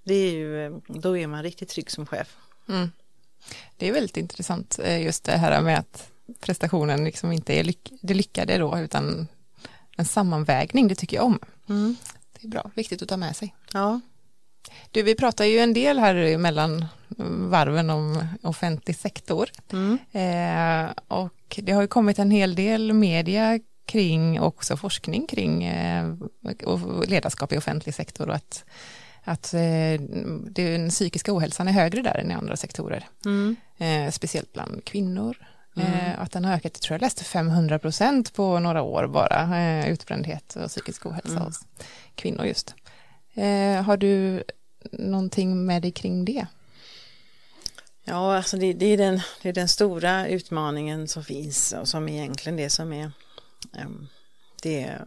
Det 0.04 0.14
är 0.14 0.32
ju, 0.32 0.66
eh, 0.66 0.74
då 0.88 1.18
är 1.18 1.28
man 1.28 1.44
riktigt 1.44 1.70
trygg 1.70 1.92
som 1.92 2.06
chef. 2.06 2.38
Mm. 2.70 2.92
Det 3.78 3.88
är 3.88 3.94
väldigt 3.94 4.18
intressant 4.18 4.80
eh, 4.84 5.02
just 5.04 5.24
det 5.24 5.38
här 5.38 5.62
med 5.62 5.80
att 5.80 6.10
prestationen 6.40 7.04
liksom 7.04 7.32
inte 7.32 7.54
är 7.54 7.64
lyck 7.64 7.92
det 8.02 8.14
lyckade 8.14 8.58
då 8.58 8.80
utan 8.80 9.28
en 9.98 10.06
sammanvägning, 10.06 10.88
det 10.88 10.96
tycker 10.96 11.18
jag 11.18 11.26
om. 11.26 11.40
Det 12.34 12.48
är 12.48 12.50
bra, 12.50 12.72
viktigt 12.76 13.02
att 13.02 13.10
ta 13.10 13.18
med 13.18 13.36
sig. 13.36 13.56
Ja, 13.74 14.00
Du, 14.92 15.04
vi 15.04 15.16
pratar 15.16 15.46
ju 15.46 15.60
en 15.60 15.74
del 15.74 16.00
här 16.00 16.38
mellan 16.38 16.86
varven 17.50 17.90
om 17.90 18.28
offentlig 18.42 18.96
sektor 18.96 19.50
mm. 19.72 19.98
eh, 20.12 20.92
och 21.08 21.60
det 21.64 21.72
har 21.72 21.82
ju 21.82 21.88
kommit 21.88 22.20
en 22.20 22.32
hel 22.32 22.56
del 22.56 22.94
media 22.94 23.60
kring 23.86 24.42
också 24.42 24.78
forskning 24.78 25.28
kring 25.28 25.64
eh, 25.64 26.16
ledarskap 27.08 27.54
i 27.54 27.58
offentlig 27.58 27.96
sektor 27.96 28.30
och 28.30 28.36
att, 28.36 28.66
att 29.24 29.54
eh, 29.54 30.02
den 30.50 30.90
psykiska 30.90 31.36
ohälsan 31.36 31.68
är 31.68 31.72
högre 31.72 32.02
där 32.02 32.18
än 32.18 32.32
i 32.32 32.34
andra 32.34 32.56
sektorer. 32.56 33.08
Mm. 33.26 33.56
eh, 33.78 34.12
speciellt 34.12 34.54
bland 34.54 34.86
kvinnor. 34.86 35.38
Mm. 35.76 35.94
Eh, 35.94 36.22
att 36.22 36.32
den 36.32 36.46
har 36.46 36.54
ökat, 36.54 36.72
jag 36.76 36.82
tror 36.82 36.96
jag 36.96 37.02
läste 37.02 37.24
500 37.24 37.80
procent 37.80 38.34
på 38.34 38.60
några 38.60 38.82
år 38.82 39.08
bara, 39.08 39.60
eh, 39.60 39.90
utbrändhet 39.90 40.56
och 40.56 40.68
psykisk 40.70 41.06
ohälsa 41.06 41.32
Mm. 41.32 41.44
hos 41.44 41.66
kvinnor 42.16 42.46
just. 42.46 42.76
Eh, 43.34 43.82
har 43.82 43.98
du 43.98 44.44
någonting 44.92 45.66
med 45.66 45.82
dig 45.82 45.92
kring 45.92 46.26
det? 46.26 46.48
Ja, 48.04 48.38
alltså 48.38 48.58
det, 48.58 48.74
det, 48.74 48.86
är 48.86 48.98
den, 48.98 49.22
det 49.42 49.50
är 49.50 49.54
den 49.54 49.68
stora 49.68 50.28
utmaningen 50.28 51.08
som 51.08 51.24
finns 51.24 51.74
och 51.74 51.88
som 51.88 52.10
egentligen 52.10 52.58
det 52.58 52.70
som 52.70 52.94
är 52.94 53.12
ehm, 53.78 54.08
det, 54.62 54.98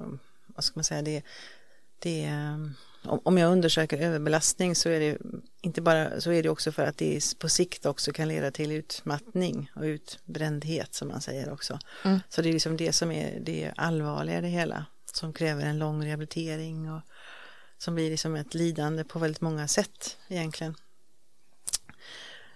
vad 0.46 0.64
ska 0.64 0.72
man 0.78 0.84
säga, 0.84 1.02
det, 1.02 1.22
det 1.98 2.24
är, 2.24 2.70
om 3.08 3.38
jag 3.38 3.52
undersöker 3.52 3.98
överbelastning 3.98 4.74
så 4.74 4.88
är 4.88 5.00
det 5.00 5.18
inte 5.60 5.80
bara 5.82 6.20
så 6.20 6.32
är 6.32 6.42
det 6.42 6.48
också 6.48 6.72
för 6.72 6.86
att 6.86 6.98
det 6.98 7.38
på 7.38 7.48
sikt 7.48 7.86
också 7.86 8.12
kan 8.12 8.28
leda 8.28 8.50
till 8.50 8.72
utmattning 8.72 9.70
och 9.74 9.82
utbrändhet 9.82 10.94
som 10.94 11.08
man 11.08 11.20
säger 11.20 11.52
också. 11.52 11.78
Mm. 12.04 12.20
Så 12.28 12.42
det 12.42 12.48
är 12.48 12.52
liksom 12.52 12.76
det 12.76 12.92
som 12.92 13.12
är 13.12 13.40
det 13.40 13.72
allvarliga 13.76 14.38
i 14.38 14.40
det 14.40 14.48
hela 14.48 14.86
som 15.12 15.32
kräver 15.32 15.64
en 15.64 15.78
lång 15.78 16.06
rehabilitering 16.06 16.92
och 16.92 17.00
som 17.78 17.94
blir 17.94 18.10
liksom 18.10 18.36
ett 18.36 18.54
lidande 18.54 19.04
på 19.04 19.18
väldigt 19.18 19.40
många 19.40 19.68
sätt 19.68 20.16
egentligen. 20.28 20.74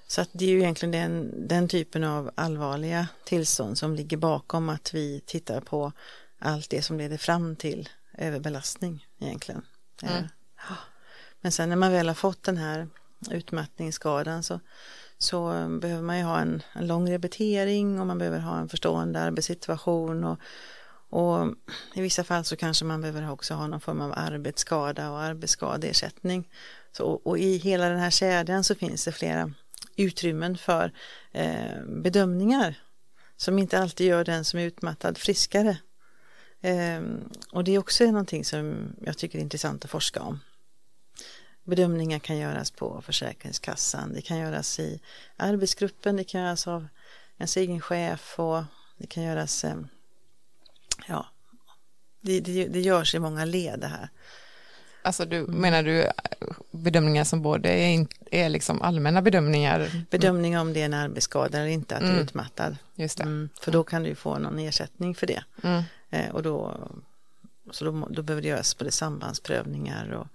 Så 0.06 0.20
att 0.20 0.28
det 0.32 0.44
är 0.44 0.48
ju 0.48 0.58
egentligen 0.58 0.92
den, 0.92 1.48
den 1.48 1.68
typen 1.68 2.04
av 2.04 2.30
allvarliga 2.34 3.08
tillstånd 3.24 3.78
som 3.78 3.94
ligger 3.94 4.16
bakom 4.16 4.68
att 4.68 4.94
vi 4.94 5.20
tittar 5.26 5.60
på 5.60 5.92
allt 6.38 6.70
det 6.70 6.82
som 6.82 6.98
leder 6.98 7.16
fram 7.16 7.56
till 7.56 7.88
överbelastning 8.18 9.06
egentligen. 9.20 9.62
Mm. 10.02 10.24
Men 11.40 11.52
sen 11.52 11.68
när 11.68 11.76
man 11.76 11.92
väl 11.92 12.08
har 12.08 12.14
fått 12.14 12.42
den 12.42 12.56
här 12.56 12.88
utmattningsskadan 13.30 14.42
så, 14.42 14.60
så 15.18 15.68
behöver 15.80 16.02
man 16.02 16.18
ju 16.18 16.24
ha 16.24 16.38
en, 16.40 16.62
en 16.72 16.86
lång 16.86 17.10
rehabilitering 17.10 18.00
och 18.00 18.06
man 18.06 18.18
behöver 18.18 18.38
ha 18.38 18.58
en 18.58 18.68
förstående 18.68 19.20
arbetssituation 19.20 20.24
och, 20.24 20.38
och 21.10 21.54
i 21.94 22.00
vissa 22.00 22.24
fall 22.24 22.44
så 22.44 22.56
kanske 22.56 22.84
man 22.84 23.00
behöver 23.00 23.30
också 23.30 23.54
ha 23.54 23.66
någon 23.66 23.80
form 23.80 24.00
av 24.00 24.12
arbetsskada 24.16 25.10
och 25.10 25.20
arbetsskadeersättning. 25.20 26.48
Så, 26.92 27.04
och, 27.04 27.26
och 27.26 27.38
i 27.38 27.56
hela 27.56 27.88
den 27.88 27.98
här 27.98 28.10
kedjan 28.10 28.64
så 28.64 28.74
finns 28.74 29.04
det 29.04 29.12
flera 29.12 29.52
utrymmen 29.96 30.56
för 30.56 30.92
eh, 31.32 31.84
bedömningar 31.86 32.74
som 33.36 33.58
inte 33.58 33.78
alltid 33.78 34.06
gör 34.06 34.24
den 34.24 34.44
som 34.44 34.58
är 34.58 34.64
utmattad 34.64 35.18
friskare. 35.18 35.76
Eh, 36.60 37.00
och 37.52 37.64
det 37.64 37.74
är 37.74 37.78
också 37.78 38.04
någonting 38.04 38.44
som 38.44 38.92
jag 39.00 39.18
tycker 39.18 39.38
är 39.38 39.42
intressant 39.42 39.84
att 39.84 39.90
forska 39.90 40.20
om. 40.20 40.40
Bedömningar 41.64 42.18
kan 42.18 42.36
göras 42.38 42.70
på 42.70 43.02
Försäkringskassan, 43.02 44.12
det 44.14 44.22
kan 44.22 44.38
göras 44.38 44.78
i 44.80 45.00
arbetsgruppen, 45.36 46.16
det 46.16 46.24
kan 46.24 46.40
göras 46.40 46.66
av 46.68 46.86
ens 47.38 47.56
egen 47.56 47.80
chef 47.80 48.38
och 48.38 48.62
det 48.98 49.06
kan 49.06 49.22
göras, 49.22 49.64
eh, 49.64 49.74
ja, 51.08 51.26
det, 52.20 52.40
det, 52.40 52.66
det 52.68 52.80
görs 52.80 53.14
i 53.14 53.18
många 53.18 53.44
led 53.44 53.80
det 53.80 53.86
här. 53.86 54.08
Alltså 55.02 55.24
du, 55.24 55.36
Mm. 55.38 55.54
menar 55.54 55.82
du 55.82 56.06
bedömningar 56.70 57.24
som 57.24 57.42
både 57.42 57.68
är, 57.68 58.06
är 58.30 58.48
liksom 58.48 58.82
allmänna 58.82 59.22
bedömningar? 59.22 60.04
Bedömning 60.10 60.58
om 60.58 60.72
det 60.72 60.80
är 60.80 60.84
en 60.84 60.94
arbetsskada 60.94 61.58
eller 61.58 61.68
inte, 61.70 61.94
att 61.96 62.00
du 62.00 62.06
är 62.06 62.10
Mm. 62.12 62.22
utmattad. 62.24 62.76
Just 62.94 63.16
det. 63.18 63.22
Mm, 63.24 63.48
för 63.60 63.72
då 63.72 63.84
kan 63.84 64.02
du 64.02 64.08
ju 64.08 64.14
få 64.14 64.38
någon 64.38 64.58
ersättning 64.58 65.14
för 65.14 65.26
det. 65.26 65.44
Mm. 65.62 65.82
Eh, 66.10 66.30
och 66.30 66.42
då, 66.42 66.88
så 67.70 67.84
då, 67.84 68.08
då 68.10 68.22
behöver 68.22 68.42
det 68.42 68.48
göras 68.48 68.78
både 68.78 68.90
sambandsprövningar 68.90 70.10
och, 70.10 70.26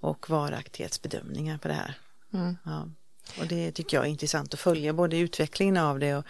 och 0.00 0.30
varaktighetsbedömningar 0.30 1.58
på 1.58 1.68
det 1.68 1.74
här. 1.74 1.94
Mm. 2.32 2.56
Ja. 2.64 2.88
Och 3.38 3.46
det 3.46 3.72
tycker 3.72 3.96
jag 3.96 4.06
är 4.06 4.10
intressant 4.10 4.54
att 4.54 4.60
följa, 4.60 4.92
både 4.92 5.18
utvecklingen 5.18 5.76
av 5.76 5.98
det 5.98 6.14
och 6.16 6.24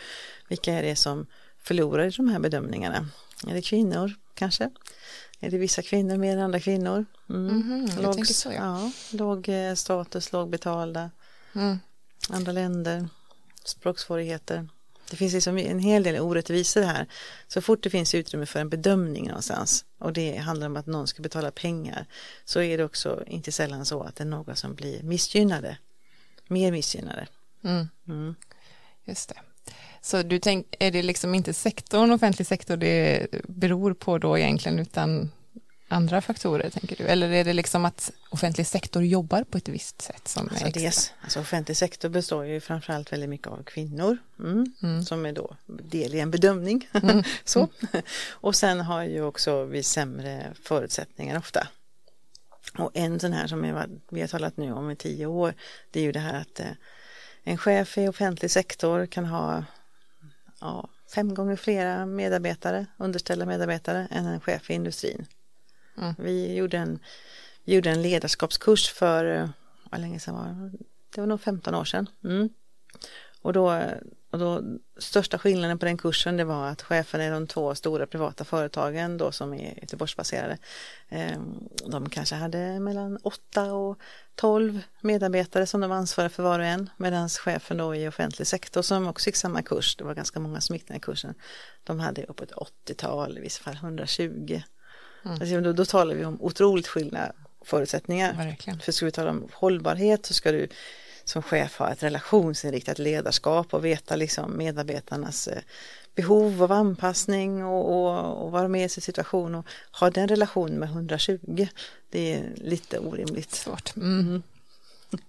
vilka 0.49 0.73
är 0.73 0.83
det 0.83 0.97
som 0.97 1.27
förlorar 1.59 2.07
i 2.07 2.11
de 2.11 2.29
här 2.29 2.39
bedömningarna. 2.39 3.09
Är 3.49 3.55
det 3.55 3.63
kvinnor 3.63 4.15
kanske? 4.35 4.71
Är 5.41 5.51
det 5.51 5.59
vissa 5.59 5.83
kvinnor 5.83 6.17
mer 6.17 6.37
än 6.37 6.43
andra 6.43 6.61
kvinnor? 6.61 7.05
Mm. 7.31 7.47
Mhm, 7.47 7.89
jag 7.95 8.03
låg, 8.03 8.27
så, 8.27 8.53
ja. 8.53 8.55
ja. 8.59 8.93
Låg 9.13 9.49
eh, 9.49 9.75
status, 9.75 10.33
lågbetalda, 10.33 11.11
Mm. 11.55 11.79
andra 12.29 12.53
länder, 12.53 13.09
språksvårigheter. 13.65 14.69
Det 15.11 15.17
finns 15.17 15.33
liksom 15.33 15.59
en 15.59 15.79
hel 15.79 16.03
del 16.03 16.21
orättvisor 16.21 16.83
här. 16.83 17.07
Så 17.49 17.61
fort 17.61 17.83
det 17.83 17.91
finns 17.91 18.15
utrymme 18.15 18.47
för 18.47 18.61
en 18.61 18.69
bedömning 18.69 19.27
någonstans 19.27 19.85
och 19.99 20.13
det 20.13 20.37
handlar 20.37 20.67
om 20.67 20.77
att 20.77 20.87
någon 20.87 21.07
ska 21.07 21.23
betala 21.23 21.51
pengar 21.51 22.07
så 22.45 22.61
är 22.61 22.79
det 22.79 22.85
också 22.85 23.25
inte 23.27 23.53
sällan 23.53 23.87
så 23.87 24.03
att 24.03 24.17
det 24.17 24.25
är 24.25 24.29
några 24.29 24.57
som 24.57 24.75
blir 24.75 25.03
missgynnade. 25.03 25.77
Mer 26.49 26.73
missgynnade. 26.73 27.27
Mm. 27.65 27.89
Mm. 28.09 28.35
Just 29.05 29.29
det. 29.29 29.35
Så 30.01 30.23
du 30.23 30.39
tänk, 30.39 30.67
är 30.79 30.91
det 30.91 31.03
liksom 31.03 31.35
inte 31.35 31.53
sektorn, 31.53 32.13
offentlig 32.13 32.47
sektor, 32.47 32.77
det 32.77 33.27
beror 33.49 33.95
på 33.95 34.19
då 34.19 34.39
egentligen, 34.39 34.79
utan 34.79 35.31
andra 35.91 36.21
faktorer, 36.21 36.71
tänker 36.71 36.97
du? 36.97 37.05
Eller 37.05 37.31
är 37.31 37.45
det 37.45 37.53
liksom 37.53 37.85
att 37.85 38.11
offentlig 38.31 38.67
sektor 38.67 39.05
jobbar 39.05 39.45
på 39.45 39.59
ett 39.59 39.69
visst 39.69 40.03
sätt 40.03 40.29
som 40.29 40.47
är 40.47 40.51
Alltså, 40.51 40.67
extra? 40.67 40.83
dels, 40.83 41.13
alltså 41.23 41.41
offentlig 41.41 41.77
sektor 41.77 42.09
består 42.09 42.45
ju 42.47 42.61
framförallt 42.61 43.13
väldigt 43.13 43.29
mycket 43.31 43.47
av 43.47 43.63
kvinnor 43.63 44.19
mm, 44.39 44.75
Mm. 44.83 45.03
som 45.03 45.27
är 45.27 45.33
då 45.33 45.57
del 45.67 46.15
i 46.15 46.21
en 46.21 46.31
bedömning. 46.31 46.89
Mm. 46.93 47.23
så. 47.45 47.69
Och 48.31 48.55
sen 48.57 48.81
har 48.81 49.05
ju 49.05 49.23
också 49.23 49.65
vi 49.65 49.83
sämre 49.83 50.55
förutsättningar 50.63 51.39
ofta. 51.39 51.69
Och 52.79 52.91
en 52.95 53.21
sån 53.21 53.33
här 53.33 53.47
som 53.47 53.63
vi 53.63 53.69
har, 53.69 53.89
vi 54.11 54.21
har 54.21 54.29
talat 54.29 54.57
nu 54.57 54.73
om 54.73 54.91
i 54.91 54.97
tio 54.97 55.27
år 55.27 55.55
det 55.91 56.01
är 56.01 56.05
ju 56.05 56.13
det 56.13 56.21
här 56.21 56.35
att 56.41 56.61
eh, 56.61 56.67
en 57.45 57.59
chef 57.59 57.99
i 57.99 58.09
offentlig 58.09 58.51
sektor 58.51 59.07
kan 59.07 59.25
ha 59.25 59.65
ja, 60.61 60.89
fem 61.15 61.35
gånger 61.35 61.57
flera 61.57 62.07
medarbetare, 62.07 62.87
underställda 62.99 63.47
medarbetare 63.47 64.09
än 64.11 64.27
en 64.27 64.41
chef 64.41 64.71
i 64.71 64.75
industrin. 64.75 65.27
Mm. 65.99 66.15
Vi 66.19 66.55
gjorde 66.55 66.79
en, 66.79 66.99
vi 67.65 67.75
gjorde 67.75 67.91
en 67.91 68.03
ledarskapskurs 68.03 68.91
för, 68.91 69.25
eh, 69.25 69.49
vad 69.91 70.01
länge 70.01 70.21
sedan 70.21 70.35
var 70.35 70.45
det? 70.45 70.79
Det 71.15 71.21
var 71.21 71.29
nog 71.29 71.41
15 71.41 71.75
år 71.75 71.85
sedan. 71.85 72.09
Mm. 72.25 72.49
Och, 73.43 73.53
då, 73.53 73.83
och 74.31 74.39
då, 74.39 74.63
största 74.99 75.39
skillnaden 75.39 75.79
på 75.79 75.87
den 75.87 75.97
kursen 75.97 76.37
det 76.37 76.45
var 76.45 76.69
att 76.69 76.83
cheferna 76.83 77.27
i 77.27 77.31
de 77.31 77.47
två 77.47 77.75
stora 77.75 78.07
privata 78.07 78.45
företagen 78.45 79.19
då 79.19 79.33
som 79.33 79.55
är 79.55 79.81
Göteborgsbaserade, 79.81 80.59
eh, 81.09 81.39
de 81.87 82.09
kanske 82.09 82.35
hade 82.35 82.81
mellan 82.81 83.19
8 83.23 83.73
och 83.73 83.99
12 84.35 84.81
medarbetare 85.01 85.67
som 85.67 85.81
de 85.81 85.93
ansvarade 85.93 86.35
för 86.35 86.43
var 86.43 86.59
och 86.59 86.65
en, 86.65 86.91
medan 86.97 87.29
chefen 87.29 87.77
då 87.77 87.95
i 87.95 88.09
offentlig 88.09 88.47
sektor 88.47 88.83
som 88.83 89.09
också 89.09 89.29
gick 89.29 89.37
samma 89.37 89.63
kurs, 89.63 89.97
det 89.97 90.05
var 90.05 90.15
ganska 90.15 90.41
många 90.41 90.61
som 90.61 90.77
gick 90.77 90.87
den 90.87 90.95
här 90.95 91.01
kursen, 91.01 91.35
de 91.85 92.01
hade 92.01 92.25
uppåt 92.25 92.53
80-tal, 92.53 93.39
i 93.39 93.41
vissa 93.41 93.63
fall 93.63 93.75
120. 93.75 94.63
Mm. 95.25 95.41
Alltså, 95.41 95.61
då, 95.61 95.73
då 95.73 95.85
talar 95.85 96.15
vi 96.15 96.25
om 96.25 96.43
otroligt 96.43 96.87
skilda 96.87 97.33
förutsättningar. 97.65 98.35
Verkligen. 98.35 98.81
För 98.81 98.93
ska 98.93 99.07
vi 99.07 99.13
tala 99.13 99.31
om 99.31 99.49
hållbarhet 99.53 100.27
så 100.27 100.35
ska 100.35 100.53
du 100.53 100.69
som 101.25 101.43
chef 101.43 101.79
ha 101.79 101.93
ett 101.93 102.03
relationsinriktat 102.03 102.99
ledarskap 102.99 103.75
och 103.75 103.85
veta 103.85 104.17
liksom 104.17 104.57
medarbetarnas 104.57 105.49
eh, 105.49 105.63
behov 106.15 106.63
av 106.63 106.73
anpassning 106.73 107.65
och, 107.65 107.95
och, 107.95 108.45
och 108.45 108.51
vara 108.51 108.69
med 108.69 108.85
i 108.85 108.89
sin 108.89 109.03
situation 109.03 109.55
och 109.55 109.67
ha 110.01 110.11
den 110.11 110.29
relation 110.29 110.71
med 110.71 110.89
120. 110.89 111.69
Det 112.11 112.35
är 112.35 112.53
lite 112.57 112.99
orimligt. 112.99 113.55
Svårt. 113.55 113.97
Mm. 113.97 114.43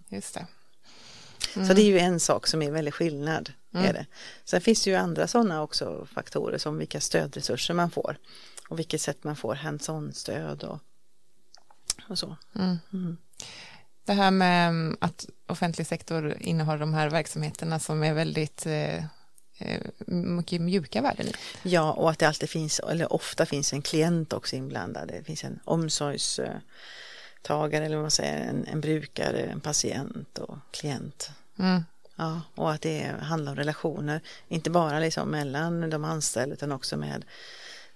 Just 0.09 0.33
det. 0.33 0.45
Mm. 1.55 1.67
Så 1.67 1.73
det 1.73 1.81
är 1.81 1.85
ju 1.85 1.99
en 1.99 2.19
sak 2.19 2.47
som 2.47 2.61
är 2.61 2.71
väldigt 2.71 2.93
skillnad. 2.93 3.51
Mm. 3.73 3.85
Är 3.85 3.93
det. 3.93 4.05
Sen 4.45 4.61
finns 4.61 4.83
det 4.83 4.89
ju 4.89 4.95
andra 4.95 5.27
sådana 5.27 5.61
också 5.61 6.07
faktorer 6.13 6.57
som 6.57 6.77
vilka 6.77 7.01
stödresurser 7.01 7.73
man 7.73 7.91
får 7.91 8.17
och 8.71 8.79
vilket 8.79 9.01
sätt 9.01 9.23
man 9.23 9.35
får 9.35 9.55
hands-on 9.55 10.13
stöd 10.13 10.63
och, 10.63 10.79
och 12.09 12.19
så. 12.19 12.37
Mm. 12.55 12.77
mm. 12.93 13.17
Det 14.05 14.13
här 14.13 14.31
med 14.31 14.95
att 15.01 15.25
offentlig 15.47 15.87
sektor 15.87 16.37
innehar 16.39 16.77
de 16.77 16.93
här 16.93 17.09
verksamheterna 17.09 17.79
som 17.79 18.03
är 18.03 18.13
väldigt 18.13 18.65
eh, 18.65 18.97
eh, 19.57 19.81
mycket 20.07 20.61
mjuka 20.61 21.01
värden 21.01 21.27
i. 21.27 21.33
Ja, 21.63 21.91
och 21.91 22.09
att 22.09 22.19
det 22.19 22.27
alltid 22.27 22.49
finns, 22.49 22.79
eller 22.79 23.13
ofta 23.13 23.45
finns 23.45 23.73
en 23.73 23.81
klient 23.81 24.33
också 24.33 24.55
inblandad. 24.55 25.07
Det 25.07 25.23
finns 25.23 25.43
en 25.43 25.59
omsorgstagare 25.63 27.85
eller 27.85 27.95
vad 27.95 28.03
man 28.03 28.11
säger, 28.11 28.49
en, 28.49 28.67
en 28.67 28.81
brukare, 28.81 29.39
en 29.39 29.61
patient 29.61 30.37
och 30.37 30.57
klient. 30.71 31.31
Mm. 31.59 31.83
Ja, 32.15 32.41
och 32.55 32.71
att 32.71 32.81
det 32.81 33.15
handlar 33.21 33.51
om 33.51 33.57
relationer, 33.57 34.21
inte 34.47 34.69
bara 34.69 34.99
liksom 34.99 35.29
mellan 35.29 35.89
de 35.89 36.05
anställda 36.05 36.53
utan 36.53 36.71
också 36.71 36.97
med, 36.97 37.25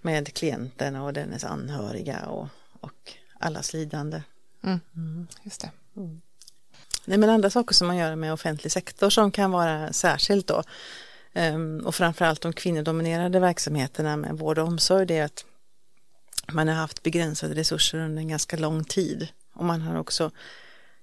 med 0.05 0.33
klienten 0.33 0.95
och 0.95 1.13
dennes 1.13 1.43
anhöriga 1.43 2.25
och, 2.25 2.47
och 2.79 3.13
allas 3.39 3.73
lidande. 3.73 4.21
Mm. 4.63 4.79
Mm. 4.95 5.27
Just 5.43 5.61
det. 5.61 5.71
Mm. 5.97 6.21
Nej, 7.05 7.17
men 7.17 7.29
andra 7.29 7.49
saker 7.49 7.75
som 7.75 7.87
man 7.87 7.97
gör 7.97 8.15
med 8.15 8.33
offentlig 8.33 8.71
sektor 8.71 9.09
som 9.09 9.31
kan 9.31 9.51
vara 9.51 9.93
särskilt 9.93 10.47
då 10.47 10.63
ehm, 11.33 11.81
och 11.85 11.95
framförallt 11.95 12.41
de 12.41 12.53
kvinnodominerade 12.53 13.39
verksamheterna 13.39 14.17
med 14.17 14.37
vård 14.37 14.59
och 14.59 14.67
omsorg 14.67 15.05
det 15.05 15.17
är 15.17 15.25
att 15.25 15.45
man 16.51 16.67
har 16.67 16.75
haft 16.75 17.03
begränsade 17.03 17.55
resurser 17.55 17.97
under 17.97 18.21
en 18.21 18.27
ganska 18.27 18.57
lång 18.57 18.83
tid 18.83 19.27
och 19.53 19.65
man 19.65 19.81
har 19.81 19.99
också 19.99 20.31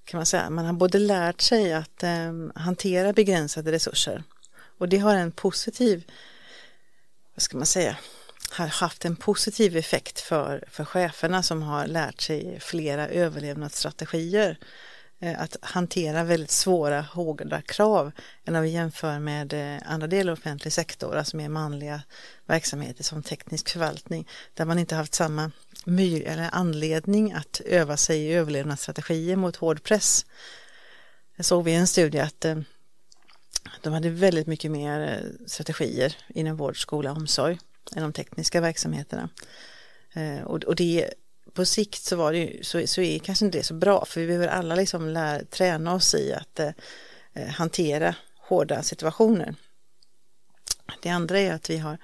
kan 0.05 0.19
man 0.19 0.27
säga, 0.27 0.51
man 0.51 0.65
har 0.65 0.73
både 0.73 0.99
lärt 0.99 1.41
sig 1.41 1.73
att 1.73 2.03
eh, 2.03 2.33
hantera 2.55 3.13
begränsade 3.13 3.73
resurser 3.73 4.23
och 4.79 4.89
det 4.89 4.99
har 4.99 5.15
en 5.15 5.33
positiv, 5.33 6.05
vad 7.35 7.43
ska 7.43 7.57
man 7.57 7.67
säga, 7.67 7.97
har 8.53 8.67
haft 8.67 9.05
en 9.05 9.17
positiv 9.17 9.77
effekt 9.77 10.21
för, 10.21 10.65
för 10.69 10.85
cheferna 10.85 11.43
som 11.43 11.63
har 11.63 11.87
lärt 11.87 12.21
sig 12.21 12.61
flera 12.61 13.09
överlevnadsstrategier. 13.09 14.59
Eh, 15.21 15.43
att 15.43 15.57
hantera 15.61 16.25
väldigt 16.25 16.51
svåra, 16.51 17.01
hårda 17.01 17.63
krav 17.63 18.13
än 18.45 18.57
om 18.57 18.63
vi 18.63 18.71
jämför 18.71 19.19
med 19.19 19.53
eh, 19.53 19.83
andra 19.85 20.07
delar 20.07 20.33
av 20.33 20.39
offentlig 20.39 20.73
sektor, 20.73 21.17
alltså 21.17 21.37
mer 21.37 21.49
manliga 21.49 22.03
verksamheter 22.47 23.05
som 23.05 23.23
teknisk 23.23 23.69
förvaltning, 23.69 24.29
där 24.55 24.65
man 24.65 24.79
inte 24.79 24.95
haft 24.95 25.15
samma 25.15 25.51
my 25.85 26.23
eller 26.23 26.49
anledning 26.53 27.33
att 27.33 27.61
öva 27.65 27.97
sig 27.97 28.21
i 28.21 28.33
överlevnadsstrategier 28.33 29.37
mot 29.37 29.57
hård 29.57 29.83
press. 29.83 30.27
Jag 31.37 31.47
såg 31.47 31.65
vi 31.65 31.75
en 31.75 31.87
studie 31.87 32.19
att 32.19 32.45
eh, 32.45 32.59
de 33.81 33.93
hade 33.93 34.11
väldigt 34.11 34.47
mycket 34.47 34.71
mer 34.71 35.25
strategier 35.47 36.17
inom 36.29 36.57
vård, 36.57 36.83
skola 36.83 37.11
och 37.11 37.17
omsorg 37.17 37.59
än 37.97 38.03
de 38.03 38.13
tekniska 38.13 38.61
verksamheterna. 38.61 39.29
Eh, 40.13 40.43
och 40.43 40.77
det 40.77 41.15
på 41.55 41.65
sikt 41.65 42.05
så, 42.05 42.17
var 42.17 42.33
det, 42.33 42.67
så, 42.67 42.87
så 42.87 43.01
är 43.01 43.19
kanske 43.19 43.45
inte 43.45 43.59
det 43.59 43.65
så 43.65 43.75
bra 43.75 44.05
för 44.05 44.21
vi 44.21 44.27
behöver 44.27 44.49
alla 44.49 44.75
liksom 44.75 45.09
lära, 45.09 45.45
träna 45.45 45.95
oss 45.95 46.15
i 46.15 46.33
att 46.33 46.61
eh, 46.61 46.71
eh, 47.33 47.49
hantera 47.49 48.15
hårda 48.39 48.83
situationer. 48.83 49.55
Det 51.03 51.09
andra 51.09 51.39
är 51.39 51.53
att 51.53 51.71
vi 51.71 51.79
har 51.79 51.99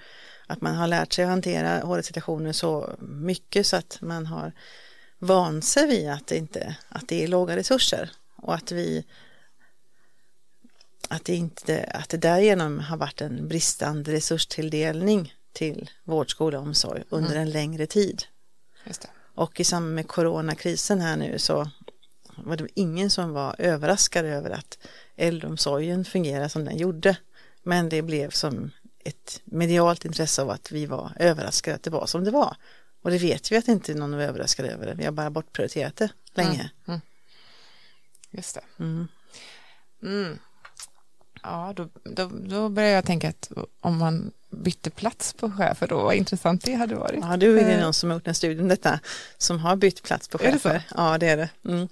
att 0.47 0.61
man 0.61 0.75
har 0.75 0.87
lärt 0.87 1.13
sig 1.13 1.25
att 1.25 1.31
hantera 1.31 1.81
hårda 1.81 2.03
situationer 2.03 2.53
så 2.53 2.97
mycket 3.01 3.67
så 3.67 3.77
att 3.77 3.99
man 4.01 4.27
har 4.27 4.53
vant 5.19 5.65
sig 5.65 5.89
vid 5.89 6.11
att 6.11 6.27
det, 6.27 6.37
inte, 6.37 6.77
att 6.89 7.09
det 7.09 7.25
är 7.25 7.29
låga 7.29 7.57
resurser 7.57 8.11
och 8.37 8.55
att 8.55 8.73
vi 8.73 9.05
att 11.09 11.25
det, 11.25 11.35
inte, 11.35 11.85
att 11.85 12.09
det 12.09 12.17
därigenom 12.17 12.79
har 12.79 12.97
varit 12.97 13.21
en 13.21 13.49
bristande 13.49 14.13
resurstilldelning 14.13 15.35
till 15.53 15.91
vård, 16.05 16.31
skola 16.31 16.59
och 16.59 16.65
omsorg 16.65 17.03
under 17.09 17.31
mm. 17.31 17.43
en 17.43 17.51
längre 17.51 17.87
tid. 17.87 18.23
Och 19.35 19.61
i 19.61 19.65
samband 19.65 19.95
med 19.95 20.09
coronakrisen 20.09 21.01
här 21.01 21.17
nu 21.17 21.39
så 21.39 21.71
var 22.37 22.57
det 22.57 22.69
ingen 22.75 23.11
som 23.11 23.33
var 23.33 23.55
överraskad 23.59 24.25
över 24.25 24.51
att 24.51 24.79
äldreomsorgen 25.17 26.05
fungerar 26.05 26.49
som 26.49 26.65
den 26.65 26.77
gjorde. 26.77 27.17
Men 27.63 27.89
det 27.89 28.03
blev 28.03 28.31
som 28.31 28.71
ett 29.05 29.41
medialt 29.45 30.05
intresse 30.05 30.43
av 30.43 30.51
att 30.51 30.73
vi 30.73 30.87
var 30.87 31.13
överraskade 31.17 31.77
att 31.77 31.83
det 31.83 31.91
var 31.91 32.07
som 32.07 32.25
det 32.25 32.31
var. 32.31 32.57
Och 33.03 33.11
det 33.11 33.19
vet 33.19 33.53
vi 33.53 33.57
att 33.57 33.69
inte 33.69 33.95
någon 33.95 34.17
var 34.17 34.23
överraskad 34.23 34.67
över 34.67 34.87
det. 34.87 34.95
Vi 34.95 35.05
har 35.05 35.13
bara 35.13 35.31
bortprioriterat 35.31 35.97
det 35.97 36.11
länge. 36.35 36.61
Mm, 36.61 36.71
mm. 36.87 37.01
Just 38.31 38.55
det. 38.55 38.85
Mm. 38.85 39.09
mm. 40.03 40.39
Ja, 41.43 41.73
då, 41.77 41.89
då, 42.05 42.31
då 42.33 42.69
börjar 42.69 42.91
jag 42.91 43.05
tänka 43.05 43.29
att 43.29 43.53
om 43.81 43.99
man 43.99 44.33
bytte 44.51 44.91
plats 44.91 45.33
på 45.33 45.51
chefer 45.51 45.87
då, 45.87 46.03
vad 46.03 46.15
intressant 46.15 46.65
det 46.65 46.75
hade 46.75 46.95
varit. 46.95 47.21
Ja, 47.23 47.37
du 47.37 47.59
är 47.59 47.65
det 47.65 47.75
eh. 47.75 47.81
någon 47.81 47.95
som 47.95 48.11
har 48.11 48.17
gjort 48.17 48.29
en 48.29 48.35
studie 48.35 48.61
om 48.61 48.69
detta, 48.69 49.01
som 49.39 49.59
har 49.59 49.77
bytt 49.77 50.03
plats 50.03 50.29
på 50.29 50.39
chefer. 50.39 50.73
Det 50.73 50.83
ja, 50.97 51.19
det 51.19 51.29
är 51.29 51.37
det. 51.37 51.49
Mm. 51.65 51.89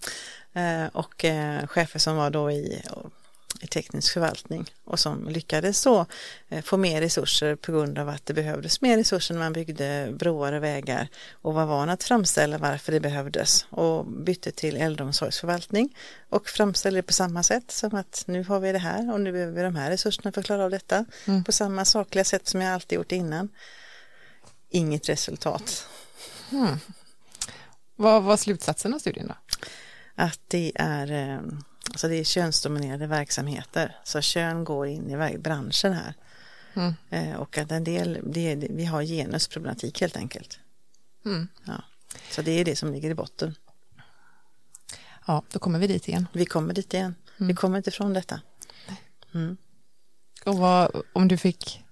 Eh, 0.53 0.89
och 0.93 1.25
eh, 1.25 1.67
chefer 1.67 1.99
som 1.99 2.17
var 2.17 2.31
då 2.31 2.51
i 2.51 2.83
i 3.61 3.67
teknisk 3.67 4.13
förvaltning 4.13 4.71
och 4.85 4.99
som 4.99 5.29
lyckades 5.29 5.83
då 5.83 6.07
eh, 6.49 6.63
få 6.63 6.77
mer 6.77 7.01
resurser 7.01 7.57
på 7.57 7.73
grund 7.73 7.99
av 7.99 8.09
att 8.09 8.27
det 8.27 8.35
behövdes 8.35 8.81
mer 8.81 8.97
resurser 8.97 9.35
när 9.35 9.41
man 9.41 9.53
byggde 9.53 10.15
broar 10.19 10.53
och 10.53 10.63
vägar 10.63 11.09
och 11.33 11.55
var 11.55 11.67
van 11.67 11.91
att 11.91 12.05
framställa 12.05 12.59
varför 12.59 12.93
det 12.93 13.01
behövdes 13.01 13.67
och 13.71 14.07
bytte 14.07 14.51
till 14.51 14.77
äldreomsorgsförvaltning 14.77 15.97
och 16.29 16.49
framställde 16.49 16.99
det 16.99 17.03
på 17.03 17.13
samma 17.13 17.43
sätt 17.43 17.71
som 17.71 17.95
att 17.95 18.25
nu 18.27 18.45
har 18.45 18.61
vi 18.61 18.73
det 18.73 18.79
här 18.79 19.13
och 19.13 19.21
nu 19.21 19.33
behöver 19.33 19.53
vi 19.53 19.63
de 19.63 19.77
här 19.77 19.91
resurserna 19.91 20.33
för 20.33 20.41
att 20.41 20.47
klara 20.47 20.65
av 20.65 20.71
detta 20.71 21.05
mm. 21.27 21.45
på 21.45 21.53
samma 21.53 21.85
sakliga 21.85 22.25
sätt 22.25 22.49
som 22.49 22.61
jag 22.61 22.75
alltid 22.75 22.97
gjort 22.97 23.13
innan. 23.13 23.49
Inget 24.71 25.09
resultat. 25.09 25.89
Mm. 26.53 26.79
Vad 27.97 28.23
var 28.23 28.37
slutsatsen 28.37 28.95
av 28.95 28.99
studien 28.99 29.27
då? 29.27 29.35
Att 30.15 30.41
det 30.49 30.73
är 30.75 31.13
eh, 31.13 31.41
Alltså 31.91 32.09
det 32.09 32.15
är 32.15 32.25
könsdominerade 32.25 33.07
verksamheter, 33.07 33.97
så 34.05 34.21
kön 34.21 34.65
går 34.65 34.87
in 34.87 35.11
i 35.11 35.39
branschen 35.39 35.93
här. 35.93 36.15
Mm. 36.75 36.95
Eh, 37.11 37.37
och 37.37 37.59
att 37.59 37.73
en 37.73 37.85
del, 37.85 38.21
det 38.25 38.57
vi 38.71 38.85
har 38.85 39.03
genusproblematik 39.03 40.01
helt 40.01 40.17
enkelt. 40.17 40.59
Mm. 41.25 41.49
Ja. 41.65 41.83
Så 42.31 42.43
det 42.43 42.51
är 42.51 42.65
det 42.65 42.77
som 42.77 42.93
ligger 42.93 43.11
i 43.11 43.15
botten. 43.15 43.55
Ja, 45.27 45.43
då 45.53 45.59
kommer 45.59 45.79
vi 45.79 45.87
dit 45.87 46.09
igen. 46.09 46.27
Vi 46.33 46.47
kommer 46.47 46.75
dit 46.75 46.95
igen. 46.95 47.15
Mm. 47.39 47.49
Vi 47.49 47.55
kommer 47.55 47.77
inte 47.77 47.91
ifrån 47.91 48.13
detta. 48.13 48.41
Mm. 49.35 49.57
Och 50.45 50.59
vad, 50.59 51.03
om 51.13 51.29
du 51.29 51.37
fick 51.37 51.85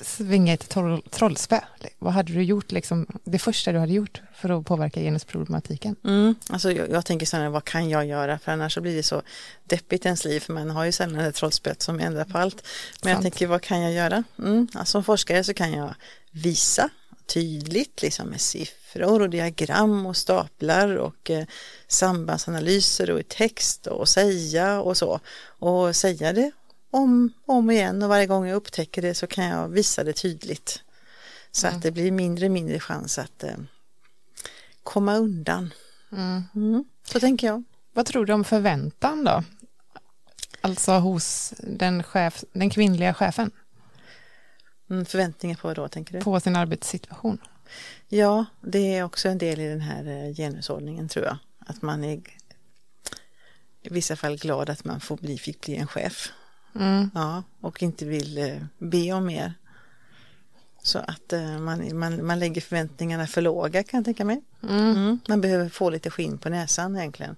svinga 0.00 0.54
ett 0.54 0.68
troll, 0.68 1.02
trollspö. 1.10 1.60
Vad 1.98 2.12
hade 2.12 2.32
du 2.32 2.42
gjort, 2.42 2.72
liksom, 2.72 3.06
det 3.24 3.38
första 3.38 3.72
du 3.72 3.78
hade 3.78 3.92
gjort 3.92 4.22
för 4.34 4.60
att 4.60 4.66
påverka 4.66 5.00
genusproblematiken? 5.00 5.96
Mm, 6.04 6.34
alltså 6.48 6.72
jag, 6.72 6.90
jag 6.90 7.06
tänker 7.06 7.26
så 7.26 7.50
vad 7.50 7.64
kan 7.64 7.90
jag 7.90 8.06
göra? 8.06 8.38
För 8.38 8.52
annars 8.52 8.74
så 8.74 8.80
blir 8.80 8.96
det 8.96 9.02
så 9.02 9.22
deppigt 9.64 10.06
ens 10.06 10.24
liv, 10.24 10.40
för 10.40 10.52
man 10.52 10.70
har 10.70 10.84
ju 10.84 10.92
sällan 10.92 11.20
ett 11.20 11.34
trollspöet 11.34 11.82
som 11.82 12.00
ändrar 12.00 12.24
på 12.24 12.38
allt. 12.38 12.56
Men 13.02 13.12
Sant. 13.12 13.12
jag 13.12 13.22
tänker, 13.22 13.46
vad 13.46 13.62
kan 13.62 13.80
jag 13.82 13.92
göra? 13.92 14.24
Mm, 14.38 14.68
alltså, 14.74 14.92
som 14.92 15.04
forskare 15.04 15.44
så 15.44 15.54
kan 15.54 15.72
jag 15.72 15.94
visa 16.30 16.90
tydligt, 17.26 18.02
liksom 18.02 18.28
med 18.28 18.40
siffror 18.40 19.22
och 19.22 19.30
diagram 19.30 20.06
och 20.06 20.16
staplar 20.16 20.96
och 20.96 21.30
eh, 21.30 21.44
sambandsanalyser 21.88 23.10
och 23.10 23.20
i 23.20 23.22
text 23.22 23.86
och 23.86 24.08
säga 24.08 24.80
och 24.80 24.96
så. 24.96 25.20
Och 25.58 25.96
säga 25.96 26.32
det 26.32 26.50
om 26.90 27.32
och 27.46 27.54
om 27.54 27.70
igen 27.70 28.02
och 28.02 28.08
varje 28.08 28.26
gång 28.26 28.46
jag 28.46 28.56
upptäcker 28.56 29.02
det 29.02 29.14
så 29.14 29.26
kan 29.26 29.44
jag 29.44 29.68
visa 29.68 30.04
det 30.04 30.12
tydligt. 30.12 30.82
Så 31.50 31.66
mm. 31.66 31.76
att 31.76 31.82
det 31.82 31.90
blir 31.90 32.12
mindre 32.12 32.46
och 32.46 32.52
mindre 32.52 32.80
chans 32.80 33.18
att 33.18 33.42
eh, 33.42 33.56
komma 34.82 35.16
undan. 35.16 35.74
Mm. 36.12 36.42
Mm. 36.54 36.84
Så 37.04 37.20
tänker 37.20 37.46
jag. 37.46 37.64
Vad 37.92 38.06
tror 38.06 38.26
du 38.26 38.32
om 38.32 38.44
förväntan 38.44 39.24
då? 39.24 39.44
Alltså 40.60 40.92
hos 40.92 41.54
den, 41.58 42.02
chef, 42.02 42.44
den 42.52 42.70
kvinnliga 42.70 43.14
chefen? 43.14 43.50
Mm, 44.90 45.06
förväntningar 45.06 45.56
på 45.56 45.68
vad 45.68 45.76
då 45.76 45.88
tänker 45.88 46.12
du? 46.12 46.20
På 46.20 46.40
sin 46.40 46.56
arbetssituation. 46.56 47.38
Ja, 48.08 48.44
det 48.60 48.96
är 48.96 49.02
också 49.02 49.28
en 49.28 49.38
del 49.38 49.60
i 49.60 49.68
den 49.68 49.80
här 49.80 50.06
eh, 50.06 50.34
genusordningen 50.34 51.08
tror 51.08 51.24
jag. 51.24 51.38
Att 51.58 51.82
man 51.82 52.04
är 52.04 52.20
i 53.82 53.88
vissa 53.90 54.16
fall 54.16 54.36
glad 54.36 54.70
att 54.70 54.84
man 54.84 55.00
får 55.00 55.16
bli, 55.16 55.38
fick 55.38 55.60
bli 55.60 55.76
en 55.76 55.86
chef. 55.86 56.32
Mm. 56.78 57.10
Ja, 57.14 57.42
och 57.60 57.82
inte 57.82 58.04
vill 58.04 58.38
eh, 58.38 58.62
be 58.78 59.12
om 59.12 59.26
mer. 59.26 59.54
Så 60.82 60.98
att 60.98 61.32
eh, 61.32 61.58
man, 61.58 61.98
man, 61.98 62.26
man 62.26 62.38
lägger 62.38 62.60
förväntningarna 62.60 63.26
för 63.26 63.42
låga 63.42 63.82
kan 63.82 63.98
jag 63.98 64.04
tänka 64.04 64.24
mig. 64.24 64.42
Mm. 64.62 64.96
Mm. 64.96 65.18
Man 65.28 65.40
behöver 65.40 65.68
få 65.68 65.90
lite 65.90 66.10
skinn 66.10 66.38
på 66.38 66.48
näsan 66.48 66.96
egentligen. 66.96 67.36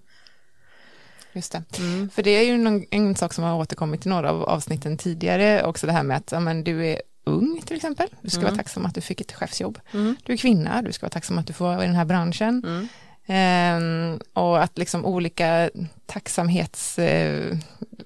Just 1.32 1.52
det. 1.52 1.62
Mm. 1.78 2.10
För 2.10 2.22
det 2.22 2.30
är 2.30 2.42
ju 2.42 2.58
någon, 2.58 2.84
en 2.90 3.16
sak 3.16 3.32
som 3.32 3.44
har 3.44 3.54
återkommit 3.54 4.06
i 4.06 4.08
några 4.08 4.30
av 4.30 4.42
avsnitten 4.42 4.96
tidigare 4.98 5.62
också 5.64 5.86
det 5.86 5.92
här 5.92 6.02
med 6.02 6.16
att 6.16 6.32
ja, 6.32 6.40
men 6.40 6.64
du 6.64 6.86
är 6.86 7.02
ung 7.24 7.62
till 7.66 7.76
exempel. 7.76 8.08
Du 8.22 8.30
ska 8.30 8.40
Mm. 8.40 8.50
vara 8.52 8.56
tacksam 8.56 8.86
att 8.86 8.94
du 8.94 9.00
fick 9.00 9.20
ett 9.20 9.32
chefsjobb. 9.32 9.78
Mm. 9.92 10.16
Du 10.22 10.32
är 10.32 10.36
kvinna, 10.36 10.82
du 10.82 10.92
ska 10.92 11.04
vara 11.04 11.10
tacksam 11.10 11.38
att 11.38 11.46
du 11.46 11.52
får 11.52 11.64
vara 11.64 11.84
i 11.84 11.86
den 11.86 11.96
här 11.96 12.04
branschen. 12.04 12.88
Ehm, 13.32 14.20
och 14.32 14.62
att 14.62 14.78
liksom 14.78 15.06
olika 15.06 15.70
tacksamhets... 16.06 16.98
Eh, 16.98 17.56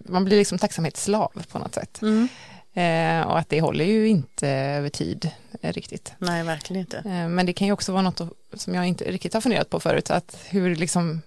man 0.08 0.24
blir 0.24 0.38
liksom 0.38 0.58
tacksamhetsslav 0.58 1.32
på 1.52 1.58
något 1.58 1.74
sätt. 1.74 2.02
Mm. 2.02 2.28
Eh, 2.74 3.26
och 3.26 3.38
att 3.38 3.48
det 3.48 3.60
håller 3.60 3.84
ju 3.84 4.08
inte 4.08 4.48
över 4.48 4.88
tid 4.88 5.30
eh, 5.60 5.72
riktigt. 5.72 6.12
Nej, 6.18 6.42
verkligen 6.42 6.80
inte. 6.80 6.98
Eh, 6.98 7.28
men 7.28 7.46
det 7.46 7.52
kan 7.52 7.66
ju 7.66 7.72
också 7.72 7.92
vara 7.92 8.02
något 8.02 8.20
som 8.54 8.74
jag 8.74 8.86
inte 8.86 9.04
riktigt 9.04 9.34
har 9.34 9.40
funderat 9.40 9.70
på 9.70 9.80
förut. 9.80 10.10
Att 10.10 10.36
hur 10.48 10.76
liksom 10.76 11.20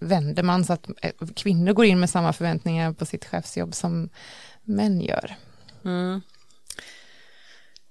vänder 0.00 0.42
man 0.42 0.64
så 0.64 0.72
att 0.72 0.88
eh, 1.02 1.12
kvinnor 1.36 1.72
går 1.72 1.84
in 1.84 2.00
med 2.00 2.10
samma 2.10 2.32
förväntningar 2.32 2.92
på 2.92 3.06
sitt 3.06 3.24
chefsjobb 3.24 3.74
som 3.74 4.08
män 4.64 5.00
gör. 5.00 5.36
Mm. 5.84 6.20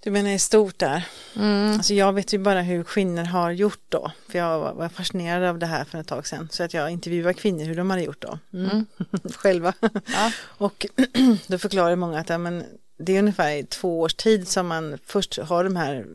Du 0.08 0.12
menar 0.12 0.30
i 0.30 0.39
stort 0.39 0.80
där? 0.80 1.08
Mm. 1.36 1.74
Alltså 1.74 1.93
jag 1.93 2.14
vet 2.14 2.34
ju 2.34 2.38
bara 2.38 2.62
hur 2.62 2.84
kvinnor 2.84 3.24
har 3.24 3.51
gjort 3.51 3.84
då. 3.89 4.12
För 4.30 4.39
jag 4.39 4.60
var- 4.60 4.89
fascinerad 4.89 5.43
av 5.43 5.60
det 5.60 5.66
här 5.66 5.84
för 5.84 5.97
ett 5.97 6.08
tag 6.08 6.28
sedan. 6.28 6.49
Så 6.51 6.64
att 6.64 6.74
jag 6.74 6.91
intervjuade 6.91 7.34
kvinnor 7.34 7.66
hur 7.66 7.76
de 7.76 7.89
hade 7.89 8.01
gjort 8.01 8.22
då. 8.22 8.39
Mm. 8.53 8.70
Mm. 8.70 8.86
Själva. 9.34 9.74
Ja. 10.14 10.32
Och 10.43 10.86
då 11.47 11.58
förklarar 11.58 11.95
många 11.95 12.20
att 12.20 12.30
ja, 12.30 12.38
men 12.38 12.64
det 12.97 13.16
är 13.16 13.20
ungefär 13.20 13.51
i 13.51 13.64
två 13.64 14.01
års 14.01 14.14
tid 14.14 14.47
som 14.47 14.68
man 14.68 14.97
först 15.05 15.39
har 15.39 15.64
de 15.64 15.76
här 15.76 16.05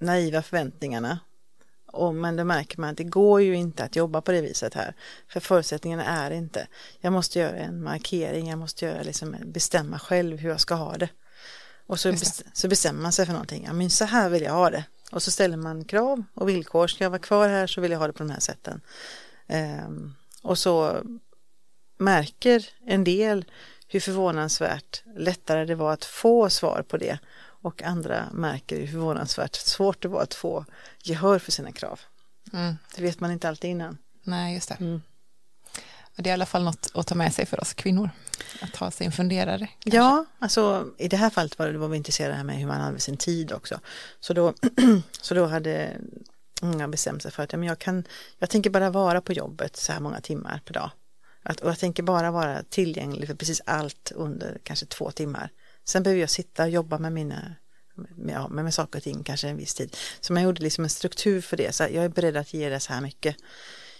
naiva 0.00 0.42
förväntningarna. 0.42 1.18
Och, 1.86 2.14
men 2.14 2.36
då 2.36 2.44
märker 2.44 2.80
man 2.80 2.90
att 2.90 2.96
det 2.96 3.04
går 3.04 3.42
ju 3.42 3.54
inte 3.54 3.84
att 3.84 3.96
jobba 3.96 4.20
på 4.20 4.32
det 4.32 4.40
viset 4.40 4.74
här. 4.74 4.94
För 5.28 5.40
förutsättningarna 5.40 6.04
är 6.04 6.30
inte. 6.30 6.66
Jag 7.00 7.12
måste 7.12 7.38
göra 7.38 7.56
en 7.56 7.82
markering, 7.82 8.48
jag 8.48 8.58
måste 8.58 8.84
göra 8.84 9.02
liksom, 9.02 9.36
bestämma 9.44 9.98
själv 9.98 10.38
hur 10.38 10.48
jag 10.48 10.60
ska 10.60 10.74
ha 10.74 10.96
det. 10.96 11.08
Och 11.86 12.00
så, 12.00 12.10
bes- 12.10 12.44
så 12.52 12.68
bestämmer 12.68 13.02
man 13.02 13.12
sig 13.12 13.26
för 13.26 13.32
någonting. 13.32 13.64
Ja, 13.64 13.72
men 13.72 13.90
så 13.90 14.04
här 14.04 14.28
vill 14.28 14.42
jag 14.42 14.52
ha 14.52 14.70
det. 14.70 14.84
Och 15.12 15.22
så 15.22 15.30
ställer 15.30 15.56
man 15.56 15.84
krav 15.84 16.24
och 16.34 16.48
villkor. 16.48 16.86
Ska 16.86 17.04
jag 17.04 17.10
vara 17.10 17.20
kvar 17.20 17.48
här 17.48 17.66
så 17.66 17.80
vill 17.80 17.90
jag 17.92 17.98
ha 17.98 18.06
det 18.06 18.12
på 18.12 18.22
de 18.22 18.30
här 18.30 18.40
sätten. 18.40 18.80
Ehm, 19.46 20.14
och 20.42 20.58
så 20.58 21.02
märker 21.98 22.68
en 22.86 23.04
del 23.04 23.44
hur 23.88 24.00
förvånansvärt 24.00 25.02
lättare 25.16 25.64
det 25.64 25.74
var 25.74 25.92
att 25.92 26.04
få 26.04 26.50
svar 26.50 26.84
på 26.88 26.96
det. 26.96 27.18
Och 27.38 27.82
andra 27.82 28.28
märker 28.32 28.80
hur 28.80 28.86
förvånansvärt 28.86 29.54
svårt 29.54 30.02
det 30.02 30.08
var 30.08 30.22
att 30.22 30.34
få 30.34 30.64
gehör 31.02 31.38
för 31.38 31.52
sina 31.52 31.72
krav. 31.72 32.00
Mm. 32.52 32.74
Det 32.96 33.02
vet 33.02 33.20
man 33.20 33.30
inte 33.30 33.48
alltid 33.48 33.70
innan. 33.70 33.98
Nej, 34.22 34.54
just 34.54 34.68
det. 34.68 34.76
Mm. 34.80 35.02
Det 36.16 36.28
är 36.28 36.30
i 36.30 36.32
alla 36.32 36.46
fall 36.46 36.64
något 36.64 36.90
att 36.94 37.06
ta 37.06 37.14
med 37.14 37.34
sig 37.34 37.46
för 37.46 37.60
oss 37.60 37.74
kvinnor. 37.74 38.10
Att 38.60 38.72
ta 38.72 38.90
sig 38.90 39.06
en 39.06 39.12
funderare. 39.12 39.68
kanske. 39.78 39.96
Ja, 39.96 40.24
alltså 40.38 40.86
i 40.98 41.08
det 41.08 41.16
här 41.16 41.30
fallet 41.30 41.58
var, 41.58 41.68
det, 41.68 41.78
var 41.78 41.88
vi 41.88 41.96
intresserade 41.96 42.34
här 42.34 42.44
med 42.44 42.56
hur 42.56 42.66
man 42.66 42.80
använder 42.80 43.00
sin 43.00 43.16
tid 43.16 43.52
också. 43.52 43.80
Så 44.20 44.32
då, 44.32 44.54
så 45.22 45.34
då 45.34 45.46
hade 45.46 45.96
många 46.62 46.88
bestämt 46.88 47.22
sig 47.22 47.30
för 47.32 47.42
att 47.42 47.52
ja, 47.52 47.58
men 47.58 47.68
jag, 47.68 47.78
kan, 47.78 48.04
jag 48.38 48.50
tänker 48.50 48.70
bara 48.70 48.90
vara 48.90 49.20
på 49.20 49.32
jobbet 49.32 49.76
så 49.76 49.92
här 49.92 50.00
många 50.00 50.20
timmar 50.20 50.60
per 50.64 50.74
dag. 50.74 50.90
Att, 51.42 51.60
och 51.60 51.70
jag 51.70 51.78
tänker 51.78 52.02
bara 52.02 52.30
vara 52.30 52.62
tillgänglig 52.62 53.28
för 53.28 53.34
precis 53.34 53.62
allt 53.66 54.12
under 54.14 54.58
kanske 54.62 54.86
två 54.86 55.10
timmar. 55.10 55.50
Sen 55.84 56.02
behöver 56.02 56.20
jag 56.20 56.30
sitta 56.30 56.62
och 56.62 56.70
jobba 56.70 56.98
med 56.98 57.12
mina 57.12 57.54
med, 57.94 58.34
ja, 58.34 58.48
med, 58.48 58.64
med 58.64 58.74
saker 58.74 58.98
och 58.98 59.02
ting 59.02 59.24
kanske 59.24 59.48
en 59.48 59.56
viss 59.56 59.74
tid. 59.74 59.96
Så 60.20 60.32
man 60.32 60.42
gjorde 60.42 60.62
liksom 60.62 60.84
en 60.84 60.90
struktur 60.90 61.40
för 61.40 61.56
det. 61.56 61.74
Så 61.74 61.82
jag 61.82 62.04
är 62.04 62.08
beredd 62.08 62.36
att 62.36 62.54
ge 62.54 62.68
det 62.68 62.80
så 62.80 62.92
här 62.92 63.00
mycket. 63.00 63.36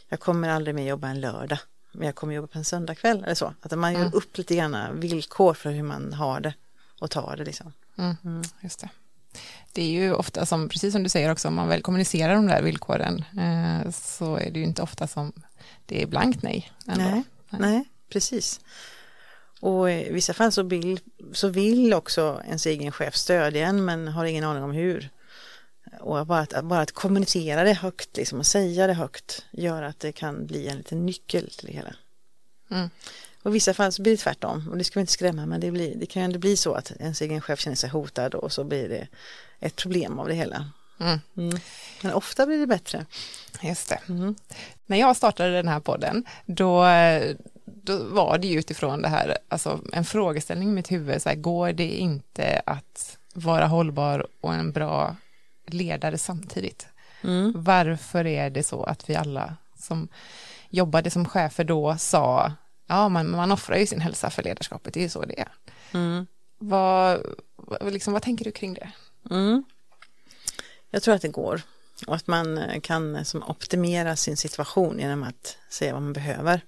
Jag 0.09 0.21
kommer 0.21 0.49
aldrig 0.49 0.75
mer 0.75 0.89
jobba 0.89 1.09
en 1.09 1.21
lördag. 1.21 1.59
Men 1.93 2.07
jag 2.07 2.15
kommer 2.15 2.35
jobba 2.35 2.47
på 2.47 2.59
en 2.59 2.65
söndagkväll 2.65 3.25
eller 3.25 3.35
så. 3.35 3.55
Att 3.63 3.79
man 3.79 3.93
gör 3.93 4.01
Mm. 4.01 4.13
upp 4.15 4.39
lite 4.39 4.55
grann 4.57 5.01
villkor 5.01 5.55
för 5.55 5.71
hur 5.71 5.83
man 5.83 6.13
har 6.13 6.41
det 6.41 6.55
och 7.01 7.11
tar 7.11 7.37
det 7.37 7.45
liksom. 7.45 7.73
Mm. 7.99 8.17
Mm. 8.25 8.43
Just 8.61 8.81
det. 8.81 8.89
Det 9.73 9.83
är 9.83 9.91
ju 9.91 10.13
ofta 10.15 10.47
som, 10.47 10.69
precis 10.69 10.93
som 10.93 11.03
du 11.03 11.09
säger 11.09 11.33
också, 11.33 11.49
om 11.49 11.55
man 11.55 11.69
väl 11.69 11.83
kommunicerar 11.83 12.35
de 12.35 12.47
där 12.47 12.63
villkoren 12.63 13.25
eh, 13.39 13.91
så 13.91 14.37
är 14.37 14.51
det 14.51 14.59
ju 14.59 14.65
inte 14.65 14.83
ofta 14.83 15.07
som 15.07 15.33
det 15.87 16.03
är 16.03 16.07
blankt 16.07 16.43
nej. 16.43 16.73
Ändå. 16.87 17.05
Nej, 17.05 17.23
nej, 17.51 17.85
precis. 18.09 18.61
Och 19.61 19.91
i 19.91 20.13
vissa 20.13 20.35
fall 20.35 20.53
så 20.53 20.63
vill, 20.63 21.01
så 21.33 21.49
vill 21.49 21.95
också 21.95 22.43
ens 22.47 22.67
egen 22.67 22.93
chef 22.93 23.15
stödja 23.17 23.67
en 23.67 23.85
men 23.85 24.09
har 24.09 24.25
ingen 24.25 24.45
aning 24.45 24.63
om 24.63 24.73
hur. 24.73 25.11
Och 26.03 26.27
bara 26.27 26.41
att, 26.41 26.65
bara 26.65 26.81
att 26.81 26.93
kommunicera 26.93 27.65
det 27.65 27.73
högt 27.73 28.17
liksom, 28.17 28.39
och 28.39 28.47
säga 28.47 28.87
det 28.87 28.95
högt 28.95 29.45
gör 29.51 29.83
att 29.83 30.01
det 30.01 30.13
kan 30.13 30.47
bli 30.47 30.69
en 30.69 30.77
liten 30.77 31.07
nyckel 31.07 31.51
till 31.51 31.67
det 31.67 31.73
hela. 31.73 31.95
Mm. 32.71 32.91
Och 33.43 33.51
i 33.51 33.53
vissa 33.53 33.75
fall 33.75 33.93
så 33.93 34.03
blir 34.03 34.13
det 34.13 34.19
tvärtom 34.19 34.69
och 34.71 34.79
det 34.79 34.85
ska 34.85 34.99
vi 34.99 35.01
inte 35.01 35.13
skrämma 35.13 35.47
men 35.47 35.61
det, 35.61 35.71
blir, 35.71 35.95
det 35.97 36.07
kan 36.07 36.23
ju 36.23 36.25
ändå 36.25 36.39
bli 36.39 36.57
så 36.57 36.75
att 36.75 36.91
ens 36.91 37.23
egen 37.23 37.41
chef 37.41 37.61
känner 37.61 37.77
sig 37.77 37.91
hotad 37.91 38.35
och 38.35 38.53
så 38.53 38.65
blir 38.65 38.89
det 38.89 39.09
ett 39.61 39.77
problem 39.77 40.19
av 40.19 40.29
det 40.29 40.35
hela. 40.35 40.71
Mm. 41.01 41.21
Mm. 41.37 41.59
Men 42.03 42.13
ofta 42.13 42.47
blir 42.47 42.59
det 42.59 42.67
bättre. 42.67 43.07
Just 43.63 43.89
det. 43.89 43.99
Mm. 44.09 44.35
När 44.87 44.97
jag 44.97 45.17
startade 45.17 45.51
den 45.51 45.69
här 45.69 45.81
podden, 45.81 46.25
då, 46.47 46.87
då 47.65 48.05
var 48.05 48.39
det 48.39 48.47
ju 48.47 48.59
utifrån 48.59 49.03
det 49.03 49.09
här, 49.09 49.39
alltså 49.49 49.81
en 49.93 50.05
frågeställning 50.05 50.69
i 50.69 50.73
mitt 50.73 50.93
huvud, 50.93 51.23
så 51.23 51.29
här, 51.29 51.37
går 51.37 51.73
det 51.73 51.89
inte 51.89 52.63
att 52.67 53.19
vara 53.35 53.67
hållbar 53.67 54.27
och 54.41 54.55
en 54.55 54.73
bra 54.73 55.17
ledare 55.67 56.19
samtidigt? 56.19 56.87
Mm. 57.23 57.53
Varför 57.57 58.27
är 58.27 58.51
det 58.51 58.63
så 58.63 58.83
att 58.83 59.11
vi 59.11 59.15
alla 59.15 59.57
som 59.79 60.09
jobbade 60.69 61.11
som 61.11 61.29
chefer 61.29 61.65
då 61.65 61.97
sa, 61.99 62.53
ja 62.87 63.09
man, 63.09 63.31
man 63.31 63.53
offrar 63.53 63.77
ju 63.77 63.87
sin 63.87 64.01
hälsa 64.01 64.31
för 64.31 64.43
ledarskapet, 64.43 64.95
det 64.95 65.01
är 65.01 65.05
ju 65.05 65.09
så 65.09 65.25
det 65.25 65.41
är. 65.41 65.53
Mm. 65.95 66.27
Vad, 66.59 67.21
liksom, 67.81 68.13
vad 68.13 68.23
tänker 68.23 68.45
du 68.45 68.53
kring 68.53 68.75
det? 68.75 68.91
Mm. 69.31 69.65
Jag 70.91 71.03
tror 71.03 71.15
att 71.15 71.23
det 71.23 71.29
går 71.29 71.63
och 72.07 72.15
att 72.15 72.27
man 72.27 72.59
eh, 72.59 72.81
kan 72.81 73.17
eh, 73.17 73.23
som 73.23 73.43
optimera 73.43 74.17
sin 74.17 74.37
situation 74.37 74.99
genom 74.99 75.23
att 75.23 75.57
säga 75.69 75.93
vad 75.93 76.03
man 76.03 76.13
behöver. 76.13 76.61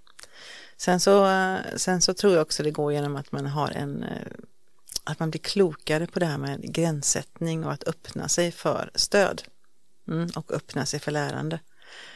Sen 0.76 1.00
så, 1.00 1.26
eh, 1.26 1.58
sen 1.76 2.00
så 2.00 2.14
tror 2.14 2.32
jag 2.32 2.42
också 2.42 2.62
det 2.62 2.70
går 2.70 2.92
genom 2.92 3.16
att 3.16 3.32
man 3.32 3.46
har 3.46 3.70
en 3.70 4.04
att 5.04 5.20
man 5.20 5.30
blir 5.30 5.40
klokare 5.40 6.06
på 6.06 6.18
det 6.18 6.26
här 6.26 6.38
med 6.38 6.74
gränssättning 6.74 7.64
och 7.64 7.72
att 7.72 7.88
öppna 7.88 8.28
sig 8.28 8.52
för 8.52 8.90
stöd 8.94 9.42
mm, 10.08 10.30
och 10.36 10.52
öppna 10.52 10.86
sig 10.86 11.00
för 11.00 11.10
lärande. 11.10 11.60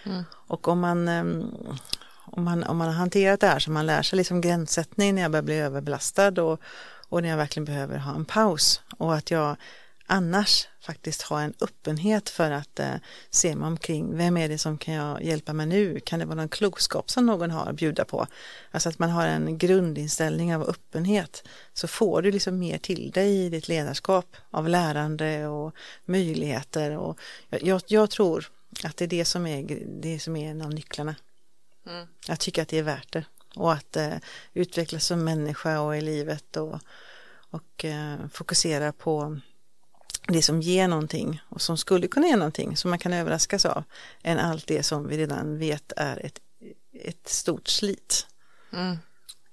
Mm. 0.05 0.24
Och 0.32 0.68
om 0.68 0.80
man, 0.80 1.09
eh, 1.09 1.24
om, 2.24 2.45
man, 2.45 2.64
om 2.64 2.76
man 2.76 2.86
har 2.86 2.95
hanterat 2.95 3.41
det 3.41 3.47
här 3.47 3.59
så 3.59 3.70
man 3.70 3.86
lär 3.86 4.03
sig 4.03 4.16
liksom 4.16 4.41
gränssättning 4.41 5.14
när 5.14 5.22
jag 5.22 5.30
börjar 5.30 5.43
bli 5.43 5.59
överbelastad 5.59 6.43
och, 6.43 6.61
och 7.09 7.22
när 7.22 7.28
jag 7.28 7.36
verkligen 7.36 7.64
behöver 7.64 7.99
ha 7.99 8.14
en 8.14 8.24
paus 8.24 8.82
och 8.99 9.14
att 9.14 9.30
jag 9.30 9.57
annars 10.09 10.69
faktiskt 10.81 11.23
ha 11.23 11.41
en 11.41 11.55
öppenhet 11.61 12.29
för 12.29 12.51
att 12.51 12.81
eh, 12.81 12.95
se 13.31 13.55
mig 13.55 13.67
omkring. 13.67 14.17
Vem 14.17 14.37
är 14.37 14.49
det 14.49 14.59
som 14.59 14.79
kan 14.79 14.95
jag 14.95 15.23
hjälpa 15.23 15.53
mig 15.53 15.67
nu? 15.67 16.01
Kan 16.01 16.19
det 16.19 16.25
vara 16.25 16.37
någon 16.37 16.49
klokskap 16.49 17.11
som 17.11 17.27
någon 17.27 17.51
har 17.51 17.67
att 17.67 17.77
bjuda 17.77 18.05
på? 18.05 18.27
Alltså 18.71 18.89
att 18.89 18.99
man 18.99 19.11
har 19.11 19.27
en 19.27 19.59
grundinställning 19.59 20.55
av 20.55 20.63
öppenhet 20.63 21.49
så 21.73 21.89
får 21.89 22.23
du 22.23 22.31
liksom 22.31 22.59
mer 22.59 22.79
till 22.79 23.11
dig 23.11 23.45
i 23.45 23.49
ditt 23.49 23.69
ledarskap 23.69 24.37
av 24.51 24.69
lärande 24.69 25.47
och 25.47 25.75
möjligheter. 26.05 26.97
Och 26.97 27.19
jag, 27.49 27.83
jag, 27.87 28.11
tror 28.11 28.47
att 28.85 28.97
det 28.97 29.05
är 29.05 29.09
det 29.09 29.25
som 29.25 29.47
är, 29.47 29.87
det 30.03 30.19
som 30.19 30.37
är 30.37 30.51
en 30.51 30.63
av 30.63 30.71
nycklarna. 30.71 31.15
Mm. 31.87 32.07
Jag 32.29 32.41
tycker 32.41 32.63
att 32.63 32.69
det 32.69 32.79
är 32.79 32.83
värt 32.83 33.13
det. 33.13 33.25
Och 33.55 33.73
att 33.73 33.97
eh, 33.97 34.17
utvecklas 34.53 35.07
som 35.07 35.25
människa 35.25 35.81
och 35.81 35.97
i 35.97 36.01
livet 36.01 36.57
och, 36.57 36.79
och 37.51 37.85
eh, 37.85 38.17
fokusera 38.33 38.93
på 38.93 39.41
det 40.33 40.43
som 40.43 40.61
ger 40.61 40.89
någonting 40.89 41.41
och 41.49 41.62
som 41.62 41.76
skulle 41.76 42.09
kunna 42.09 42.26
ge 42.26 42.37
någonting 42.37 42.76
som 42.76 42.91
man 42.91 42.99
kan 42.99 43.12
överraskas 43.12 43.66
av 43.66 43.85
än 44.22 44.39
allt 44.39 44.66
det 44.66 44.83
som 44.83 45.09
vi 45.09 45.18
redan 45.18 45.59
vet 45.59 45.93
är 45.97 46.26
ett, 46.26 46.39
ett 47.05 47.29
stort 47.29 47.68
slit. 47.68 48.26
Mm. 48.72 48.99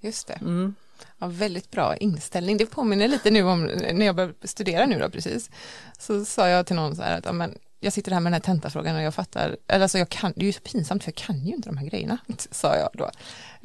Just 0.00 0.26
det. 0.26 0.34
Mm. 0.34 0.74
Ja, 1.18 1.26
väldigt 1.26 1.70
bra 1.70 1.96
inställning. 1.96 2.56
Det 2.56 2.66
påminner 2.66 3.08
lite 3.08 3.30
nu 3.30 3.42
om 3.42 3.64
när 3.64 4.06
jag 4.06 4.16
började 4.16 4.48
studera 4.48 4.86
nu 4.86 4.98
då 4.98 5.10
precis. 5.10 5.50
Så 5.98 6.24
sa 6.24 6.48
jag 6.48 6.66
till 6.66 6.76
någon 6.76 6.96
så 6.96 7.02
här 7.02 7.18
att 7.18 7.24
ja, 7.24 7.32
men, 7.32 7.58
jag 7.80 7.92
sitter 7.92 8.12
här 8.12 8.20
med 8.20 8.32
den 8.32 8.34
här 8.34 8.40
tentafrågan 8.40 8.96
och 8.96 9.02
jag 9.02 9.14
fattar, 9.14 9.56
eller 9.68 9.82
alltså 9.82 9.98
jag 9.98 10.08
kan, 10.08 10.32
det 10.36 10.42
är 10.42 10.46
ju 10.46 10.52
så 10.52 10.60
pinsamt 10.60 11.04
för 11.04 11.08
jag 11.10 11.16
kan 11.16 11.46
ju 11.46 11.54
inte 11.54 11.68
de 11.68 11.76
här 11.76 11.86
grejerna, 11.86 12.18
sa 12.50 12.76
jag 12.76 12.90
då. 12.92 13.10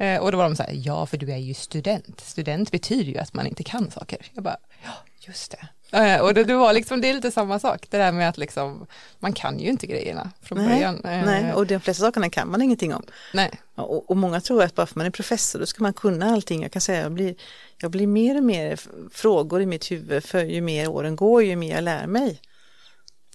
Eh, 0.04 0.20
och 0.20 0.32
då 0.32 0.38
var 0.38 0.44
de 0.44 0.56
så 0.56 0.62
här, 0.62 0.72
ja 0.74 1.06
för 1.06 1.16
du 1.16 1.32
är 1.32 1.36
ju 1.36 1.54
student. 1.54 2.20
Student 2.20 2.70
betyder 2.70 3.12
ju 3.12 3.18
att 3.18 3.34
man 3.34 3.46
inte 3.46 3.64
kan 3.64 3.90
saker. 3.90 4.26
Jag 4.32 4.44
bara, 4.44 4.56
ja 4.84 4.92
just 5.26 5.50
det. 5.50 5.68
Eh, 5.92 6.20
och 6.20 6.34
det, 6.34 6.44
det 6.44 6.54
var 6.54 6.72
liksom, 6.72 7.00
det 7.00 7.10
är 7.10 7.14
lite 7.14 7.30
samma 7.30 7.58
sak, 7.58 7.86
det 7.90 7.98
där 7.98 8.12
med 8.12 8.28
att 8.28 8.38
liksom, 8.38 8.86
man 9.18 9.32
kan 9.32 9.58
ju 9.58 9.68
inte 9.68 9.86
grejerna 9.86 10.30
från 10.42 10.58
Nej, 10.58 10.68
början. 10.68 10.94
Eh, 11.04 11.24
Nej, 11.24 11.52
och 11.54 11.66
de 11.66 11.80
flesta 11.80 12.04
sakerna 12.04 12.30
kan 12.30 12.50
man 12.50 12.62
ingenting 12.62 12.94
om. 12.94 13.02
nej. 13.34 13.50
Och, 13.74 14.10
och 14.10 14.16
många 14.16 14.40
tror 14.40 14.62
att 14.62 14.74
bara 14.74 14.86
för 14.86 14.98
man 14.98 15.06
är 15.06 15.10
professor 15.10 15.58
då 15.58 15.66
ska 15.66 15.82
man 15.82 15.92
kunna 15.92 16.26
allting. 16.32 16.62
Jag 16.62 16.72
kan 16.72 16.82
säga 16.82 17.02
jag 17.02 17.12
blir, 17.12 17.34
jag 17.76 17.90
blir 17.90 18.06
mer 18.06 18.36
och 18.36 18.42
mer 18.42 18.80
frågor 19.10 19.62
i 19.62 19.66
mitt 19.66 19.90
huvud 19.90 20.24
för 20.24 20.44
ju 20.44 20.60
mer 20.60 20.88
åren 20.88 21.16
går 21.16 21.42
ju 21.42 21.56
mer 21.56 21.74
jag 21.74 21.84
lär 21.84 22.06
mig. 22.06 22.40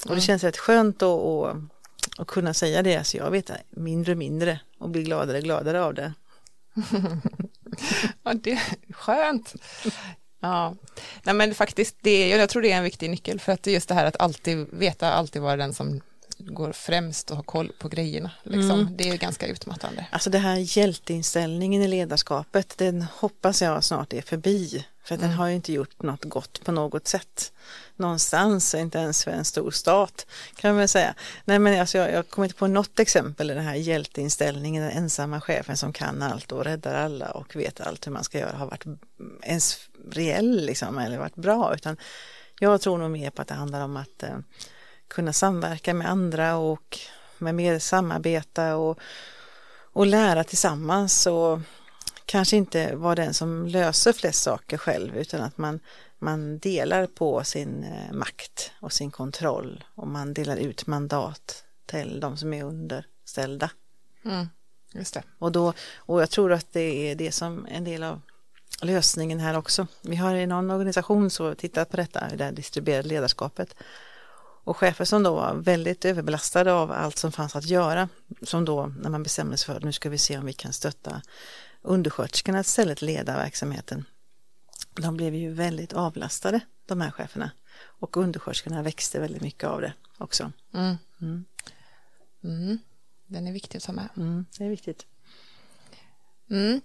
Och 0.10 0.16
det 0.16 0.22
känns 0.22 0.44
rätt 0.44 0.58
skönt 0.58 1.02
att, 1.02 1.56
att 2.18 2.28
kunna 2.28 2.54
säga 2.54 2.82
det. 2.84 3.04
Så 3.04 3.18
jag 3.18 3.32
vet 3.32 3.52
mindre 3.70 4.12
och 4.12 4.18
mindre 4.18 4.60
och 4.80 4.90
blir 4.90 5.04
gladare 5.04 5.38
och 5.38 5.44
gladare 5.44 5.84
av 5.84 5.94
det. 5.94 6.14
Ja, 8.24 8.34
det 8.34 8.52
är 8.52 8.94
skönt. 8.94 9.54
Ja. 10.40 10.76
Nej 11.24 11.36
men 11.36 11.56
faktiskt, 11.56 11.96
det, 12.02 12.30
jag 12.30 12.50
tror 12.50 12.62
det 12.62 12.72
är 12.72 12.78
en 12.78 12.84
viktig 12.84 13.10
nyckel 13.10 13.40
för 13.40 13.52
att 13.52 13.68
just 13.68 13.90
det 13.90 13.96
här 13.96 14.06
att 14.06 14.20
alltid 14.20 14.68
veta, 14.72 15.14
alltid 15.14 15.42
vara 15.42 15.56
den 15.56 15.74
som 15.74 16.02
går 16.48 16.72
främst 16.72 17.32
och 17.32 17.36
har 17.36 17.44
koll 17.44 17.72
på 17.80 17.88
grejerna. 17.90 18.32
Liksom. 18.44 18.80
Mm. 18.80 18.98
Det 18.98 19.10
är 19.10 19.18
ganska 19.18 19.48
utmattande. 19.48 20.06
Alltså 20.12 20.30
det 20.30 20.38
här 20.38 20.78
hjälteinställningen 20.78 21.82
i 21.82 21.88
ledarskapet, 21.88 22.78
den 22.78 23.02
hoppas 23.02 23.62
jag 23.62 23.84
snart 23.84 24.14
är 24.14 24.22
förbi. 24.22 24.86
För 25.04 25.16
mm. 25.16 25.28
den 25.28 25.38
har 25.38 25.48
ju 25.48 25.56
inte 25.56 25.74
gjort 25.74 26.02
något 26.02 26.26
gott 26.26 26.62
på 26.64 26.72
något 26.72 27.08
sätt. 27.08 27.52
Någonstans, 27.96 28.76
inte 28.76 28.98
ens 28.98 29.24
för 29.24 29.32
en 29.32 29.46
stor 29.46 29.72
stat 29.72 30.26
kan 30.56 30.76
man 30.76 30.88
säga. 30.88 31.16
Nej 31.46 31.60
men 31.60 31.80
alltså 31.80 31.98
jag, 31.98 32.12
jag 32.12 32.30
kommer 32.30 32.46
inte 32.46 32.58
på 32.58 32.68
något 32.68 33.00
exempel 33.00 33.52
i 33.52 33.54
den 33.54 33.64
här 33.64 33.76
hjälteinställningen, 33.76 34.84
den 34.84 34.92
ensamma 34.92 35.42
chefen 35.42 35.78
som 35.78 35.94
kan 35.94 36.22
allt 36.22 36.52
och 36.52 36.64
räddar 36.64 36.96
alla 36.96 37.32
och 37.32 37.56
vet 37.56 37.82
allt 37.82 38.08
hur 38.08 38.12
man 38.12 38.24
ska 38.24 38.40
göra 38.40 38.58
har 38.58 38.66
varit 38.66 38.86
ens 39.44 39.80
reell 40.12 40.66
liksom, 40.66 40.98
eller 40.98 41.18
varit 41.18 41.36
bra. 41.36 41.74
Utan 41.76 41.98
jag 42.60 42.82
tror 42.82 42.98
nog 42.98 43.12
mer 43.12 43.30
på 43.30 43.42
att 43.42 43.48
det 43.48 43.54
handlar 43.54 43.82
om 43.82 43.98
att 43.98 44.24
eh, 44.24 44.38
kunna 45.08 45.34
samverka 45.34 45.94
med 45.94 46.10
andra 46.10 46.58
och 46.58 47.00
med 47.38 47.56
mer 47.56 47.80
samarbeta 47.80 48.76
och, 48.76 49.00
och 49.94 50.06
lära 50.06 50.44
tillsammans 50.44 51.28
och 51.28 51.60
kanske 52.26 52.58
inte 52.58 52.96
vara 52.96 53.16
den 53.16 53.34
som 53.34 53.68
löser 53.68 54.14
flest 54.14 54.44
saker 54.44 54.78
själv 54.78 55.18
utan 55.18 55.42
att 55.42 55.58
man, 55.58 55.80
man 56.20 56.60
delar 56.60 57.06
på 57.06 57.44
sin 57.44 57.84
eh, 57.84 58.14
makt 58.14 58.72
och 58.80 58.94
sin 58.94 59.12
kontroll 59.12 59.84
och 59.96 60.08
man 60.08 60.34
delar 60.34 60.58
ut 60.58 60.88
mandat 60.88 61.64
till 61.86 62.20
de 62.20 62.38
som 62.38 62.54
är 62.54 62.64
underställda. 62.64 63.72
Mm, 64.26 64.50
just 64.94 65.14
det. 65.14 65.24
Och, 65.40 65.52
då, 65.52 65.74
och 65.96 66.22
jag 66.22 66.30
tror 66.30 66.54
att 66.54 66.74
det 66.74 67.12
är 67.12 67.16
det 67.16 67.32
som 67.32 67.68
en 67.70 67.84
del 67.84 68.04
av 68.04 68.22
lösningen 68.82 69.40
här 69.40 69.58
också. 69.58 69.88
Vi 70.02 70.16
har 70.16 70.36
i 70.36 70.48
någon 70.48 70.72
organisation 70.72 71.30
så 71.30 71.56
tittat 71.56 71.90
på 71.90 71.98
detta, 71.98 72.28
det 72.36 72.52
distribuerade 72.52 73.08
ledarskapet 73.08 73.76
och 74.68 74.78
chefer 74.78 75.06
som 75.06 75.24
då 75.24 75.36
var 75.36 75.54
väldigt 75.54 76.06
överbelastade 76.06 76.74
av 76.74 76.92
allt 76.92 77.18
som 77.18 77.32
fanns 77.32 77.56
att 77.56 77.66
göra, 77.66 78.10
som 78.42 78.66
då 78.66 78.88
när 78.88 79.10
man 79.10 79.24
bestämde 79.24 79.58
sig 79.58 79.66
för 79.66 79.76
att 79.76 79.84
nu 79.84 79.92
ska 79.92 80.10
vi 80.10 80.18
se 80.18 80.38
om 80.38 80.46
vi 80.46 80.54
kan 80.54 80.74
stötta 80.74 81.22
undersköterskorna 81.82 82.60
att 82.60 82.66
istället 82.66 83.02
leda 83.02 83.36
verksamheten. 83.36 84.06
De 84.96 85.18
blev 85.18 85.36
ju 85.36 85.54
väldigt 85.54 85.94
avlastade, 85.94 86.60
de 86.86 87.02
här 87.02 87.12
cheferna. 87.12 87.52
Och 87.78 88.18
undersköterskorna 88.18 88.84
växte 88.84 89.20
väldigt 89.20 89.42
mycket 89.42 89.64
av 89.64 89.82
det 89.82 89.94
också. 90.18 90.52
Mm. 90.74 90.96
Mm. 91.22 91.46
Mm. 92.44 92.78
Den 93.28 93.48
är 93.48 93.52
viktig 93.52 93.78
att 93.78 93.84
ta 93.84 93.92
med. 93.92 94.10
Mm, 94.18 94.46
det 94.58 94.66
är 94.66 94.70
viktigt. 94.70 95.06
Mm. 96.50 96.82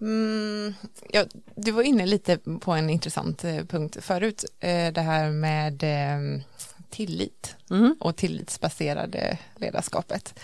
Mm, 0.00 0.74
ja, 1.10 1.24
du 1.56 1.70
var 1.70 1.82
inne 1.82 2.06
lite 2.06 2.38
på 2.38 2.72
en 2.72 2.90
intressant 2.90 3.44
eh, 3.44 3.64
punkt 3.64 3.96
förut, 4.00 4.44
eh, 4.60 4.92
det 4.92 5.00
här 5.00 5.30
med 5.30 5.82
eh, 5.82 6.42
tillit 6.90 7.56
mm. 7.70 7.96
och 8.00 8.16
tillitsbaserade 8.16 9.38
ledarskapet. 9.56 10.40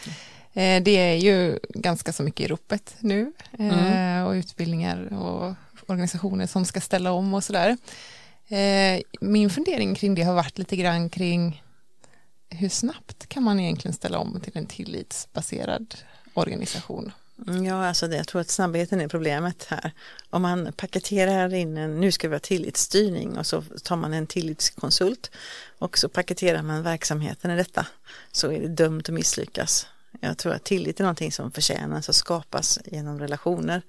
Eh, 0.53 0.83
det 0.83 0.97
är 0.97 1.15
ju 1.15 1.59
ganska 1.69 2.13
så 2.13 2.23
mycket 2.23 2.41
i 2.41 2.49
ropet 2.49 2.97
nu 3.01 3.33
eh, 3.59 3.79
mm. 3.79 4.27
och 4.27 4.33
utbildningar 4.33 5.13
och 5.13 5.55
organisationer 5.87 6.47
som 6.47 6.65
ska 6.65 6.81
ställa 6.81 7.13
om 7.13 7.35
och 7.35 7.45
sådär. 7.45 7.77
Eh, 8.49 9.01
min 9.21 9.51
fundering 9.51 9.95
kring 9.95 10.15
det 10.15 10.23
har 10.23 10.35
varit 10.35 10.59
lite 10.59 10.77
grann 10.77 11.11
kring 11.11 11.63
hur 12.49 12.69
snabbt 12.69 13.27
kan 13.27 13.43
man 13.43 13.61
egentligen 13.61 13.95
ställa 13.95 14.19
om 14.19 14.41
till 14.41 14.59
en 14.59 14.67
tillitsbaserad 14.67 15.95
organisation? 16.35 17.13
Mm, 17.49 17.65
ja, 17.65 17.87
alltså 17.87 18.09
det, 18.09 18.17
jag 18.17 18.29
tror 18.29 18.41
att 18.41 18.51
snabbheten 18.51 19.01
är 19.01 19.09
problemet 19.09 19.65
här. 19.65 19.93
Om 20.31 20.43
man 20.43 20.73
paketerar 20.73 21.55
in 21.55 21.77
en, 21.77 22.01
nu 22.01 22.13
ska 22.13 22.29
vi 22.29 22.35
ha 22.35 22.41
tillitsstyrning 22.41 23.39
och 23.39 23.47
så 23.47 23.63
tar 23.63 23.97
man 23.97 24.13
en 24.13 24.27
tillitskonsult 24.27 25.31
och 25.79 25.99
så 25.99 26.09
paketerar 26.09 26.63
man 26.63 26.83
verksamheten 26.83 27.51
i 27.51 27.57
detta 27.57 27.87
så 28.33 28.53
är 28.53 28.61
det 28.61 28.69
dömt 28.69 29.09
att 29.09 29.15
misslyckas. 29.15 29.87
Jag 30.21 30.39
tror 30.39 30.53
att 30.53 30.65
tillit 30.65 31.01
är 31.01 31.05
någonting 31.05 31.33
som 31.33 31.53
förtjänas 31.53 32.09
och 32.09 32.15
skapas 32.15 32.79
genom 32.85 33.19
relationer 33.19 33.83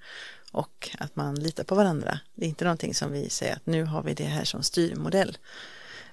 och 0.52 0.90
att 0.98 1.16
man 1.16 1.34
litar 1.34 1.64
på 1.64 1.74
varandra. 1.74 2.20
Det 2.34 2.44
är 2.44 2.48
inte 2.48 2.64
någonting 2.64 2.94
som 2.94 3.12
vi 3.12 3.30
säger 3.30 3.56
att 3.56 3.66
nu 3.66 3.84
har 3.84 4.02
vi 4.02 4.14
det 4.14 4.24
här 4.24 4.44
som 4.44 4.62
styrmodell. 4.62 5.38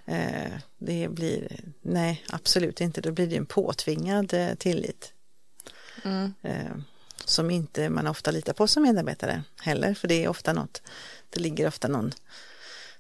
Eh, 0.06 0.52
det 0.78 1.08
blir, 1.12 1.60
nej 1.82 2.24
absolut 2.30 2.82
inte, 2.82 3.02
då 3.02 3.12
blir 3.12 3.28
det 3.28 3.36
en 3.36 3.46
påtvingad 3.46 4.34
eh, 4.34 4.56
tillit. 4.56 5.14
Mm. 6.04 6.34
Som 7.26 7.52
inte 7.52 7.90
man 7.90 8.08
ofta 8.08 8.32
litar 8.32 8.54
på 8.54 8.68
som 8.68 8.84
medarbetare 8.84 9.44
heller, 9.62 9.94
för 9.94 10.08
det 10.08 10.24
är 10.24 10.28
ofta 10.28 10.54
något, 10.54 10.82
det 11.30 11.40
ligger 11.40 11.68
ofta 11.68 11.88
någon, 11.88 12.14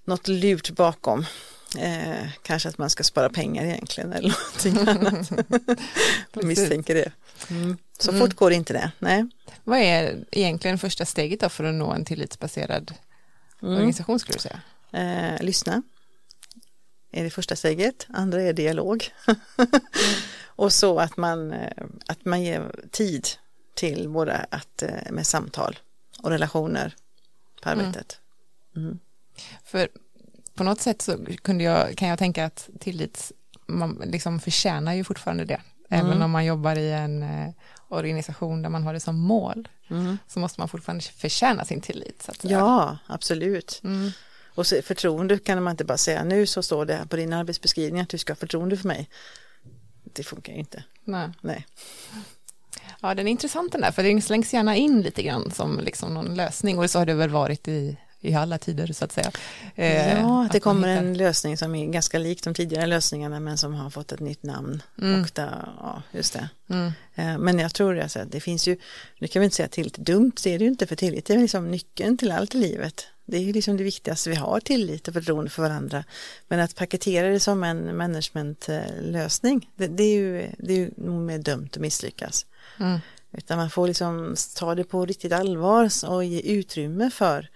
något 0.03 0.27
lurt 0.27 0.69
bakom. 0.69 1.25
Eh, 1.77 2.27
kanske 2.41 2.69
att 2.69 2.77
man 2.77 2.89
ska 2.89 3.03
spara 3.03 3.29
pengar 3.29 3.65
egentligen 3.65 4.13
eller 4.13 4.29
någonting 4.65 4.87
annat. 4.87 5.31
Misstänker 6.45 6.95
det. 6.95 7.11
Mm. 7.49 7.77
Så 7.99 8.11
mm. 8.11 8.21
fort 8.21 8.35
går 8.35 8.51
inte 8.51 8.73
det, 8.73 8.91
nej. 8.99 9.25
Vad 9.63 9.79
är 9.79 10.25
egentligen 10.31 10.79
första 10.79 11.05
steget 11.05 11.39
då 11.39 11.49
för 11.49 11.63
att 11.63 11.75
nå 11.75 11.91
en 11.91 12.05
tillitsbaserad 12.05 12.93
mm. 13.61 13.73
organisation 13.73 14.19
skulle 14.19 14.35
du 14.35 14.39
säga? 14.39 14.61
Eh, 14.91 15.43
lyssna 15.43 15.81
är 17.15 17.23
det 17.23 17.29
första 17.29 17.55
steget, 17.55 18.07
andra 18.09 18.41
är 18.41 18.53
dialog. 18.53 19.09
och 20.45 20.73
så 20.73 20.99
att 20.99 21.17
man, 21.17 21.53
eh, 21.53 21.83
att 22.05 22.25
man 22.25 22.43
ger 22.43 22.71
tid 22.91 23.27
till 23.75 24.09
både 24.09 24.45
att, 24.49 24.81
eh, 24.81 25.11
med 25.11 25.27
samtal 25.27 25.79
och 26.23 26.29
relationer 26.29 26.95
på 27.63 27.69
mm. 27.69 27.85
arbetet. 27.85 28.19
Mm. 28.75 28.99
För 29.63 29.89
på 30.55 30.63
något 30.63 30.81
sätt 30.81 31.01
så 31.01 31.25
kunde 31.41 31.63
jag, 31.63 31.97
kan 31.97 32.07
jag 32.07 32.19
tänka 32.19 32.45
att 32.45 32.69
tillits, 32.79 33.33
man 33.65 34.01
liksom 34.05 34.39
förtjänar 34.39 34.93
ju 34.93 35.03
fortfarande 35.03 35.45
det. 35.45 35.61
Mm. 35.89 36.05
Även 36.05 36.21
om 36.21 36.31
man 36.31 36.45
jobbar 36.45 36.75
i 36.77 36.91
en 36.91 37.23
eh, 37.23 37.53
organisation 37.87 38.61
där 38.61 38.69
man 38.69 38.83
har 38.83 38.93
det 38.93 38.99
som 38.99 39.19
mål 39.19 39.67
mm. 39.89 40.17
så 40.27 40.39
måste 40.39 40.61
man 40.61 40.67
fortfarande 40.67 41.03
förtjäna 41.03 41.65
sin 41.65 41.81
tillit. 41.81 42.21
Så 42.21 42.31
att 42.31 42.41
säga. 42.41 42.59
Ja, 42.59 42.97
absolut. 43.07 43.81
Mm. 43.83 44.11
Och 44.55 44.67
så, 44.67 44.81
förtroende 44.81 45.39
kan 45.39 45.63
man 45.63 45.71
inte 45.71 45.85
bara 45.85 45.97
säga 45.97 46.23
nu 46.23 46.45
så 46.45 46.63
står 46.63 46.85
det 46.85 47.07
på 47.09 47.15
din 47.15 47.33
arbetsbeskrivning 47.33 48.01
att 48.01 48.09
du 48.09 48.17
ska 48.17 48.33
ha 48.33 48.35
förtroende 48.35 48.77
för 48.77 48.87
mig. 48.87 49.09
Det 50.03 50.23
funkar 50.23 50.53
ju 50.53 50.59
inte. 50.59 50.83
Nej. 51.03 51.29
Nej. 51.41 51.65
Ja, 53.05 53.15
den 53.15 53.27
är 53.27 53.31
intressant 53.31 53.71
den 53.71 53.81
där, 53.81 53.91
för 53.91 54.03
den 54.03 54.21
slängs 54.21 54.53
gärna 54.53 54.75
in 54.75 55.01
lite 55.01 55.23
grann 55.23 55.51
som 55.51 55.79
liksom 55.79 56.13
någon 56.13 56.35
lösning 56.35 56.79
och 56.79 56.89
så 56.89 56.99
har 56.99 57.05
det 57.05 57.13
väl 57.13 57.29
varit 57.29 57.67
i 57.67 57.97
i 58.25 58.35
alla 58.35 58.57
tider 58.57 58.93
så 58.93 59.05
att 59.05 59.11
säga. 59.11 59.31
Eh, 59.75 60.19
ja, 60.19 60.49
det 60.51 60.59
kommer 60.59 60.87
hittar... 60.87 61.03
en 61.03 61.17
lösning 61.17 61.57
som 61.57 61.75
är 61.75 61.85
ganska 61.85 62.19
lik 62.19 62.43
de 62.43 62.53
tidigare 62.53 62.85
lösningarna 62.85 63.39
men 63.39 63.57
som 63.57 63.73
har 63.73 63.89
fått 63.89 64.11
ett 64.11 64.19
nytt 64.19 64.43
namn. 64.43 64.81
Mm. 65.01 65.21
Och 65.21 65.29
där, 65.33 65.69
ja, 65.77 66.03
just 66.11 66.33
det. 66.33 66.49
Mm. 66.69 66.91
Eh, 67.15 67.37
men 67.37 67.59
jag 67.59 67.73
tror 67.73 67.99
alltså 67.99 68.19
att 68.19 68.31
det 68.31 68.39
finns 68.39 68.67
ju, 68.67 68.77
nu 69.19 69.27
kan 69.27 69.39
vi 69.39 69.43
inte 69.43 69.55
säga 69.55 69.67
tillit 69.67 69.97
dumt, 69.97 70.31
det 70.43 70.53
är 70.53 70.59
det 70.59 70.65
ju 70.65 70.71
inte 70.71 70.87
för 70.87 70.95
tillit, 70.95 71.25
det 71.25 71.33
är 71.33 71.37
liksom 71.37 71.71
nyckeln 71.71 72.17
till 72.17 72.31
allt 72.31 72.55
i 72.55 72.57
livet. 72.57 73.07
Det 73.25 73.37
är 73.37 73.41
ju 73.41 73.53
liksom 73.53 73.77
det 73.77 73.83
viktigaste 73.83 74.29
vi 74.29 74.35
har, 74.35 74.59
tillit 74.59 75.07
och 75.07 75.13
förtroende 75.13 75.49
för 75.49 75.61
varandra. 75.61 76.03
Men 76.47 76.59
att 76.59 76.75
paketera 76.75 77.29
det 77.29 77.39
som 77.39 77.63
en 77.63 77.97
managementlösning, 77.97 79.69
det, 79.75 79.87
det 79.87 80.03
är 80.03 80.15
ju, 80.15 80.47
det 80.57 80.73
är 80.73 80.77
ju 80.77 80.91
mer 80.97 81.37
dömt 81.37 81.75
att 81.75 81.81
misslyckas. 81.81 82.45
Mm. 82.79 82.99
Utan 83.31 83.57
man 83.57 83.69
får 83.69 83.87
liksom 83.87 84.35
ta 84.55 84.75
det 84.75 84.83
på 84.83 85.05
riktigt 85.05 85.31
allvar 85.31 85.89
och 86.07 86.23
ge 86.23 86.39
utrymme 86.39 87.09
för, 87.09 87.49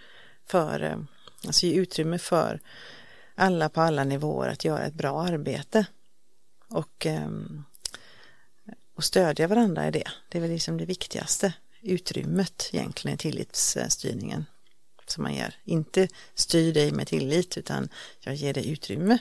för 0.45 0.83
eh, 0.83 0.97
alltså 1.45 1.65
ge 1.65 1.73
utrymme 1.73 2.19
för 2.19 2.59
alla 3.35 3.69
på 3.69 3.81
alla 3.81 4.03
nivåer 4.03 4.49
att 4.49 4.65
göra 4.65 4.83
ett 4.83 4.93
bra 4.93 5.21
arbete. 5.21 5.85
Och, 6.67 7.05
ehm, 7.05 7.63
och 8.95 9.03
stödja 9.03 9.47
varandra 9.47 9.87
i 9.87 9.91
det. 9.91 10.07
Det 10.29 10.37
är 10.37 10.41
väl 10.41 10.51
liksom 10.51 10.77
det 10.77 10.85
viktigaste 10.85 11.53
utrymmet 11.81 12.69
egentligen 12.73 13.15
i 13.15 13.17
tillitsstyrningen 13.17 14.45
som 15.07 15.23
man 15.23 15.33
ger. 15.33 15.55
Inte 15.63 16.07
styr 16.35 16.73
dig 16.73 16.91
med 16.91 17.07
tillit 17.07 17.57
utan 17.57 17.89
jag 18.19 18.35
ger 18.35 18.53
dig 18.53 18.69
utrymme. 18.69 19.17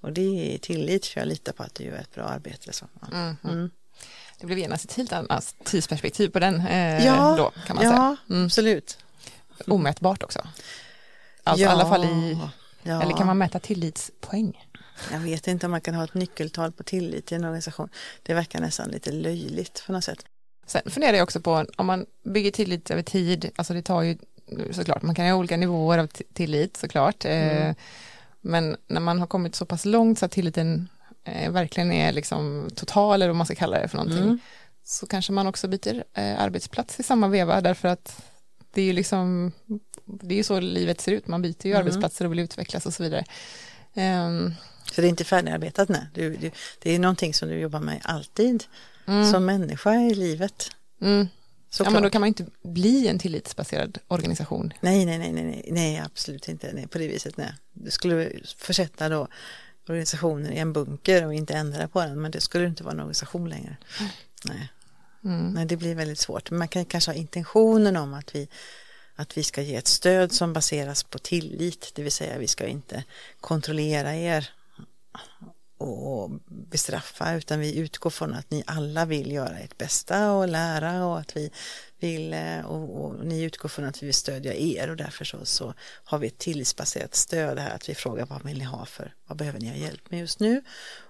Och 0.00 0.12
det 0.12 0.54
är 0.54 0.58
tillit 0.58 1.06
för 1.06 1.20
jag 1.20 1.28
litar 1.28 1.52
på 1.52 1.62
att 1.62 1.74
du 1.74 1.84
gör 1.84 1.96
ett 1.96 2.14
bra 2.14 2.24
arbete. 2.24 2.72
Så. 2.72 2.86
Mm. 3.12 3.36
Mm. 3.44 3.70
Det 4.42 4.46
blev 4.46 4.58
genast 4.58 4.84
ett 4.84 4.92
helt 4.92 5.12
annat 5.12 5.54
tidsperspektiv 5.64 6.28
på 6.28 6.38
den 6.38 6.66
eh, 6.66 7.06
ja, 7.06 7.34
då 7.36 7.50
kan 7.66 7.76
man 7.76 7.84
ja, 7.84 7.90
säga. 7.90 8.16
Mm. 8.30 8.44
absolut. 8.44 8.98
Omätbart 9.66 10.22
också. 10.22 10.38
Alltså, 11.44 11.64
ja, 11.64 11.70
I 11.70 11.72
alla 11.72 11.88
fall 11.88 12.04
i, 12.04 12.38
ja. 12.82 13.02
eller 13.02 13.16
kan 13.16 13.26
man 13.26 13.38
mäta 13.38 13.58
tillitspoäng? 13.58 14.68
Jag 15.12 15.18
vet 15.18 15.48
inte 15.48 15.66
om 15.66 15.70
man 15.70 15.80
kan 15.80 15.94
ha 15.94 16.04
ett 16.04 16.14
nyckeltal 16.14 16.72
på 16.72 16.82
tillit 16.82 17.32
i 17.32 17.34
en 17.34 17.44
organisation. 17.44 17.88
Det 18.22 18.34
verkar 18.34 18.60
nästan 18.60 18.88
lite 18.88 19.12
löjligt 19.12 19.82
på 19.86 19.92
något 19.92 20.04
sätt. 20.04 20.24
Sen 20.66 20.82
funderar 20.90 21.16
jag 21.16 21.22
också 21.22 21.40
på 21.40 21.66
om 21.76 21.86
man 21.86 22.06
bygger 22.24 22.50
tillit 22.50 22.90
över 22.90 23.02
tid, 23.02 23.50
alltså 23.56 23.74
det 23.74 23.82
tar 23.82 24.02
ju 24.02 24.18
såklart, 24.70 25.02
man 25.02 25.14
kan 25.14 25.26
ha 25.26 25.34
olika 25.34 25.56
nivåer 25.56 25.98
av 25.98 26.06
tillit 26.34 26.76
såklart. 26.76 27.24
Eh, 27.24 27.62
mm. 27.62 27.74
Men 28.40 28.76
när 28.86 29.00
man 29.00 29.20
har 29.20 29.26
kommit 29.26 29.54
så 29.54 29.66
pass 29.66 29.84
långt 29.84 30.18
så 30.18 30.24
att 30.24 30.32
tilliten 30.32 30.88
eh, 31.24 31.50
verkligen 31.50 31.92
är 31.92 32.12
liksom 32.12 32.70
total, 32.74 33.14
eller 33.14 33.28
vad 33.28 33.36
man 33.36 33.46
ska 33.46 33.54
kalla 33.54 33.78
det 33.80 33.88
för 33.88 33.96
någonting, 33.96 34.22
mm. 34.22 34.38
så 34.84 35.06
kanske 35.06 35.32
man 35.32 35.46
också 35.46 35.68
byter 35.68 36.04
eh, 36.14 36.40
arbetsplats 36.40 37.00
i 37.00 37.02
samma 37.02 37.28
veva, 37.28 37.60
därför 37.60 37.88
att 37.88 38.22
det 38.74 38.80
är 38.82 38.84
ju 38.86 38.92
liksom 38.92 39.52
det 40.04 40.34
är 40.34 40.36
ju 40.36 40.42
så 40.44 40.60
livet 40.60 41.00
ser 41.00 41.12
ut, 41.12 41.26
man 41.26 41.42
byter 41.42 41.66
ju 41.66 41.70
Mm. 41.70 41.80
arbetsplatser 41.80 42.24
och 42.24 42.32
vill 42.32 42.38
utvecklas 42.38 42.86
och 42.86 42.94
så 42.94 43.02
vidare. 43.02 43.24
Ehm, 43.94 44.54
Så 44.92 45.00
det 45.00 45.06
är 45.06 45.08
inte 45.08 45.24
färdigarbetat, 45.24 45.88
nej. 45.88 46.06
Du, 46.14 46.36
du, 46.36 46.50
det 46.82 46.94
är 46.94 46.98
någonting 46.98 47.34
som 47.34 47.48
du 47.48 47.58
jobbar 47.58 47.80
med 47.80 48.00
alltid 48.04 48.64
som 49.32 49.44
människa 49.44 49.94
i 49.94 50.14
livet. 50.14 50.70
mm. 51.00 51.28
Ja, 51.78 51.90
men 51.90 52.02
då 52.02 52.10
kan 52.10 52.20
man 52.20 52.28
inte 52.28 52.46
bli 52.62 53.08
en 53.08 53.18
tillitsbaserad 53.18 53.98
organisation. 54.08 54.72
Nej, 54.80 55.04
nej, 55.06 55.18
nej, 55.18 55.32
nej, 55.32 55.44
nej, 55.44 55.68
nej, 55.70 55.98
absolut 55.98 56.48
inte, 56.48 56.72
nej, 56.72 56.86
på 56.86 56.98
det 56.98 57.08
viset, 57.08 57.36
nej. 57.36 57.54
Du 57.72 57.90
skulle 57.90 58.32
försätta 58.58 59.08
då 59.08 59.28
organisationen 59.88 60.52
i 60.52 60.58
en 60.58 60.72
bunker 60.72 61.26
och 61.26 61.34
inte 61.34 61.54
ändra 61.54 61.88
på 61.88 62.00
den, 62.00 62.22
men 62.22 62.30
det 62.30 62.40
skulle 62.40 62.66
inte 62.66 62.84
vara 62.84 62.92
en 62.92 63.00
organisation 63.00 63.48
längre. 63.48 63.76
Nej. 64.44 64.72
nej, 65.54 65.66
det 65.66 65.76
blir 65.76 65.94
väldigt 65.94 66.18
svårt. 66.18 66.50
Men 66.50 66.58
man 66.58 66.68
kan 66.68 66.84
kanske 66.84 67.10
ha 67.10 67.16
intentionen 67.16 67.96
om 67.96 68.14
att 68.14 68.34
vi, 68.34 68.48
att 69.14 69.38
vi 69.38 69.44
ska 69.44 69.62
ge 69.62 69.76
ett 69.76 69.86
stöd 69.86 70.32
som 70.32 70.52
baseras 70.52 71.04
på 71.04 71.18
tillit, 71.18 71.92
det 71.94 72.02
vill 72.02 72.12
säga 72.12 72.38
vi 72.38 72.46
ska 72.46 72.66
inte 72.66 73.04
kontrollera 73.40 74.16
er 74.16 74.50
och 75.78 76.30
bestraffa 76.46 77.34
utan 77.34 77.60
vi 77.60 77.78
utgår 77.78 78.10
från 78.10 78.34
att 78.34 78.50
ni 78.50 78.62
alla 78.66 79.04
vill 79.04 79.32
göra 79.32 79.58
ert 79.58 79.78
bästa 79.78 80.32
och 80.32 80.48
lära 80.48 81.06
och 81.06 81.18
att 81.18 81.36
vi 81.36 81.50
vill 82.02 82.32
eh, 82.32 82.60
och, 82.60 83.04
och 83.04 83.24
ni 83.24 83.42
utgår 83.42 83.68
från 83.68 83.84
att 83.84 84.02
vi 84.02 84.06
vill 84.06 84.14
stödja 84.14 84.54
er 84.54 84.90
och 84.90 84.96
därför 84.96 85.24
så, 85.24 85.44
så 85.44 85.74
har 86.04 86.18
vi 86.18 86.26
ett 86.26 86.38
tillitsbaserat 86.38 87.14
stöd 87.14 87.58
här 87.58 87.74
att 87.74 87.88
vi 87.88 87.94
frågar 87.94 88.26
vad 88.26 88.44
vill 88.44 88.58
ni 88.58 88.64
ha 88.64 88.86
för, 88.86 89.14
vad 89.26 89.38
behöver 89.38 89.60
ni 89.60 89.68
ha 89.68 89.76
hjälp 89.76 90.10
med 90.10 90.20
just 90.20 90.40
nu 90.40 90.62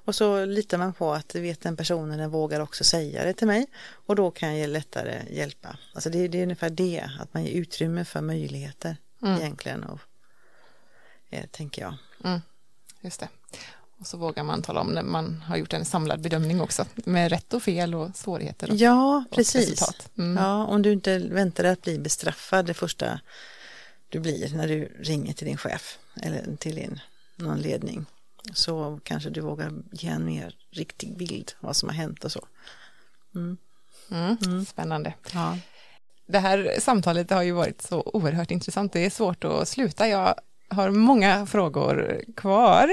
och 0.05 0.14
så 0.14 0.45
litar 0.45 0.78
man 0.78 0.93
på 0.93 1.12
att 1.12 1.34
vet 1.34 1.61
den 1.61 1.76
personen 1.76 2.18
den 2.18 2.30
vågar 2.30 2.61
också 2.61 2.84
säga 2.84 3.24
det 3.24 3.34
till 3.34 3.47
mig 3.47 3.66
och 4.07 4.16
då 4.16 4.30
kan 4.30 4.59
jag 4.59 4.70
lättare 4.70 5.22
hjälpa. 5.30 5.76
Alltså 5.95 6.11
det, 6.11 6.28
det 6.28 6.38
är 6.38 6.43
ungefär 6.43 6.70
det, 6.70 7.11
att 7.20 7.34
man 7.34 7.45
ger 7.45 7.53
utrymme 7.53 8.05
för 8.05 8.20
möjligheter 8.20 8.97
egentligen 9.26 9.84
och 9.84 10.01
eh, 11.30 11.47
tänker 11.51 11.82
jag. 11.82 11.95
Mm. 12.24 12.40
Just 13.01 13.20
det. 13.20 13.28
Och 14.03 14.09
så 14.09 14.16
vågar 14.16 14.44
man 14.44 14.62
tala 14.62 14.80
om 14.80 14.86
när 14.86 15.03
man 15.03 15.42
har 15.46 15.57
gjort 15.57 15.72
en 15.72 15.84
samlad 15.84 16.20
bedömning 16.20 16.61
också 16.61 16.86
med 16.94 17.30
rätt 17.30 17.55
och 17.55 17.62
fel 17.62 17.94
och 17.94 18.16
svårigheter. 18.16 18.70
Och, 18.70 18.76
Ja, 18.76 19.24
precis. 19.30 19.82
Mm. 20.18 20.36
Ja, 20.36 20.66
om 20.66 20.82
du 20.82 20.92
inte 20.92 21.18
väntar 21.18 21.62
dig 21.62 21.72
att 21.72 21.82
bli 21.82 21.98
bestraffad 21.98 22.66
det 22.66 22.74
första 22.74 23.20
du 24.09 24.20
blir 24.20 24.57
när 24.57 24.68
du 24.68 24.96
ringer 25.00 25.32
till 25.32 25.46
din 25.46 25.57
chef 25.57 25.98
eller 26.22 26.57
till 26.57 26.74
din, 26.74 27.00
någon 27.36 27.61
ledning 27.61 28.07
så 28.55 29.00
kanske 29.03 29.30
du 29.30 29.40
vågar 29.40 29.72
ge 29.92 30.09
en 30.09 30.24
mer 30.24 30.57
riktig 30.70 31.16
bild 31.16 31.53
vad 31.61 31.76
som 31.76 31.88
har 31.88 31.96
hänt 31.96 32.24
och 32.24 32.32
så. 32.32 32.46
Mm. 33.34 34.66
Spännande. 34.66 35.14
Ja. 35.32 35.59
Det 36.26 36.38
här 36.38 36.74
samtalet 36.78 37.30
har 37.30 37.42
ju 37.42 37.53
varit 37.53 37.82
så 37.82 38.03
oerhört 38.14 38.50
intressant. 38.50 38.92
Det 38.92 39.07
är 39.07 39.11
svårt 39.11 39.44
att 39.44 39.68
sluta. 39.68 40.09
Jag 40.09 40.34
har 40.72 40.90
många 40.90 41.46
frågor 41.46 42.20
kvar, 42.36 42.90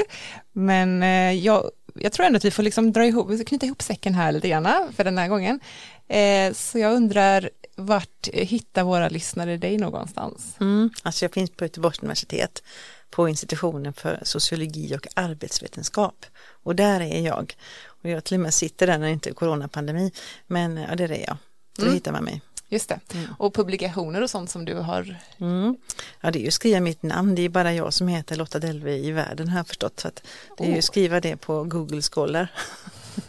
men 0.52 1.04
eh, 1.04 1.32
jag, 1.34 1.72
jag 1.96 2.12
tror 2.12 2.26
ändå 2.26 2.38
att 2.38 2.46
vi 2.46 2.52
får 2.52 2.64
liksom 2.64 2.92
dra 2.92 3.06
ihop, 3.06 3.48
knyta 3.48 3.66
ihop 3.66 3.82
säcken 3.82 4.14
här 4.16 4.32
lite 4.32 4.50
grann 4.50 4.94
för 4.96 5.04
den 5.04 5.18
här 5.18 5.28
gången. 5.28 5.60
Eh, 6.08 6.54
Så 6.54 6.80
jag 6.80 6.94
undrar, 6.94 7.50
vart 7.76 8.28
hittar 8.34 8.84
våra 8.84 9.10
lyssnare 9.10 9.58
dig 9.58 9.78
någonstans? 9.78 10.56
Mm. 10.60 10.90
Alltså 11.04 11.26
jag 11.26 11.34
finns 11.34 11.50
på 11.52 11.64
Göteborgs 11.64 12.00
universitet 12.00 12.64
på 13.10 13.30
institutionen 13.30 13.94
för 13.94 14.20
sociologi 14.24 14.96
och 14.96 15.08
arbetsvetenskap 15.16 16.26
och 16.64 16.76
där 16.76 17.02
är 17.02 17.22
jag. 17.22 17.56
Och 18.04 18.10
jag 18.10 18.24
till 18.24 18.34
och 18.36 18.40
med 18.40 18.54
sitter 18.54 18.88
där 18.88 18.98
när 18.98 19.06
det 19.08 19.14
inte 19.14 19.30
är 19.30 19.34
coronapandemi 19.34 20.12
men 20.48 20.78
ja, 20.78 20.96
där 20.96 21.12
är 21.12 21.26
jag. 21.28 21.38
Där 21.78 21.92
hittar 21.94 22.12
man 22.12 22.24
mig. 22.24 22.42
Just 22.70 22.90
det. 22.90 23.00
Och 23.38 23.54
publikationer 23.54 24.22
och 24.22 24.30
sånt 24.30 24.50
som 24.50 24.66
du 24.66 24.76
har. 24.76 25.16
Mm. 25.40 25.78
Ja, 26.22 26.32
det 26.32 26.40
är 26.40 26.44
ju 26.44 26.52
skriva 26.52 26.80
mitt 26.80 27.04
namn. 27.04 27.36
Det 27.36 27.42
är 27.42 27.50
bara 27.50 27.74
jag 27.74 27.94
som 27.94 28.08
heter 28.08 28.36
Lotta 28.36 28.60
Delve 28.60 28.98
i 28.98 29.12
världen 29.12 29.48
har 29.48 29.60
jag 29.60 29.68
förstått. 29.68 30.00
Så 30.00 30.08
att 30.08 30.24
det 30.58 30.64
är 30.64 30.68
ju 30.68 30.76
Oh. 30.76 30.82
skriva 30.82 31.20
det 31.20 31.38
på 31.38 31.64
Google 31.64 32.02
Scholar. 32.02 32.52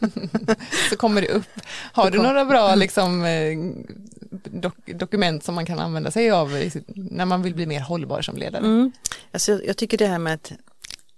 Så 0.90 0.96
kommer 0.96 1.20
det 1.22 1.28
upp. 1.28 1.44
Har 1.92 2.10
du 2.10 2.18
några 2.22 2.44
bra 2.44 2.74
liksom, 2.74 3.24
eh, 3.24 3.58
dok 4.30 4.74
dokument 4.86 5.44
som 5.44 5.54
man 5.54 5.66
kan 5.66 5.78
använda 5.78 6.10
sig 6.10 6.30
av 6.30 6.70
när 6.86 7.24
man 7.24 7.42
vill 7.42 7.54
bli 7.54 7.66
mer 7.66 7.80
hållbar 7.80 8.22
som 8.22 8.36
ledare? 8.36 8.64
Mm. 8.64 8.92
Alltså, 9.32 9.64
jag 9.64 9.76
tycker 9.76 9.98
det 9.98 10.06
här 10.06 10.18
med 10.18 10.34
att 10.34 10.52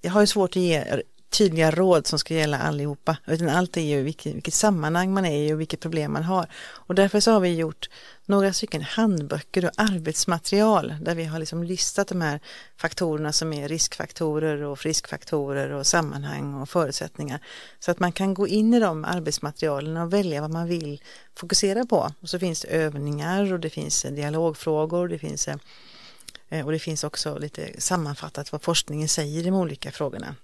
jag 0.00 0.12
har 0.12 0.20
ju 0.20 0.26
svårt 0.26 0.50
att 0.50 0.56
ge 0.56 0.84
tydliga 1.32 1.70
råd 1.70 2.06
som 2.06 2.18
ska 2.18 2.34
gälla 2.34 2.58
allihopa. 2.58 3.16
Utan 3.26 3.48
allt 3.48 3.76
är 3.76 3.80
ju 3.80 4.02
vilket, 4.02 4.34
vilket 4.34 4.54
sammanhang 4.54 5.14
man 5.14 5.24
är 5.24 5.36
i 5.36 5.52
och 5.52 5.60
vilket 5.60 5.80
problem 5.80 6.12
man 6.12 6.22
har. 6.22 6.46
Och 6.54 6.94
därför 6.94 7.20
så 7.20 7.30
har 7.30 7.40
vi 7.40 7.54
gjort 7.54 7.88
några 8.26 8.52
stycken 8.52 8.82
handböcker 8.82 9.64
och 9.64 9.70
arbetsmaterial 9.76 10.94
där 11.00 11.14
vi 11.14 11.24
har 11.24 11.38
liksom 11.38 11.62
listat 11.62 12.08
de 12.08 12.20
här 12.20 12.40
faktorerna 12.76 13.32
som 13.32 13.52
är 13.52 13.68
riskfaktorer 13.68 14.62
och 14.62 14.78
friskfaktorer 14.78 15.70
och 15.70 15.86
sammanhang 15.86 16.54
och 16.54 16.68
förutsättningar. 16.68 17.40
Så 17.78 17.90
att 17.90 17.98
man 17.98 18.12
kan 18.12 18.34
gå 18.34 18.48
in 18.48 18.74
i 18.74 18.80
de 18.80 19.04
arbetsmaterialen 19.04 19.96
och 19.96 20.12
välja 20.12 20.40
vad 20.40 20.50
man 20.50 20.68
vill 20.68 21.02
fokusera 21.34 21.86
på. 21.86 22.12
Och 22.20 22.28
så 22.28 22.38
finns 22.38 22.60
det 22.60 22.68
övningar 22.68 23.52
och 23.52 23.60
det 23.60 23.70
finns 23.70 24.02
dialogfrågor, 24.02 25.08
det 25.08 25.18
finns 25.18 25.48
eh, 25.48 26.66
Och 26.66 26.72
det 26.72 26.78
finns 26.78 27.04
också 27.04 27.38
lite 27.38 27.80
sammanfattat 27.80 28.52
vad 28.52 28.62
forskningen 28.62 29.08
säger 29.08 29.40
i 29.40 29.42
de 29.42 29.54
olika 29.54 29.92
frågorna. 29.92 30.34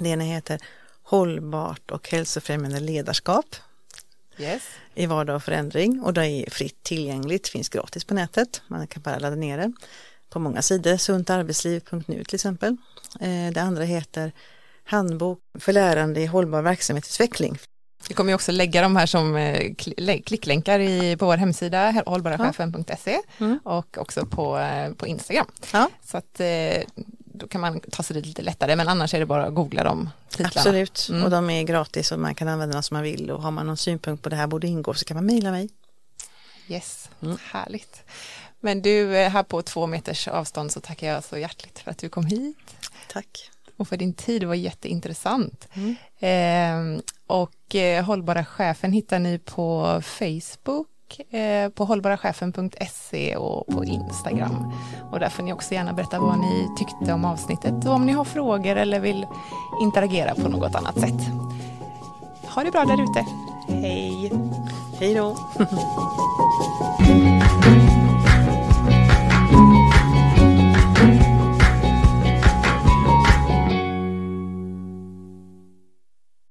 Det 0.00 0.08
ena 0.08 0.24
heter 0.24 0.60
Hållbart 1.02 1.90
och 1.90 2.08
hälsofrämjande 2.10 2.80
ledarskap 2.80 3.56
Yes. 4.38 4.62
i 4.94 5.06
vardag 5.06 5.36
och 5.36 5.42
förändring 5.42 6.00
och 6.02 6.12
det 6.14 6.26
är 6.26 6.50
fritt 6.50 6.82
tillgängligt, 6.82 7.48
finns 7.48 7.68
gratis 7.68 8.04
på 8.04 8.14
nätet, 8.14 8.62
man 8.68 8.86
kan 8.86 9.02
bara 9.02 9.18
ladda 9.18 9.36
ner 9.36 9.58
det 9.58 9.72
på 10.30 10.38
många 10.38 10.62
sidor, 10.62 10.96
suntarbetsliv.nu 10.96 12.24
till 12.24 12.34
exempel. 12.34 12.76
Eh, 13.20 13.52
Det 13.52 13.60
andra 13.62 13.84
heter 13.84 14.32
Handbok 14.84 15.38
för 15.58 15.72
lärande 15.72 16.20
i 16.20 16.26
hållbar 16.26 16.62
verksamhetsutveckling. 16.62 17.58
Vi 18.08 18.14
kommer 18.14 18.34
också 18.34 18.52
lägga 18.52 18.82
de 18.82 18.96
här 18.96 19.06
som 19.06 19.36
eh, 19.36 19.60
kli- 19.60 19.94
lä- 19.96 20.18
klicklänkar 20.22 20.80
i, 20.80 21.16
på 21.16 21.26
vår 21.26 21.36
hemsida 21.36 22.02
hållbarachefen.se 22.06 23.20
Mm. 23.38 23.58
och 23.64 23.98
också 23.98 24.26
på, 24.26 24.58
eh, 24.58 24.92
på 24.92 25.06
Instagram. 25.06 25.46
Ja, 25.72 25.90
Så 26.04 26.16
att 26.16 26.40
då 27.38 27.48
kan 27.48 27.60
man 27.60 27.80
ta 27.80 28.02
sig 28.02 28.14
dit 28.14 28.26
lite 28.26 28.42
lättare 28.42 28.76
men 28.76 28.88
annars 28.88 29.14
är 29.14 29.18
det 29.18 29.26
bara 29.26 29.46
att 29.46 29.54
googla 29.54 29.84
de 29.84 30.10
titlarna. 30.28 30.52
absolut. 30.56 31.06
Mm. 31.10 31.22
Och 31.24 31.30
de 31.30 31.50
är 31.50 31.62
gratis 31.62 32.12
och 32.12 32.18
man 32.18 32.34
kan 32.34 32.48
använda 32.48 32.72
dem 32.72 32.82
som 32.82 32.94
man 32.94 33.02
vill 33.02 33.30
och 33.30 33.42
har 33.42 33.50
man 33.50 33.66
någon 33.66 33.76
synpunkt 33.76 34.22
på 34.22 34.28
det 34.28 34.36
här 34.36 34.46
borde 34.46 34.66
ingå 34.66 34.94
så 34.94 35.04
kan 35.04 35.14
man 35.16 35.26
mejla 35.26 35.50
mig. 35.50 35.68
Yes, 36.68 37.10
Mm. 37.22 37.36
härligt. 37.42 38.02
Men 38.60 38.82
du, 38.82 39.16
eh, 39.16 39.30
här 39.30 39.42
på 39.42 39.62
två 39.62 39.86
meters 39.86 40.28
avstånd 40.28 40.72
så 40.72 40.80
tackar 40.80 41.06
jag 41.12 41.24
så 41.24 41.38
hjärtligt 41.38 41.78
för 41.78 41.90
att 41.90 41.98
du 41.98 42.08
kom 42.08 42.26
hit 42.26 42.56
Tack. 43.12 43.50
och 43.76 43.88
för 43.88 43.96
din 43.96 44.12
tid, 44.14 44.42
det 44.42 44.46
var 44.46 44.54
jätteintressant. 44.54 45.68
Mm. 45.72 45.96
Eh, 46.96 47.02
och 47.26 47.74
eh, 47.74 48.04
Hållbara 48.04 48.44
chefen 48.44 48.92
hittar 48.92 49.18
ni 49.18 49.38
på 49.38 50.00
Facebook, 50.04 50.86
eh, 51.30 51.68
på 51.68 51.84
hållbarachefen.se 51.84 53.36
och 53.36 53.66
på 53.66 53.84
Instagram. 53.84 54.72
Och 55.12 55.20
där 55.20 55.28
får 55.28 55.42
ni 55.42 55.52
också 55.52 55.74
gärna 55.74 55.92
berätta 55.92 56.20
vad 56.20 56.38
ni 56.38 56.68
tyckte 56.78 57.12
om 57.12 57.24
avsnittet 57.24 57.86
och 57.86 57.94
om 57.94 58.06
ni 58.06 58.12
har 58.12 58.24
frågor 58.24 58.76
eller 58.76 59.00
vill 59.00 59.26
interagera 59.82 60.34
på 60.34 60.48
något 60.48 60.74
annat 60.74 61.00
sätt. 61.00 61.20
Ha 62.54 62.64
det 62.64 62.70
bra 62.70 62.84
där 62.84 63.02
ute. 63.02 63.26
Hej! 63.68 64.32
Hej 65.00 65.14
då! 65.14 65.36